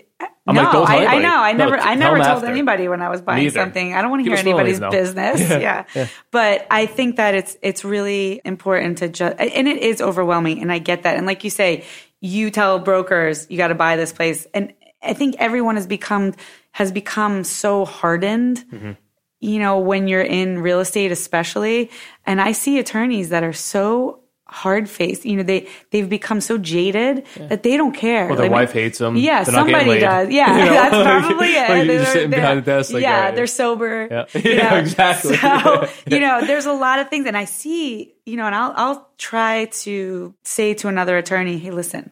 I'm 0.46 0.56
no, 0.56 0.62
like, 0.62 0.72
don't 0.72 0.86
tell 0.86 0.96
I, 0.98 1.04
I 1.04 1.18
know. 1.20 1.36
I 1.40 1.52
No, 1.52 1.58
never, 1.64 1.78
I 1.78 1.94
never 1.94 2.16
told 2.16 2.28
after. 2.28 2.46
anybody 2.46 2.88
when 2.88 3.00
I 3.00 3.08
was 3.08 3.20
buying 3.22 3.44
Neither. 3.44 3.60
something. 3.60 3.94
I 3.94 4.02
don't 4.02 4.10
want 4.10 4.24
to 4.24 4.30
hear 4.30 4.38
anybody's 4.38 4.80
business. 4.80 5.40
Yeah, 5.50 5.84
Yeah. 5.94 6.08
But 6.32 6.66
I 6.70 6.86
think 6.86 7.16
that 7.16 7.34
it's 7.34 7.56
it's 7.62 7.84
really 7.84 8.40
important 8.44 8.98
to 8.98 9.08
just, 9.08 9.36
and 9.38 9.68
it 9.68 9.78
is 9.78 10.00
overwhelming, 10.00 10.60
and 10.60 10.72
I 10.72 10.78
get 10.78 11.04
that. 11.04 11.16
And 11.16 11.26
like 11.26 11.44
you 11.44 11.50
say, 11.50 11.84
you 12.20 12.50
tell 12.50 12.80
brokers 12.80 13.46
you 13.50 13.56
got 13.56 13.68
to 13.68 13.76
buy 13.76 13.96
this 13.96 14.12
place, 14.12 14.46
and 14.52 14.72
I 15.02 15.14
think 15.14 15.36
everyone 15.38 15.76
has 15.76 15.86
become 15.86 16.34
has 16.72 16.90
become 16.90 17.44
so 17.44 17.84
hardened. 17.84 18.64
Mm-hmm. 18.72 18.92
You 19.40 19.58
know, 19.58 19.78
when 19.78 20.08
you're 20.08 20.22
in 20.22 20.60
real 20.60 20.80
estate, 20.80 21.12
especially, 21.12 21.90
and 22.26 22.40
I 22.40 22.52
see 22.52 22.78
attorneys 22.78 23.28
that 23.30 23.44
are 23.44 23.52
so 23.52 24.21
hard 24.46 24.88
faced. 24.88 25.24
You 25.24 25.36
know, 25.38 25.42
they 25.42 25.68
they've 25.90 26.08
become 26.08 26.40
so 26.40 26.58
jaded 26.58 27.24
that 27.48 27.62
they 27.62 27.76
don't 27.76 27.92
care. 27.94 28.26
Or 28.30 28.36
their 28.36 28.44
Like, 28.46 28.50
wife 28.52 28.72
hates 28.72 28.98
them. 28.98 29.16
Yeah, 29.16 29.44
They're 29.44 29.54
somebody 29.54 29.88
laid. 29.90 30.00
does. 30.00 30.28
Yeah, 30.30 30.58
You 30.58 30.64
know? 30.66 30.70
that's 30.72 30.94
Like- 30.96 31.04
probably 31.24 31.46
it. 31.48 31.60
like 31.60 31.68
you're 31.68 31.84
They're- 31.86 31.98
just 32.00 32.12
sitting 32.12 32.30
they're- 32.30 32.40
behind 32.40 32.58
the 32.58 32.62
desk 32.62 32.92
like, 32.92 33.02
yeah, 33.02 33.10
yeah, 33.10 33.24
yeah. 33.28 33.34
they're 33.34 33.46
sober. 33.46 34.08
Yeah. 34.10 34.24
you 34.34 34.50
Yeah, 34.52 34.70
know? 34.70 34.76
exactly. 34.78 35.36
So 35.36 35.88
you 36.06 36.20
know, 36.20 36.44
there's 36.44 36.66
a 36.66 36.72
lot 36.72 36.98
of 36.98 37.08
things, 37.08 37.26
and 37.26 37.36
I 37.36 37.46
see, 37.46 38.14
you 38.26 38.36
know, 38.36 38.44
and 38.46 38.54
I'll 38.54 38.74
I'll 38.76 39.10
try 39.16 39.66
to 39.84 40.34
say 40.44 40.74
to 40.74 40.88
another 40.88 41.16
attorney, 41.16 41.58
hey, 41.58 41.70
listen, 41.70 42.10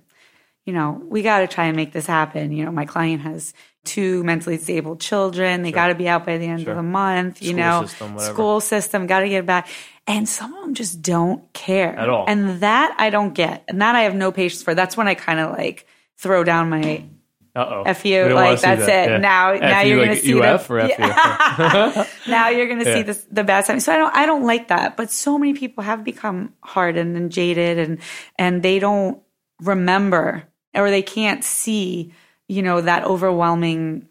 you 0.65 0.73
know, 0.73 1.01
we 1.05 1.23
got 1.23 1.41
to 1.41 1.47
try 1.49 1.67
and 1.67 1.77
make 1.77 1.93
this 1.93 2.07
happen. 2.07 2.53
You 2.53 2.65
know, 2.65 2.73
my 2.73 2.85
client 2.87 3.23
has 3.23 3.53
two 3.85 4.23
mentally 4.25 4.57
disabled 4.59 5.01
children. 5.01 5.63
They 5.63 5.73
got 5.73 5.89
to 5.89 5.95
be 5.95 6.07
out 6.07 6.27
by 6.27 6.37
the 6.39 6.47
end 6.47 6.69
of 6.69 6.77
the 6.77 6.83
month. 6.83 7.43
You 7.43 7.51
School 7.53 7.59
know, 7.59 7.87
system, 7.87 8.19
school 8.19 8.61
system, 8.61 9.07
got 9.07 9.21
to 9.21 9.29
get 9.29 9.47
back. 9.47 9.69
And 10.11 10.29
some 10.29 10.53
of 10.55 10.63
them 10.63 10.75
just 10.75 11.01
don't 11.03 11.51
care 11.53 11.95
At 11.97 12.09
all. 12.09 12.25
And 12.27 12.61
that 12.63 12.95
I 12.99 13.11
don't 13.11 13.33
get. 13.33 13.65
And 13.69 13.81
that 13.81 13.95
I 13.95 14.03
have 14.03 14.15
no 14.15 14.33
patience 14.33 14.63
for. 14.63 14.75
That's 14.75 14.97
when 14.97 15.07
I 15.09 15.15
kind 15.15 15.39
of 15.39 15.53
like 15.53 15.87
throw 16.19 16.43
down 16.45 16.69
my 16.69 17.05
Uh-oh. 17.55 17.83
F 17.85 18.05
you, 18.05 18.29
like, 18.35 18.61
that's 18.61 18.87
that. 18.87 19.09
it. 19.09 19.11
Yeah. 19.13 19.19
Now- 19.19 19.55
now 19.55 19.81
you, 19.81 19.89
you're 19.97 19.99
like 20.01 20.09
gonna 20.09 20.21
see 20.21 20.33
the- 20.33 20.55
UF 20.55 20.71
or 20.71 20.79
F 20.81 20.91
you? 20.99 22.05
now 22.33 22.49
you're 22.49 22.67
going 22.67 22.79
to 22.81 22.85
Yeah. 22.89 22.95
see 22.97 23.03
this, 23.03 23.25
the 23.31 23.43
bad 23.45 23.67
side. 23.67 23.83
So 23.83 23.93
I 23.93 23.97
don't, 23.97 24.15
I 24.15 24.27
don't 24.27 24.45
like 24.45 24.69
that. 24.69 24.97
But 24.97 25.11
so 25.11 25.39
many 25.39 25.55
people 25.55 25.83
have 25.85 26.05
become 26.05 26.55
hardened 26.63 27.17
and 27.17 27.31
jaded, 27.33 27.79
and 27.79 27.99
and 28.39 28.63
they 28.63 28.79
don't 28.79 29.21
remember 29.61 30.45
or 30.75 30.91
they 30.91 31.03
can't 31.03 31.43
see, 31.45 32.13
you 32.49 32.63
know, 32.63 32.81
that 32.81 33.05
overwhelming 33.05 34.07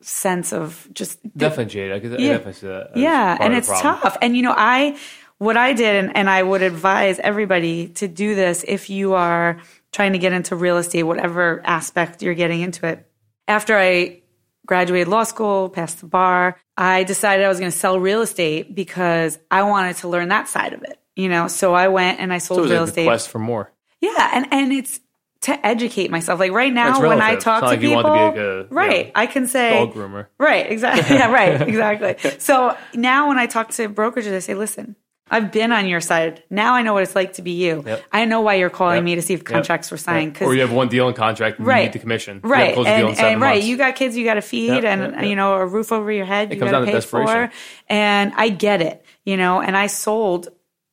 sense 0.00 0.52
of 0.52 0.88
just 0.92 1.18
Definitely 1.36 1.66
Jade. 1.72 1.92
I 1.92 2.00
could 2.00 2.14
I 2.14 2.16
Yeah. 2.18 2.32
definitely 2.32 2.52
see 2.54 2.66
that. 2.68 2.96
yeah, 2.96 3.36
and 3.40 3.54
it's 3.54 3.68
problem. 3.68 4.00
tough. 4.00 4.16
And 4.22 4.36
you 4.36 4.42
know, 4.42 4.54
I 4.56 4.96
what 5.38 5.56
I 5.56 5.72
did, 5.72 6.04
and, 6.04 6.16
and 6.16 6.28
I 6.28 6.42
would 6.42 6.62
advise 6.62 7.18
everybody 7.18 7.88
to 7.88 8.08
do 8.08 8.34
this 8.34 8.64
if 8.66 8.90
you 8.90 9.14
are 9.14 9.60
trying 9.92 10.12
to 10.12 10.18
get 10.18 10.32
into 10.32 10.56
real 10.56 10.76
estate, 10.76 11.04
whatever 11.04 11.62
aspect 11.64 12.22
you're 12.22 12.34
getting 12.34 12.60
into 12.60 12.86
it. 12.86 13.06
After 13.46 13.76
I 13.76 14.22
graduated 14.66 15.08
law 15.08 15.24
school, 15.24 15.68
passed 15.68 16.00
the 16.00 16.06
bar, 16.06 16.56
I 16.76 17.04
decided 17.04 17.44
I 17.44 17.48
was 17.48 17.58
going 17.58 17.70
to 17.72 17.76
sell 17.76 17.98
real 17.98 18.20
estate 18.20 18.74
because 18.74 19.38
I 19.50 19.62
wanted 19.62 19.96
to 19.98 20.08
learn 20.08 20.28
that 20.28 20.48
side 20.48 20.72
of 20.74 20.82
it. 20.82 20.98
You 21.16 21.28
know, 21.28 21.48
so 21.48 21.74
I 21.74 21.88
went 21.88 22.20
and 22.20 22.32
I 22.32 22.38
sold 22.38 22.68
So 22.68 22.70
real 22.70 22.84
estate. 22.84 23.06
quest 23.06 23.28
for 23.28 23.40
more. 23.40 23.72
Yeah, 24.00 24.30
and 24.32 24.46
and 24.52 24.72
it's 24.72 25.00
to 25.42 25.66
educate 25.66 26.10
myself. 26.10 26.38
Like 26.38 26.52
right 26.52 26.72
now, 26.72 27.00
when 27.00 27.20
I 27.20 27.36
talk 27.36 27.60
to 27.60 27.66
like 27.66 27.80
you 27.80 27.88
people, 27.88 28.04
want 28.04 28.36
to 28.36 28.40
be 28.40 28.46
like 28.46 28.66
a, 28.70 28.74
right, 28.74 29.06
know, 29.06 29.12
I 29.14 29.26
can 29.26 29.46
say 29.46 29.70
Dog 29.70 29.94
groomer. 29.94 30.26
Right, 30.38 30.70
exactly. 30.70 31.16
Yeah, 31.16 31.32
right, 31.32 31.60
exactly. 31.68 32.38
So 32.38 32.76
now 32.94 33.28
when 33.28 33.38
I 33.38 33.46
talk 33.46 33.70
to 33.70 33.88
brokerages, 33.88 34.34
I 34.34 34.40
say, 34.40 34.54
listen, 34.54 34.96
I've 35.30 35.52
been 35.52 35.72
on 35.72 35.86
your 35.88 36.00
side. 36.00 36.42
Now 36.50 36.74
I 36.74 36.82
know 36.82 36.94
what 36.94 37.02
it's 37.02 37.14
like 37.14 37.34
to 37.34 37.42
be 37.42 37.52
you. 37.52 37.82
Yep. 37.86 38.02
I 38.12 38.24
know 38.24 38.40
why 38.40 38.54
you're 38.54 38.70
calling 38.70 38.96
Yep. 38.96 39.04
me 39.04 39.14
to 39.16 39.22
see 39.22 39.34
if 39.34 39.40
Yep. 39.40 39.46
contracts 39.46 39.90
were 39.90 39.96
signed. 39.96 40.38
Or 40.40 40.54
you 40.54 40.60
have 40.62 40.72
one 40.72 40.88
deal 40.88 41.08
in 41.08 41.14
contract 41.14 41.58
and 41.58 41.66
you 41.66 41.70
Right. 41.70 41.82
need 41.84 41.92
the 41.92 41.98
commission. 41.98 42.40
Right, 42.42 42.74
close 42.74 42.86
the 42.86 42.92
deal 42.96 43.08
in 43.08 43.14
and, 43.16 43.26
and 43.34 43.40
right, 43.40 43.62
you 43.62 43.76
got 43.76 43.94
kids 43.96 44.16
you 44.16 44.24
got 44.24 44.34
to 44.34 44.42
feed, 44.42 44.68
Yep, 44.68 44.84
and 44.84 45.00
yep, 45.02 45.12
yep. 45.14 45.24
you 45.24 45.36
know 45.36 45.54
a 45.54 45.66
roof 45.66 45.92
over 45.92 46.10
your 46.10 46.24
head 46.26 46.52
you 46.52 46.58
comes 46.58 46.70
got 46.70 46.78
down 46.78 46.86
to 46.86 46.92
desperation. 46.92 47.48
for, 47.48 47.52
and 47.88 48.32
I 48.36 48.48
get 48.48 48.80
it, 48.82 49.04
you 49.24 49.36
know, 49.36 49.60
and 49.60 49.76
I 49.76 49.86
sold 49.88 50.48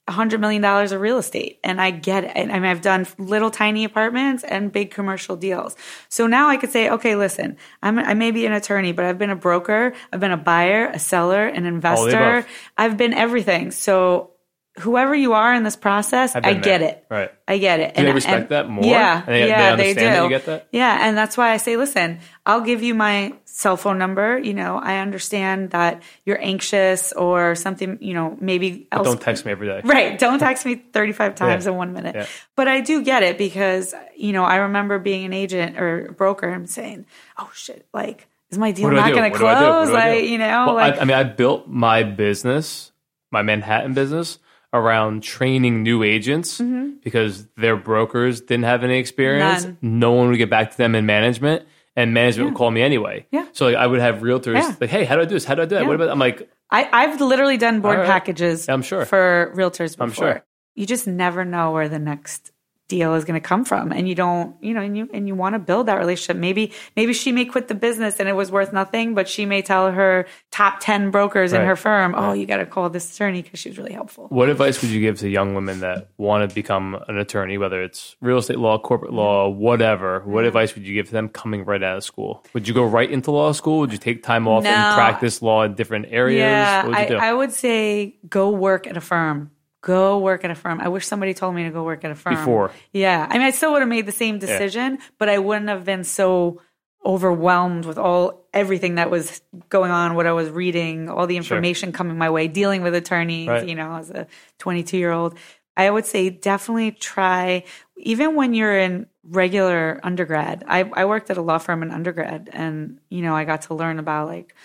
hundred 0.07 0.39
million 0.39 0.61
dollars 0.61 0.91
of 0.91 1.01
real 1.01 1.17
estate, 1.17 1.59
and 1.63 1.81
I 1.81 1.89
get 1.89 2.23
it. 2.25 2.37
I 2.37 2.45
mean, 2.45 2.65
I've 2.65 2.81
done 2.81 3.07
little 3.17 3.49
tiny 3.49 3.83
apartments 3.83 4.43
and 4.43 4.71
big 4.71 4.91
commercial 4.91 5.35
deals. 5.35 5.75
So 6.09 6.27
now 6.27 6.47
I 6.47 6.57
could 6.57 6.69
say, 6.69 6.89
okay, 6.89 7.15
listen, 7.15 7.57
I'm 7.81 7.97
I 7.97 8.13
may 8.13 8.31
be 8.31 8.45
an 8.45 8.53
attorney, 8.53 8.91
but 8.91 9.05
I've 9.05 9.17
been 9.17 9.31
a 9.31 9.35
broker, 9.35 9.93
I've 10.13 10.19
been 10.19 10.31
a 10.31 10.37
buyer, 10.37 10.87
a 10.87 10.99
seller, 10.99 11.47
an 11.47 11.65
investor. 11.65 12.45
I've 12.77 12.97
been 12.97 13.13
everything. 13.13 13.71
So 13.71 14.34
whoever 14.79 15.15
you 15.15 15.33
are 15.33 15.53
in 15.53 15.63
this 15.63 15.75
process, 15.77 16.35
I 16.35 16.41
been 16.41 16.61
get 16.61 16.81
it. 16.81 17.05
Right. 17.09 17.31
I 17.47 17.57
get 17.57 17.79
it. 17.79 17.95
Do 17.95 18.03
they 18.03 18.11
respect 18.11 18.49
that 18.49 18.67
more? 18.69 18.83
Yeah, 18.83 19.19
And 19.19 19.27
they- 19.27 19.41
they 19.93 20.03
yeah, 20.03 20.17
do. 20.17 20.23
you 20.23 20.29
get 20.29 20.45
that? 20.47 20.67
Yeah, 20.71 21.07
and 21.07 21.17
that's 21.17 21.37
why 21.37 21.51
I 21.51 21.57
say, 21.57 21.77
listen, 21.77 22.19
I'll 22.45 22.61
give 22.61 22.83
you 22.83 22.93
my 22.93 23.33
cell 23.45 23.77
phone 23.77 23.97
number. 23.97 24.37
You 24.37 24.53
know, 24.53 24.77
I 24.77 24.97
understand 24.97 25.69
that 25.71 26.03
you're 26.25 26.41
anxious 26.41 27.13
or 27.13 27.55
something. 27.55 27.97
You 28.01 28.13
know, 28.15 28.37
maybe 28.41 28.87
else. 28.91 29.07
Don't 29.07 29.21
text 29.21 29.45
me 29.45 29.51
every 29.53 29.67
day. 29.67 29.81
Right. 29.85 30.19
Don't 30.19 30.39
text 30.39 30.65
me 30.65 30.75
35 30.93 31.35
times 31.35 31.65
Yeah. 31.65 31.71
in 31.71 31.77
one 31.77 31.93
minute. 31.93 32.15
Yeah. 32.15 32.25
But 32.57 32.67
I 32.67 32.81
do 32.81 33.01
get 33.01 33.23
it 33.23 33.37
because, 33.37 33.95
you 34.17 34.33
know, 34.33 34.43
I 34.43 34.57
remember 34.57 34.99
being 34.99 35.23
an 35.25 35.31
agent 35.33 35.77
or 35.79 36.07
a 36.07 36.11
broker 36.11 36.49
and 36.49 36.69
saying, 36.69 37.05
oh 37.37 37.49
shit, 37.53 37.85
like, 37.93 38.27
is 38.51 38.57
my 38.57 38.71
deal 38.71 38.89
do 38.89 38.95
not 38.97 39.11
going 39.13 39.31
to 39.31 39.39
What 39.39 39.39
do 39.39 39.45
I 39.47 39.59
do? 39.59 39.65
What 39.65 39.71
close? 39.71 39.89
do 39.89 39.95
I 39.95 40.09
do? 40.15 40.19
Like, 40.21 40.29
you 40.29 40.37
know, 40.37 40.65
Well, 40.67 40.75
like, 40.75 40.97
I, 40.97 40.99
I 40.99 41.05
mean, 41.05 41.17
I 41.17 41.23
built 41.23 41.67
my 41.67 42.03
business, 42.03 42.91
my 43.31 43.41
Manhattan 43.41 43.93
business, 43.93 44.37
around 44.75 45.23
training 45.23 45.83
new 45.83 46.03
agents 46.03 46.61
because 47.03 47.47
their 47.57 47.77
brokers 47.77 48.41
didn't 48.41 48.65
have 48.65 48.83
any 48.83 48.97
experience. 48.97 49.65
Mm-hmm. 49.65 49.87
None. 49.87 49.99
No 49.99 50.11
one 50.11 50.29
would 50.29 50.37
get 50.37 50.49
back 50.49 50.71
to 50.71 50.77
them 50.77 50.95
in 50.95 51.05
management, 51.05 51.65
and 51.95 52.13
management 52.13 52.49
would 52.51 52.57
call 52.57 52.71
me 52.71 52.81
anyway. 52.81 53.25
Yeah. 53.31 53.45
So 53.53 53.65
like, 53.67 53.75
I 53.75 53.87
would 53.87 53.99
have 53.99 54.17
realtors 54.17 54.55
Yeah. 54.55 54.75
like, 54.79 54.89
"Hey, 54.89 55.05
how 55.05 55.15
do 55.15 55.21
I 55.21 55.25
do 55.25 55.35
this? 55.35 55.45
How 55.45 55.55
do 55.55 55.61
I 55.61 55.65
do 55.65 55.75
that? 55.75 55.81
Yeah. 55.83 55.87
What 55.87 55.95
about?" 55.95 56.09
I'm 56.09 56.19
like, 56.19 56.49
I, 56.69 56.89
I've 56.91 57.21
literally 57.21 57.57
done 57.57 57.81
board 57.81 57.99
right. 57.99 58.07
packages 58.07 58.67
I'm 58.67 58.81
sure. 58.81 59.05
for 59.05 59.53
realtors 59.55 59.91
before. 59.97 60.05
I'm 60.05 60.11
sure. 60.13 60.45
You 60.75 60.85
just 60.85 61.07
never 61.07 61.45
know 61.45 61.71
where 61.71 61.87
the 61.87 61.99
next 61.99 62.51
deal 62.87 63.13
is 63.15 63.25
going 63.25 63.39
to 63.39 63.45
come 63.45 63.65
from 63.65 63.91
and 63.91 64.07
you 64.07 64.15
don't 64.15 64.55
you 64.61 64.73
know 64.73 64.81
and 64.81 64.97
you 64.97 65.09
and 65.13 65.27
you 65.27 65.35
want 65.35 65.53
to 65.53 65.59
build 65.59 65.87
that 65.87 65.95
relationship 65.95 66.37
maybe 66.37 66.71
maybe 66.95 67.13
she 67.13 67.31
may 67.31 67.45
quit 67.45 67.67
the 67.67 67.75
business 67.75 68.19
and 68.19 68.29
it 68.29 68.33
was 68.33 68.51
worth 68.51 68.71
nothing 68.73 69.15
but 69.15 69.27
she 69.27 69.45
may 69.45 69.61
tell 69.61 69.91
her 69.91 70.25
top 70.51 70.79
10 70.79 71.11
brokers 71.11 71.53
in 71.53 71.61
her 71.61 71.75
firm 71.75 72.13
oh 72.15 72.33
you 72.33 72.45
got 72.45 72.57
to 72.57 72.65
call 72.65 72.89
this 72.89 73.13
attorney 73.13 73.41
because 73.41 73.59
she 73.59 73.69
was 73.69 73.77
really 73.77 73.93
helpful 73.93 74.27
what 74.29 74.49
advice 74.49 74.81
would 74.81 74.91
you 74.91 75.01
give 75.01 75.19
to 75.19 75.29
young 75.29 75.55
women 75.55 75.81
that 75.81 76.09
want 76.17 76.49
to 76.49 76.55
become 76.55 76.97
an 77.07 77.17
attorney, 77.17 77.57
whether 77.57 77.83
it's 77.83 78.15
real 78.21 78.37
estate 78.37 78.57
law, 78.57 78.77
corporate 78.77 79.11
mm-hmm. 79.11 79.19
law, 79.19 79.49
whatever? 79.49 80.19
What 80.19 80.39
mm-hmm. 80.39 80.47
advice 80.47 80.75
would 80.75 80.87
you 80.87 80.93
give 80.93 81.07
to 81.07 81.11
them 81.11 81.29
coming 81.29 81.65
right 81.65 81.81
out 81.83 81.97
of 81.97 82.03
school? 82.03 82.43
Would 82.53 82.67
you 82.67 82.73
go 82.73 82.83
right 82.83 83.09
into 83.09 83.31
law 83.31 83.51
school? 83.51 83.79
Would 83.79 83.91
you 83.91 83.97
take 83.97 84.23
time 84.23 84.47
off 84.47 84.63
No. 84.63 84.69
and 84.69 84.95
practice 84.95 85.41
law 85.41 85.63
in 85.63 85.75
different 85.75 86.07
areas? 86.09 86.39
Yeah, 86.39 86.85
what 86.85 86.99
would 86.99 87.09
you 87.09 87.17
I? 87.17 87.29
I 87.29 87.33
would 87.33 87.51
say 87.51 88.17
go 88.27 88.49
work 88.49 88.87
at 88.87 88.97
a 88.97 89.01
firm. 89.01 89.51
Go 89.85 90.17
work 90.17 90.43
at 90.43 90.49
a 90.49 90.55
firm. 90.55 90.81
I 90.81 90.87
wish 90.87 91.05
somebody 91.05 91.35
told 91.35 91.53
me 91.53 91.65
to 91.65 91.69
go 91.69 91.83
work 91.83 92.03
at 92.03 92.09
a 92.09 92.15
firm 92.15 92.33
Before. 92.33 92.71
Yeah, 92.91 93.27
I 93.29 93.37
mean, 93.37 93.43
I 93.45 93.51
still 93.51 93.71
would 93.73 93.83
have 93.83 93.87
made 93.87 94.07
the 94.07 94.11
same 94.11 94.39
decision, 94.39 94.97
but 95.19 95.29
I 95.29 95.37
wouldn't 95.37 95.69
have 95.69 95.85
been 95.85 96.03
so 96.03 96.59
overwhelmed 97.05 97.85
with 97.85 97.99
all 97.99 98.47
everything 98.51 98.95
that 98.95 99.11
was 99.11 99.43
going 99.69 99.91
on, 99.91 100.15
what 100.15 100.25
I 100.25 100.31
was 100.31 100.49
reading, 100.49 101.07
all 101.07 101.27
the 101.27 101.37
information 101.37 101.91
coming 101.91 102.17
my 102.17 102.31
way, 102.31 102.47
dealing 102.47 102.81
with 102.81 102.95
attorneys. 102.95 103.47
Right. 103.47 103.69
You 103.69 103.75
know, 103.75 103.97
as 103.97 104.09
a 104.09 104.25
22 104.57 104.97
year 104.97 105.11
old, 105.11 105.37
I 105.77 105.91
would 105.91 106.07
say 106.07 106.31
definitely 106.31 106.91
try, 106.91 107.63
even 107.95 108.33
when 108.33 108.55
you're 108.55 108.79
in 108.79 109.05
regular 109.23 109.99
undergrad. 110.01 110.63
I, 110.67 110.89
I 110.93 111.05
worked 111.05 111.29
at 111.29 111.37
a 111.37 111.43
law 111.43 111.59
firm 111.59 111.83
in 111.83 111.91
undergrad, 111.91 112.49
and 112.51 112.99
you 113.09 113.21
know, 113.21 113.35
I 113.35 113.43
got 113.43 113.63
to 113.63 113.75
learn 113.75 113.99
about 113.99 114.29
like 114.29 114.55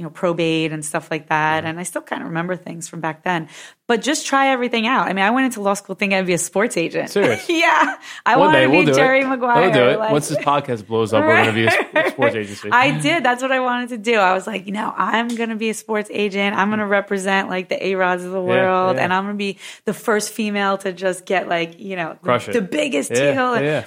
you 0.00 0.04
know, 0.06 0.10
probate 0.10 0.72
and 0.72 0.82
stuff 0.82 1.10
like 1.10 1.28
that. 1.28 1.66
And 1.66 1.78
I 1.78 1.82
still 1.82 2.00
kind 2.00 2.22
of 2.22 2.28
remember 2.28 2.56
things 2.56 2.88
from 2.88 3.00
back 3.00 3.22
then. 3.22 3.50
But 3.86 4.00
just 4.00 4.24
try 4.26 4.48
everything 4.48 4.86
out. 4.86 5.08
I 5.08 5.12
mean, 5.12 5.24
I 5.24 5.30
went 5.30 5.44
into 5.44 5.60
law 5.60 5.74
school 5.74 5.94
thinking 5.94 6.16
I'd 6.16 6.24
be 6.24 6.32
a 6.32 6.38
sports 6.38 6.78
agent. 6.78 7.10
Serious? 7.18 7.46
yeah. 7.50 7.96
I 8.24 8.36
One 8.38 8.46
wanted 8.46 8.62
to 8.62 8.70
be 8.70 8.76
we'll 8.78 8.86
do 8.86 8.94
Jerry 8.94 9.20
it. 9.20 9.26
Maguire. 9.26 9.60
We'll 9.60 9.72
do 9.72 9.82
it. 9.90 9.98
like- 9.98 10.10
Once 10.12 10.28
this 10.28 10.38
podcast 10.44 10.86
blows 10.86 11.12
up, 11.12 11.22
we're 11.22 11.44
going 11.44 11.54
to 11.54 11.92
be 11.92 11.98
a 11.98 12.10
sports 12.10 12.34
agency. 12.36 12.70
I 12.72 12.98
did. 12.98 13.22
That's 13.22 13.42
what 13.42 13.52
I 13.52 13.60
wanted 13.60 13.90
to 13.90 13.98
do. 13.98 14.14
I 14.14 14.32
was 14.32 14.46
like, 14.46 14.64
you 14.64 14.72
know, 14.72 14.94
I'm 14.96 15.28
going 15.28 15.50
to 15.50 15.56
be 15.56 15.68
a 15.68 15.74
sports 15.74 16.08
agent. 16.10 16.56
I'm 16.56 16.70
going 16.70 16.78
to 16.78 16.86
represent 16.86 17.50
like 17.50 17.68
the 17.68 17.84
A 17.88 17.94
Rods 17.96 18.24
of 18.24 18.30
the 18.32 18.40
world. 18.40 18.96
yeah. 18.96 19.02
And 19.02 19.12
I'm 19.12 19.24
going 19.24 19.34
to 19.34 19.38
be 19.38 19.58
the 19.84 19.94
first 19.94 20.32
female 20.32 20.78
to 20.78 20.92
just 20.94 21.26
get 21.26 21.46
like, 21.46 21.78
you 21.78 21.96
know, 21.96 22.16
the, 22.22 22.38
the 22.54 22.62
biggest 22.62 23.10
yeah, 23.10 23.34
deal. 23.34 23.60
yeah. 23.62 23.84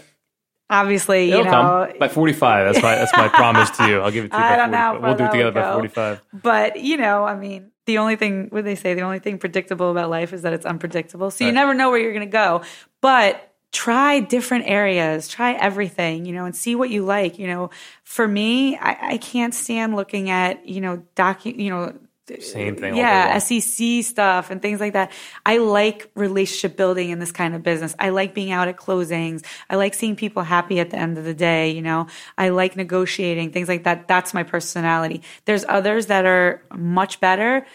Obviously, 0.73 1.29
It'll 1.29 1.39
you 1.39 1.45
know, 1.45 1.87
come 1.87 1.99
by 1.99 2.07
45. 2.07 2.73
That's 2.73 2.83
my 2.83 2.95
that's 2.95 3.15
my 3.15 3.27
promise 3.27 3.69
to 3.77 3.87
you. 3.87 3.99
I'll 3.99 4.11
give 4.11 4.25
it 4.25 4.31
to 4.31 4.37
you 4.37 4.43
I 4.43 4.49
by 4.49 4.55
don't 4.57 4.71
45. 4.71 5.01
know 5.01 5.07
we'll 5.07 5.17
do 5.17 5.25
it 5.25 5.31
together 5.31 5.51
by 5.51 5.73
45. 5.73 6.21
But 6.33 6.79
you 6.79 6.97
know, 6.97 7.23
I 7.23 7.35
mean, 7.35 7.71
the 7.85 7.99
only 7.99 8.15
thing 8.15 8.47
what 8.49 8.65
they 8.65 8.75
say, 8.75 8.93
the 8.93 9.01
only 9.01 9.19
thing 9.19 9.37
predictable 9.37 9.91
about 9.91 10.09
life 10.09 10.33
is 10.33 10.41
that 10.41 10.53
it's 10.53 10.65
unpredictable. 10.65 11.29
So 11.31 11.45
you 11.45 11.51
never 11.51 11.73
know 11.73 11.91
where 11.91 11.99
you're 11.99 12.13
going 12.13 12.27
to 12.27 12.31
go. 12.31 12.63
But 13.01 13.53
try 13.71 14.19
different 14.19 14.65
areas, 14.67 15.27
try 15.27 15.53
everything, 15.53 16.25
you 16.25 16.33
know, 16.33 16.45
and 16.45 16.55
see 16.55 16.75
what 16.75 16.89
you 16.89 17.03
like. 17.03 17.37
You 17.37 17.47
know, 17.47 17.69
for 18.03 18.27
me, 18.27 18.77
I, 18.77 19.13
I 19.13 19.17
can't 19.17 19.53
stand 19.53 19.95
looking 19.95 20.29
at 20.29 20.67
you 20.67 20.81
know 20.81 21.03
docu, 21.15 21.55
you 21.57 21.69
know. 21.69 21.93
Same 22.39 22.77
thing 22.77 22.95
Yeah. 22.95 23.37
SEC 23.37 24.01
stuff 24.03 24.49
and 24.49 24.61
things 24.61 24.79
like 24.79 24.93
that. 24.93 25.11
I 25.45 25.57
like 25.57 26.09
relationship 26.15 26.77
building 26.77 27.09
in 27.09 27.19
this 27.19 27.33
kind 27.33 27.53
of 27.53 27.63
business. 27.63 27.95
I 27.99 28.09
like 28.09 28.33
being 28.33 28.51
out 28.51 28.69
at 28.69 28.77
closings. 28.77 29.43
I 29.69 29.75
like 29.75 29.93
seeing 29.93 30.15
people 30.15 30.43
happy 30.43 30.79
at 30.79 30.89
the 30.89 30.97
end 30.97 31.17
of 31.17 31.25
the 31.25 31.33
day. 31.33 31.71
You 31.71 31.81
know, 31.81 32.07
I 32.37 32.49
like 32.49 32.77
negotiating, 32.77 33.51
things 33.51 33.67
like 33.67 33.83
that. 33.83 34.07
That's 34.07 34.33
my 34.33 34.43
personality. 34.43 35.21
There's 35.45 35.65
others 35.67 36.05
that 36.05 36.25
are 36.25 36.61
much 36.73 37.19
better 37.19 37.65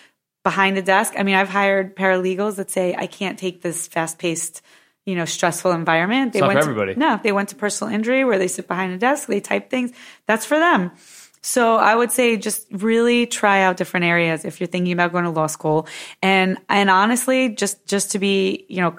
behind 0.45 0.79
a 0.79 0.83
desk. 0.83 1.13
I 1.19 1.25
mean, 1.25 1.35
I've 1.35 1.51
hired 1.51 1.95
paralegals 1.95 2.57
that 2.57 2.71
say, 2.71 2.95
I 2.97 3.07
can't 3.07 3.39
take 3.39 3.61
this 3.61 3.87
fast 3.87 4.19
paced, 4.19 4.63
you 5.05 5.15
know, 5.15 5.27
stressful 5.27 5.73
environment. 5.73 6.33
They 6.33 6.41
went 6.41 6.59
everybody. 6.59 6.95
To, 6.95 6.99
no, 6.99 7.21
they 7.23 7.33
went 7.33 7.51
to 7.51 7.55
personal 7.55 7.93
injury 7.93 8.25
where 8.25 8.39
they 8.39 8.49
sit 8.49 8.67
behind 8.67 8.95
a 8.95 8.99
desk, 8.99 9.29
they 9.29 9.41
type 9.41 9.69
things. 9.69 9.93
That's 10.27 10.47
for 10.47 10.59
them. 10.59 10.93
So 11.43 11.77
I 11.77 11.95
would 11.95 12.13
say 12.13 12.37
just 12.37 12.67
really 12.71 13.27
try 13.27 13.63
out 13.63 13.77
different 13.77 14.05
areas 14.05 14.45
if 14.45 14.61
you're 14.61 14.67
thinking 14.67 14.93
about 14.93 15.13
going 15.13 15.25
to 15.25 15.31
law 15.31 15.47
school. 15.47 15.87
And 16.23 16.59
and 16.69 16.91
honestly, 16.91 17.51
just 17.51 17.87
just 17.87 18.13
to 18.13 18.19
be, 18.19 18.67
you 18.69 18.81
know, 18.81 18.97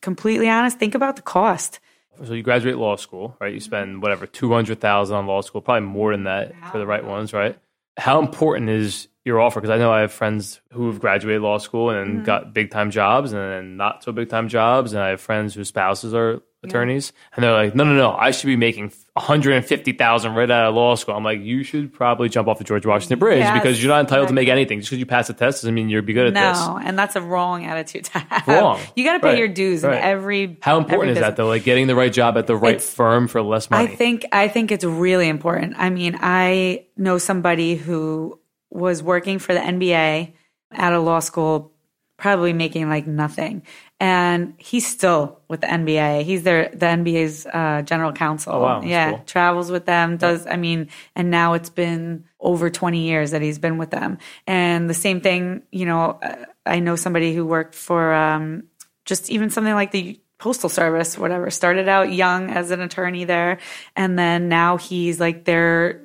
completely 0.00 0.48
honest, 0.48 0.78
think 0.78 0.94
about 0.94 1.16
the 1.16 1.22
cost. 1.22 1.80
So 2.24 2.34
you 2.34 2.42
graduate 2.42 2.76
law 2.76 2.96
school, 2.96 3.36
right? 3.40 3.52
You 3.52 3.58
mm-hmm. 3.58 3.64
spend 3.64 4.02
whatever 4.02 4.26
200,000 4.26 5.16
on 5.16 5.26
law 5.26 5.40
school, 5.40 5.60
probably 5.60 5.88
more 5.88 6.12
than 6.12 6.24
that 6.24 6.54
for 6.70 6.78
the 6.78 6.86
right 6.86 7.04
ones, 7.04 7.32
right? 7.32 7.58
How 7.96 8.20
important 8.20 8.68
is 8.68 9.08
your 9.24 9.40
offer? 9.40 9.60
Because 9.60 9.74
I 9.74 9.78
know 9.78 9.92
I 9.92 10.00
have 10.00 10.12
friends 10.12 10.60
who 10.72 10.86
have 10.88 11.00
graduated 11.00 11.42
law 11.42 11.58
school 11.58 11.90
and 11.90 12.10
Mm-hmm. 12.16 12.24
got 12.24 12.52
big 12.54 12.70
time 12.70 12.90
jobs 12.90 13.32
and 13.32 13.40
then 13.40 13.76
not 13.76 14.02
so 14.04 14.12
big 14.12 14.28
time 14.28 14.48
jobs. 14.48 14.92
And 14.92 15.02
I 15.02 15.08
have 15.10 15.20
friends 15.20 15.54
whose 15.54 15.68
spouses 15.68 16.12
are 16.14 16.40
attorneys 16.64 17.12
and 17.34 17.42
they're 17.42 17.52
like, 17.52 17.74
no, 17.74 17.82
no, 17.82 17.94
no, 17.94 18.12
I 18.12 18.30
should 18.30 18.46
be 18.46 18.54
making 18.56 18.92
150,000 19.14 20.34
right 20.34 20.50
out 20.50 20.66
of 20.68 20.74
law 20.76 20.94
school. 20.94 21.14
I'm 21.16 21.24
like, 21.24 21.40
you 21.40 21.64
should 21.64 21.92
probably 21.92 22.28
jump 22.28 22.46
off 22.48 22.58
the 22.58 22.64
George 22.64 22.86
Washington 22.86 23.18
Bridge 23.18 23.40
Yes, 23.40 23.60
because 23.60 23.82
you're 23.82 23.92
not 23.92 24.00
entitled 24.00 24.28
to 24.28 24.34
make 24.34 24.48
anything. 24.48 24.78
Just 24.80 24.90
because 24.90 25.00
you 25.00 25.06
pass 25.06 25.28
a 25.28 25.34
test 25.34 25.62
doesn't 25.62 25.74
mean 25.74 25.88
you'll 25.88 26.02
be 26.02 26.12
good 26.12 26.28
at 26.28 26.34
this. 26.34 26.64
No, 26.66 26.78
and 26.78 26.96
that's 26.98 27.16
a 27.16 27.20
wrong 27.20 27.64
attitude 27.64 28.04
to 28.06 28.18
have. 28.20 28.46
Wrong. 28.48 28.78
You 28.96 29.04
got 29.04 29.14
to 29.14 29.20
pay 29.20 29.30
Right. 29.30 29.38
your 29.38 29.48
dues 29.48 29.82
Right. 29.82 29.96
in 29.96 30.02
every. 30.02 30.58
How 30.62 30.78
important 30.78 31.10
every 31.10 31.20
is 31.22 31.26
that 31.26 31.36
though? 31.36 31.48
Like 31.48 31.64
getting 31.64 31.86
the 31.88 31.96
right 31.96 32.12
job 32.12 32.36
at 32.36 32.46
the 32.46 32.56
right 32.56 32.76
It's- 32.76 32.92
firm 32.94 33.26
for 33.28 33.42
less 33.42 33.70
money. 33.70 33.90
I 33.92 33.96
think 33.96 34.24
I 34.32 34.48
think 34.48 34.70
it's 34.70 34.84
really 34.84 35.28
important. 35.28 35.74
I 35.78 35.90
mean, 35.90 36.16
I 36.20 36.86
know 36.96 37.18
somebody 37.18 37.74
who 37.74 38.38
was 38.72 39.02
working 39.02 39.38
for 39.38 39.54
the 39.54 39.60
NBA 39.60 40.32
at 40.72 40.92
a 40.92 40.98
law 40.98 41.20
school, 41.20 41.72
probably 42.16 42.52
making 42.52 42.88
like 42.88 43.06
nothing, 43.06 43.62
and 44.00 44.54
he's 44.56 44.86
still 44.86 45.40
with 45.48 45.60
the 45.60 45.66
NBA. 45.66 46.22
He's 46.22 46.42
their 46.42 46.68
the 46.70 46.86
NBA's 46.86 47.46
uh, 47.46 47.82
general 47.82 48.12
counsel. 48.12 48.54
Oh, 48.54 48.60
wow. 48.60 48.82
Yeah, 48.82 49.10
cool. 49.10 49.22
travels 49.26 49.70
with 49.70 49.86
them. 49.86 50.16
Does 50.16 50.46
I 50.46 50.56
mean? 50.56 50.88
And 51.14 51.30
now 51.30 51.52
it's 51.52 51.70
been 51.70 52.24
over 52.40 52.70
twenty 52.70 53.06
years 53.06 53.32
that 53.32 53.42
he's 53.42 53.58
been 53.58 53.78
with 53.78 53.90
them. 53.90 54.18
And 54.46 54.88
the 54.88 54.94
same 54.94 55.20
thing, 55.20 55.62
you 55.70 55.86
know, 55.86 56.18
I 56.64 56.80
know 56.80 56.96
somebody 56.96 57.34
who 57.34 57.44
worked 57.44 57.74
for 57.74 58.14
um, 58.14 58.64
just 59.04 59.30
even 59.30 59.50
something 59.50 59.74
like 59.74 59.90
the 59.90 60.18
postal 60.38 60.68
service 60.68 61.16
whatever 61.16 61.50
started 61.50 61.88
out 61.88 62.12
young 62.12 62.50
as 62.50 62.72
an 62.72 62.80
attorney 62.80 63.24
there 63.24 63.58
and 63.94 64.18
then 64.18 64.48
now 64.48 64.76
he's 64.76 65.20
like 65.20 65.44
their 65.44 66.01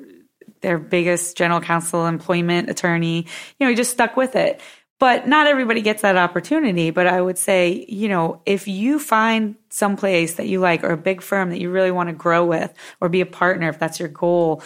their 0.62 0.78
biggest 0.78 1.38
general 1.38 1.62
counsel 1.62 2.05
employment 2.05 2.70
attorney 2.70 3.26
you 3.60 3.66
know 3.66 3.70
he 3.70 3.76
just 3.76 3.91
stuck 3.91 4.18
with 4.18 4.36
it 4.36 4.62
but 4.99 5.28
not 5.28 5.47
everybody 5.47 5.82
gets 5.82 6.01
that 6.01 6.18
opportunity 6.18 6.89
but 6.91 7.08
i 7.08 7.22
would 7.22 7.38
say 7.38 7.86
you 7.88 8.08
know 8.08 8.41
if 8.45 8.68
you 8.68 8.99
find 8.99 9.55
some 9.70 9.95
place 9.95 10.36
that 10.36 10.47
you 10.47 10.60
like 10.60 10.84
or 10.84 10.91
a 10.91 10.97
big 10.97 11.22
firm 11.22 11.49
that 11.49 11.60
you 11.60 11.70
really 11.70 11.91
want 11.91 12.10
to 12.10 12.14
grow 12.14 12.45
with 12.45 12.74
or 13.01 13.10
be 13.10 13.22
a 13.22 13.26
partner 13.26 13.70
if 13.70 13.80
that's 13.80 13.99
your 13.99 14.10
goal 14.10 14.62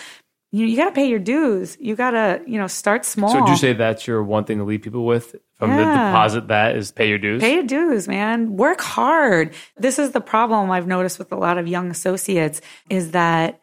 you, 0.53 0.65
you 0.65 0.75
got 0.75 0.85
to 0.85 0.91
pay 0.91 1.07
your 1.07 1.19
dues 1.19 1.77
you 1.79 1.95
got 1.95 2.11
to 2.11 2.41
you 2.45 2.59
know 2.59 2.67
start 2.67 3.05
small 3.05 3.31
So 3.31 3.41
would 3.41 3.49
you 3.49 3.57
say 3.57 3.73
that's 3.73 4.05
your 4.05 4.23
one 4.23 4.43
thing 4.43 4.57
to 4.57 4.63
leave 4.63 4.81
people 4.81 5.05
with 5.05 5.35
from 5.61 5.77
the 5.77 5.83
deposit 5.83 6.47
that 6.47 6.75
is 6.75 6.91
pay 6.91 7.07
your 7.07 7.19
dues? 7.19 7.39
Pay 7.39 7.53
your 7.53 7.63
dues, 7.63 8.07
man. 8.07 8.57
Work 8.57 8.81
hard. 8.81 9.53
This 9.77 9.99
is 9.99 10.09
the 10.11 10.19
problem 10.19 10.71
I've 10.71 10.87
noticed 10.87 11.19
with 11.19 11.31
a 11.31 11.35
lot 11.35 11.59
of 11.59 11.67
young 11.67 11.91
associates 11.91 12.61
is 12.89 13.11
that 13.11 13.60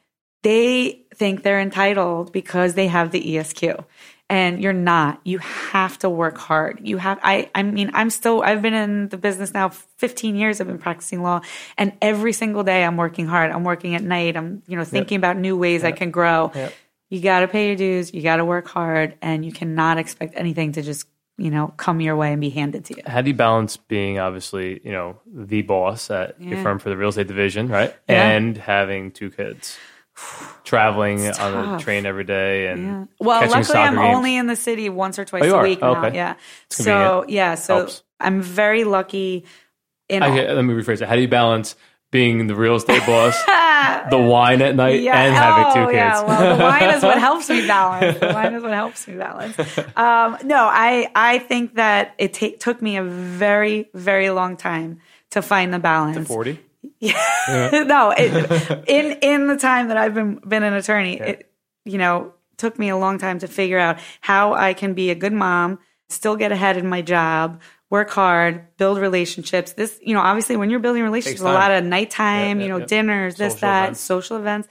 they 0.49 1.03
think 1.15 1.43
they're 1.43 1.61
entitled 1.61 2.33
because 2.33 2.73
they 2.73 2.87
have 2.87 3.11
the 3.11 3.37
ESQ. 3.37 3.85
And 4.31 4.63
you're 4.63 4.73
not. 4.73 5.21
You 5.25 5.39
have 5.39 5.99
to 6.01 6.09
work 6.09 6.39
hard. 6.39 6.81
You 6.83 6.97
have 6.99 7.19
I 7.23 7.51
I 7.55 7.63
mean, 7.63 7.91
I'm 7.93 8.09
still 8.11 8.43
I've 8.43 8.63
been 8.63 8.75
in 8.75 9.09
the 9.09 9.19
business 9.19 9.53
now 9.53 9.69
15 9.69 10.37
years. 10.37 10.61
I've 10.61 10.67
been 10.67 10.79
practicing 10.79 11.23
law 11.23 11.41
and 11.77 11.93
every 12.01 12.33
single 12.33 12.63
day 12.63 12.85
I'm 12.85 12.97
working 12.97 13.27
hard. 13.27 13.51
I'm 13.51 13.65
working 13.65 13.95
at 13.95 14.03
night. 14.03 14.37
I'm, 14.37 14.63
you 14.67 14.77
know, 14.77 14.85
thinking 14.85 15.17
about 15.17 15.37
new 15.37 15.57
ways 15.57 15.85
I 15.85 15.93
can 15.93 16.11
grow. 16.11 16.51
Yep. 16.55 16.75
You 17.11 17.21
got 17.21 17.41
to 17.41 17.49
pay 17.49 17.69
your 17.69 17.77
dues, 17.77 18.13
you 18.13 18.23
got 18.23 18.37
to 18.37 18.45
work 18.45 18.69
hard 18.69 19.17
and 19.23 19.45
you 19.45 19.53
cannot 19.53 19.99
expect 19.99 20.35
anything 20.37 20.73
to 20.73 20.83
just 20.83 21.07
you 21.39 21.53
know, 21.53 21.73
come 21.77 22.01
your 22.01 22.17
way 22.17 22.33
and 22.33 22.41
be 22.41 22.51
handed 22.51 22.85
to 22.87 22.97
you. 22.97 23.03
How 23.07 23.23
do 23.23 23.31
you 23.31 23.37
balance 23.37 23.77
being 23.77 24.19
obviously, 24.19 24.81
you 24.83 24.91
know, 24.91 25.21
the 25.25 25.63
boss 25.63 26.11
at 26.11 26.41
your 26.41 26.61
firm 26.65 26.81
for 26.81 26.89
the 26.89 26.97
real 26.97 27.11
estate 27.11 27.29
division, 27.29 27.69
right? 27.69 27.95
Yeah. 28.09 28.29
And 28.31 28.59
having 28.59 29.13
two 29.13 29.31
kids, 29.31 29.79
traveling 30.65 31.27
on 31.27 31.31
a 31.31 31.63
tough. 31.65 31.83
train 31.85 32.07
every 32.07 32.25
day 32.25 32.67
and 32.69 32.83
Yeah. 32.87 33.05
Well, 33.21 33.49
luckily 33.49 33.79
I'm 33.79 33.95
games. 33.97 34.15
only 34.17 34.37
in 34.37 34.47
the 34.47 34.57
city 34.57 34.89
once 34.89 35.19
or 35.19 35.25
twice 35.25 35.45
Oh, 35.45 35.61
a 35.61 35.63
week 35.63 35.79
Oh, 35.83 35.95
now. 35.95 36.09
Yeah. 36.09 36.35
So 36.71 37.25
yeah, 37.29 37.55
so 37.55 37.77
Helps. 37.77 38.03
I'm 38.21 38.43
very 38.43 38.85
lucky 38.85 39.45
in 40.09 40.23
Okay, 40.23 40.53
let 40.53 40.63
me 40.65 40.75
rephrase 40.75 41.01
it. 41.03 41.09
How 41.09 41.15
do 41.15 41.21
you 41.23 41.29
balance 41.29 41.77
being 42.11 42.47
the 42.47 42.55
real 42.55 42.77
estate 42.77 43.05
boss, 43.07 43.37
the 44.11 44.17
wine 44.19 44.63
at 44.63 44.75
night, 44.75 45.03
Yeah. 45.03 45.23
and 45.23 45.35
having 45.35 45.75
two 45.75 45.81
oh, 45.81 45.87
kids? 45.87 45.97
Yeah. 45.97 46.23
Well, 46.23 46.57
the 46.57 46.63
wine 46.65 46.95
is 46.95 47.03
what 47.03 47.19
helps 47.29 47.49
me 47.51 47.67
balance. 47.67 48.19
The 48.19 48.29
wine 48.29 48.55
is 48.55 48.63
what 48.63 48.73
helps 48.73 49.07
me 49.07 49.15
balance. 49.17 49.59
Um, 49.97 50.39
no, 50.45 50.57
I 50.71 51.11
I 51.15 51.39
think 51.39 51.75
that 51.75 52.15
it 52.19 52.33
ta- 52.35 52.57
took 52.59 52.81
me 52.83 52.97
a 52.97 53.03
very 53.05 53.91
very 53.95 54.31
long 54.31 54.57
time 54.57 55.01
to 55.31 55.43
find 55.43 55.73
the 55.73 55.79
balance. 55.79 56.29
40? 57.01 57.85
no, 57.89 58.13
it, 58.17 58.85
in 58.89 59.19
in 59.23 59.47
the 59.49 59.57
time 59.57 59.89
that 59.89 59.97
I've 59.97 60.15
been 60.15 60.37
been 60.47 60.63
an 60.63 60.75
attorney, 60.75 61.19
it 61.19 61.51
you 61.85 61.99
know 61.99 62.33
took 62.57 62.79
me 62.79 62.89
a 62.89 62.97
long 62.97 63.19
time 63.19 63.39
to 63.41 63.47
figure 63.49 63.79
out 63.79 63.99
how 64.21 64.53
I 64.55 64.75
can 64.75 64.95
be 64.95 65.11
a 65.11 65.15
good 65.15 65.33
mom, 65.33 65.79
still 66.09 66.37
get 66.37 66.51
ahead 66.53 66.77
in 66.77 66.89
my 66.89 67.03
job, 67.03 67.61
work 67.91 68.11
hard, 68.11 68.77
build 68.77 68.99
relationships. 68.99 69.73
This 69.73 69.99
you 70.03 70.15
know 70.15 70.21
obviously 70.21 70.57
when 70.57 70.71
you're 70.71 70.81
building 70.81 71.03
relationships, 71.03 71.41
a 71.41 71.45
lot 71.45 71.71
of 71.71 71.85
nighttime, 71.85 72.59
Yeah, 72.59 72.67
you 72.67 72.73
know 72.73 72.79
yeah. 72.79 72.87
dinners, 72.87 73.37
this 73.37 73.55
Social 73.55 73.61
that, 73.69 73.83
events. 73.85 74.01
social 74.01 74.37
events. 74.37 74.69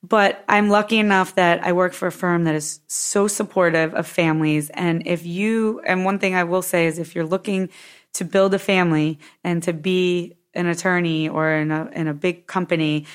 But 0.00 0.44
I'm 0.48 0.68
lucky 0.68 0.98
enough 0.98 1.34
that 1.34 1.64
I 1.64 1.72
work 1.72 1.92
for 1.92 2.06
a 2.06 2.12
firm 2.12 2.44
that 2.44 2.54
is 2.54 2.78
so 2.86 3.26
supportive 3.26 3.94
of 3.94 4.06
families. 4.06 4.70
And 4.70 5.04
if 5.08 5.26
you, 5.26 5.80
and 5.84 6.04
one 6.04 6.20
thing 6.20 6.36
I 6.36 6.44
will 6.44 6.62
say 6.62 6.86
is 6.86 7.00
if 7.00 7.16
you're 7.16 7.26
looking 7.26 7.68
to 8.12 8.24
build 8.24 8.54
a 8.54 8.60
family 8.60 9.18
and 9.42 9.60
to 9.64 9.72
be 9.72 10.37
an 10.58 10.66
attorney 10.66 11.28
or 11.28 11.50
in 11.50 11.70
a, 11.70 11.88
in 11.94 12.08
a 12.08 12.14
big 12.14 12.46
company, 12.46 13.06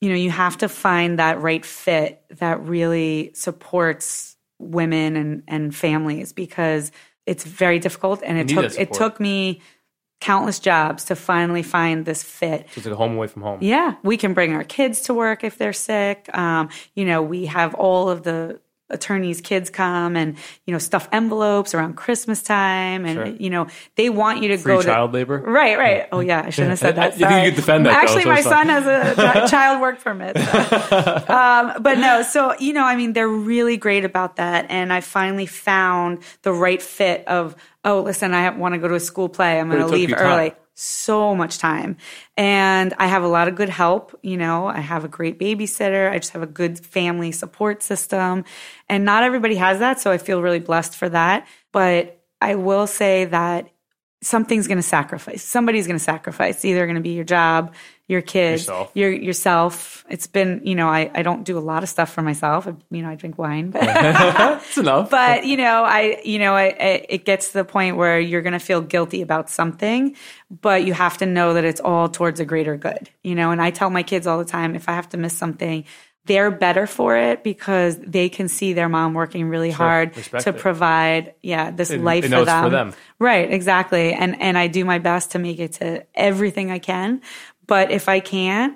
you 0.00 0.08
know, 0.08 0.14
you 0.14 0.30
have 0.30 0.58
to 0.58 0.68
find 0.68 1.18
that 1.18 1.40
right 1.40 1.64
fit 1.64 2.22
that 2.38 2.62
really 2.62 3.32
supports 3.34 4.36
women 4.58 5.16
and, 5.16 5.42
and 5.48 5.74
families 5.74 6.32
because 6.32 6.92
it's 7.26 7.44
very 7.44 7.78
difficult. 7.78 8.22
And 8.24 8.38
it 8.38 8.48
took, 8.48 8.78
it 8.78 8.92
took 8.92 9.20
me 9.20 9.60
countless 10.20 10.58
jobs 10.58 11.04
to 11.06 11.16
finally 11.16 11.62
find 11.62 12.04
this 12.04 12.22
fit. 12.22 12.66
So 12.70 12.78
it's 12.78 12.86
like 12.86 12.92
a 12.92 12.96
home 12.96 13.16
away 13.16 13.26
from 13.26 13.42
home. 13.42 13.58
Yeah, 13.62 13.94
we 14.02 14.16
can 14.16 14.34
bring 14.34 14.54
our 14.54 14.64
kids 14.64 15.00
to 15.02 15.14
work 15.14 15.44
if 15.44 15.56
they're 15.56 15.72
sick. 15.72 16.28
Um, 16.36 16.68
you 16.94 17.04
know, 17.04 17.22
we 17.22 17.46
have 17.46 17.74
all 17.74 18.10
of 18.10 18.22
the 18.22 18.60
attorneys' 18.90 19.40
kids 19.40 19.70
come 19.70 20.16
and 20.16 20.36
you 20.66 20.72
know 20.72 20.78
stuff 20.78 21.08
envelopes 21.12 21.74
around 21.74 21.94
Christmas 21.94 22.42
time, 22.42 23.04
and 23.04 23.14
Sure. 23.14 23.26
you 23.26 23.50
know 23.50 23.66
they 23.96 24.10
want 24.10 24.42
you 24.42 24.48
to 24.48 24.58
Free 24.58 24.74
go 24.74 24.82
child 24.82 25.10
to. 25.12 25.14
labor? 25.18 25.38
Right, 25.38 25.78
right. 25.78 26.08
Oh 26.12 26.20
yeah, 26.20 26.42
I 26.44 26.50
shouldn't 26.50 26.70
have 26.70 26.78
said 26.78 26.96
that. 26.96 27.18
You 27.18 27.26
think 27.26 27.44
you 27.44 27.50
could 27.50 27.56
defend 27.56 27.86
that, 27.86 27.92
though, 27.92 27.98
Actually, 27.98 28.22
so 28.24 28.28
my 28.28 28.40
son 28.40 28.68
has 28.68 28.86
a 28.86 29.14
chi- 29.16 29.46
child 29.46 29.80
work 29.80 30.02
permit. 30.02 30.36
so. 30.36 31.24
um, 31.28 31.82
but 31.82 31.98
no, 31.98 32.22
so 32.22 32.54
you 32.58 32.72
know, 32.72 32.84
I 32.84 32.96
mean, 32.96 33.12
they're 33.12 33.28
really 33.28 33.76
great 33.76 34.04
about 34.04 34.36
that, 34.36 34.66
and 34.68 34.92
I 34.92 35.00
finally 35.00 35.46
found 35.46 36.18
the 36.42 36.52
right 36.52 36.80
fit 36.82 37.26
of. 37.28 37.56
Oh, 37.82 38.02
listen, 38.02 38.34
I 38.34 38.50
want 38.50 38.74
to 38.74 38.78
go 38.78 38.88
to 38.88 38.94
a 38.94 39.00
school 39.00 39.30
play. 39.30 39.58
I'm 39.58 39.70
going 39.70 39.80
to 39.80 39.86
leave 39.86 40.12
early. 40.12 40.50
time. 40.50 40.58
So 40.80 41.34
much 41.34 41.58
time. 41.58 41.96
And 42.36 42.94
I 42.98 43.06
have 43.06 43.22
a 43.22 43.28
lot 43.28 43.48
of 43.48 43.54
good 43.54 43.68
help. 43.68 44.18
You 44.22 44.36
know, 44.36 44.66
I 44.66 44.80
have 44.80 45.04
a 45.04 45.08
great 45.08 45.38
babysitter. 45.38 46.10
I 46.10 46.18
just 46.18 46.32
have 46.32 46.42
a 46.42 46.46
good 46.46 46.84
family 46.84 47.32
support 47.32 47.82
system. 47.82 48.44
And 48.88 49.04
not 49.04 49.22
everybody 49.22 49.56
has 49.56 49.78
that. 49.80 50.00
So 50.00 50.10
I 50.10 50.18
feel 50.18 50.42
really 50.42 50.58
blessed 50.58 50.96
for 50.96 51.08
that. 51.10 51.46
But 51.72 52.22
I 52.40 52.54
will 52.54 52.86
say 52.86 53.26
that 53.26 53.70
something's 54.22 54.66
going 54.66 54.78
to 54.78 54.82
sacrifice. 54.82 55.42
Somebody's 55.42 55.86
going 55.86 55.98
to 55.98 56.04
sacrifice. 56.04 56.64
Either 56.64 56.86
going 56.86 56.96
to 56.96 57.02
be 57.02 57.10
your 57.10 57.24
job, 57.24 57.74
your 58.10 58.20
kids, 58.22 58.62
Yourself. 58.62 58.90
your 58.94 59.10
yourself. 59.12 60.04
It's 60.10 60.26
been, 60.26 60.62
you 60.64 60.74
know, 60.74 60.88
I, 60.88 61.10
I 61.14 61.22
don't 61.22 61.44
do 61.44 61.56
a 61.56 61.60
lot 61.60 61.84
of 61.84 61.88
stuff 61.88 62.12
for 62.12 62.22
myself. 62.22 62.66
I, 62.66 62.74
you 62.90 63.02
know, 63.02 63.08
I 63.08 63.14
drink 63.14 63.38
wine, 63.38 63.70
but 63.70 63.80
That's 63.84 64.76
enough. 64.76 65.10
but 65.10 65.46
you 65.46 65.56
know 65.56 65.84
i 65.84 66.20
you 66.24 66.38
know 66.38 66.54
I, 66.54 66.64
I, 66.64 67.06
it 67.08 67.24
gets 67.24 67.48
to 67.48 67.52
the 67.54 67.64
point 67.64 67.96
where 67.96 68.18
you're 68.20 68.42
going 68.42 68.52
to 68.52 68.58
feel 68.70 68.80
guilty 68.80 69.22
about 69.22 69.48
something 69.50 70.16
but 70.60 70.84
you 70.84 70.92
have 70.92 71.18
to 71.18 71.26
know 71.26 71.54
that 71.54 71.64
it's 71.64 71.80
all 71.80 72.08
towards 72.08 72.40
a 72.40 72.44
greater 72.44 72.76
good 72.76 73.08
you 73.22 73.34
know 73.34 73.50
and 73.52 73.60
i 73.62 73.70
tell 73.70 73.90
my 73.90 74.02
kids 74.02 74.26
all 74.26 74.38
the 74.38 74.44
time 74.44 74.74
if 74.74 74.88
i 74.88 74.92
have 74.92 75.08
to 75.10 75.16
miss 75.16 75.36
something 75.36 75.84
they're 76.26 76.50
better 76.50 76.86
for 76.86 77.16
it 77.16 77.42
because 77.42 77.96
they 77.98 78.28
can 78.28 78.46
see 78.48 78.72
their 78.74 78.88
mom 78.88 79.14
working 79.14 79.48
really 79.48 79.70
hard 79.70 80.16
respect 80.16 80.44
to 80.44 80.50
it. 80.50 80.58
provide 80.58 81.34
yeah 81.42 81.70
this 81.70 81.88
They- 81.88 81.98
life 81.98 82.24
they 82.24 82.30
for 82.36 82.44
them. 82.44 82.64
for 82.64 82.70
them. 82.70 82.92
right 83.18 83.50
exactly 83.50 84.12
and 84.12 84.40
and 84.40 84.56
i 84.58 84.66
do 84.68 84.84
my 84.84 84.98
best 84.98 85.32
to 85.32 85.38
make 85.38 85.58
it 85.58 85.72
to 85.74 86.04
everything 86.14 86.70
i 86.70 86.78
can 86.78 87.22
but 87.70 87.90
if 87.98 88.04
i 88.08 88.18
can't 88.20 88.74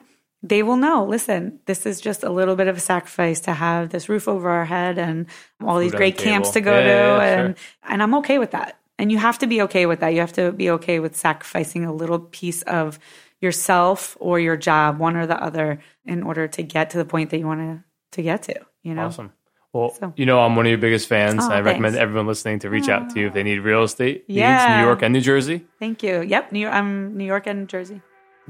they 0.53 0.63
will 0.67 0.77
know 0.87 0.99
listen 1.17 1.59
this 1.67 1.87
is 1.91 2.01
just 2.09 2.23
a 2.25 2.33
little 2.39 2.57
bit 2.61 2.69
of 2.69 2.77
a 2.77 2.81
sacrifice 2.93 3.41
to 3.41 3.53
have 3.53 3.89
this 3.95 4.09
roof 4.13 4.27
over 4.35 4.49
our 4.59 4.65
head 4.77 4.99
and 4.99 5.27
all 5.67 5.79
these 5.79 5.93
great 6.01 6.17
the 6.19 6.23
camps 6.29 6.51
to 6.57 6.61
go 6.61 6.75
Yeah, 6.79 6.83
to 6.83 6.89
yeah, 6.89 7.17
yeah, 7.17 7.41
and 7.45 7.55
and 7.91 7.99
i'm 8.03 8.15
okay 8.21 8.39
with 8.39 8.53
that. 8.53 8.71
And 9.01 9.11
you 9.13 9.19
have 9.19 9.39
to 9.43 9.49
be 9.49 9.59
okay 9.67 9.87
with 9.91 9.99
that. 10.03 10.11
You 10.15 10.21
have 10.21 10.35
to 10.35 10.53
be 10.53 10.71
okay 10.77 11.01
with 11.01 11.17
sacrificing 11.17 11.85
a 11.85 11.93
little 11.93 12.21
piece 12.21 12.63
of 12.63 13.01
yourself 13.41 14.17
or 14.21 14.39
your 14.39 14.57
job 14.57 14.99
one 14.99 15.17
or 15.17 15.27
the 15.27 15.37
other 15.49 15.81
in 16.05 16.23
order 16.23 16.47
to 16.47 16.63
get 16.63 16.91
to 16.91 16.99
the 16.99 17.05
point 17.05 17.31
that 17.31 17.39
you 17.41 17.47
want 17.47 17.61
to 17.61 17.85
to 18.13 18.23
get 18.23 18.45
to 18.45 18.55
you 18.85 18.95
know? 18.95 19.07
Awesome. 19.07 19.33
Well, 19.73 19.91
So- 19.99 20.13
you 20.17 20.27
know, 20.27 20.39
I'm 20.41 20.55
one 20.55 20.67
of 20.67 20.71
your 20.71 20.79
biggest 20.79 21.09
fans. 21.09 21.43
Oh, 21.43 21.51
I 21.51 21.61
recommend 21.61 21.97
everyone 21.97 22.29
listening 22.29 22.61
to 22.61 22.71
reach 22.71 22.89
out 22.89 23.11
to 23.11 23.19
you 23.21 23.27
if 23.27 23.33
they 23.35 23.43
need 23.43 23.59
real 23.59 23.83
estate. 23.83 24.29
Needs, 24.29 24.39
New 24.69 24.85
York 24.89 25.03
and 25.03 25.13
New 25.13 25.21
Jersey. 25.21 25.67
thank 25.81 26.03
you. 26.05 26.23
Yep 26.23 26.53
new 26.53 26.69
i'm 26.69 27.17
new 27.19 27.25
york 27.35 27.47
and 27.49 27.61
New 27.61 27.67
jersey 27.67 28.01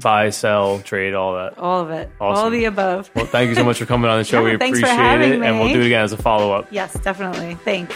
Buy, 0.01 0.29
sell, 0.29 0.79
trade, 0.79 1.13
all 1.13 1.35
that. 1.35 1.57
all 1.57 1.79
of 1.81 1.89
it 1.89 2.09
all 2.19 2.31
Awesome. 2.33 2.51
the 2.53 2.65
above 2.65 3.09
Well, 3.15 3.25
thank 3.25 3.47
you 3.49 3.55
so 3.55 3.63
much 3.63 3.77
for 3.79 3.85
coming 3.85 4.09
on 4.11 4.17
the 4.17 4.25
show. 4.25 4.39
Yeah, 4.39 4.45
we 4.49 4.55
appreciate 4.55 5.21
it, 5.21 5.41
and 5.41 5.59
we'll 5.59 5.71
do 5.73 5.79
it 5.81 5.85
again 5.85 6.03
as 6.03 6.11
a 6.11 6.17
follow 6.17 6.51
up. 6.51 6.67
yes 6.69 6.93
definitely 6.99 7.55
thanks 7.63 7.95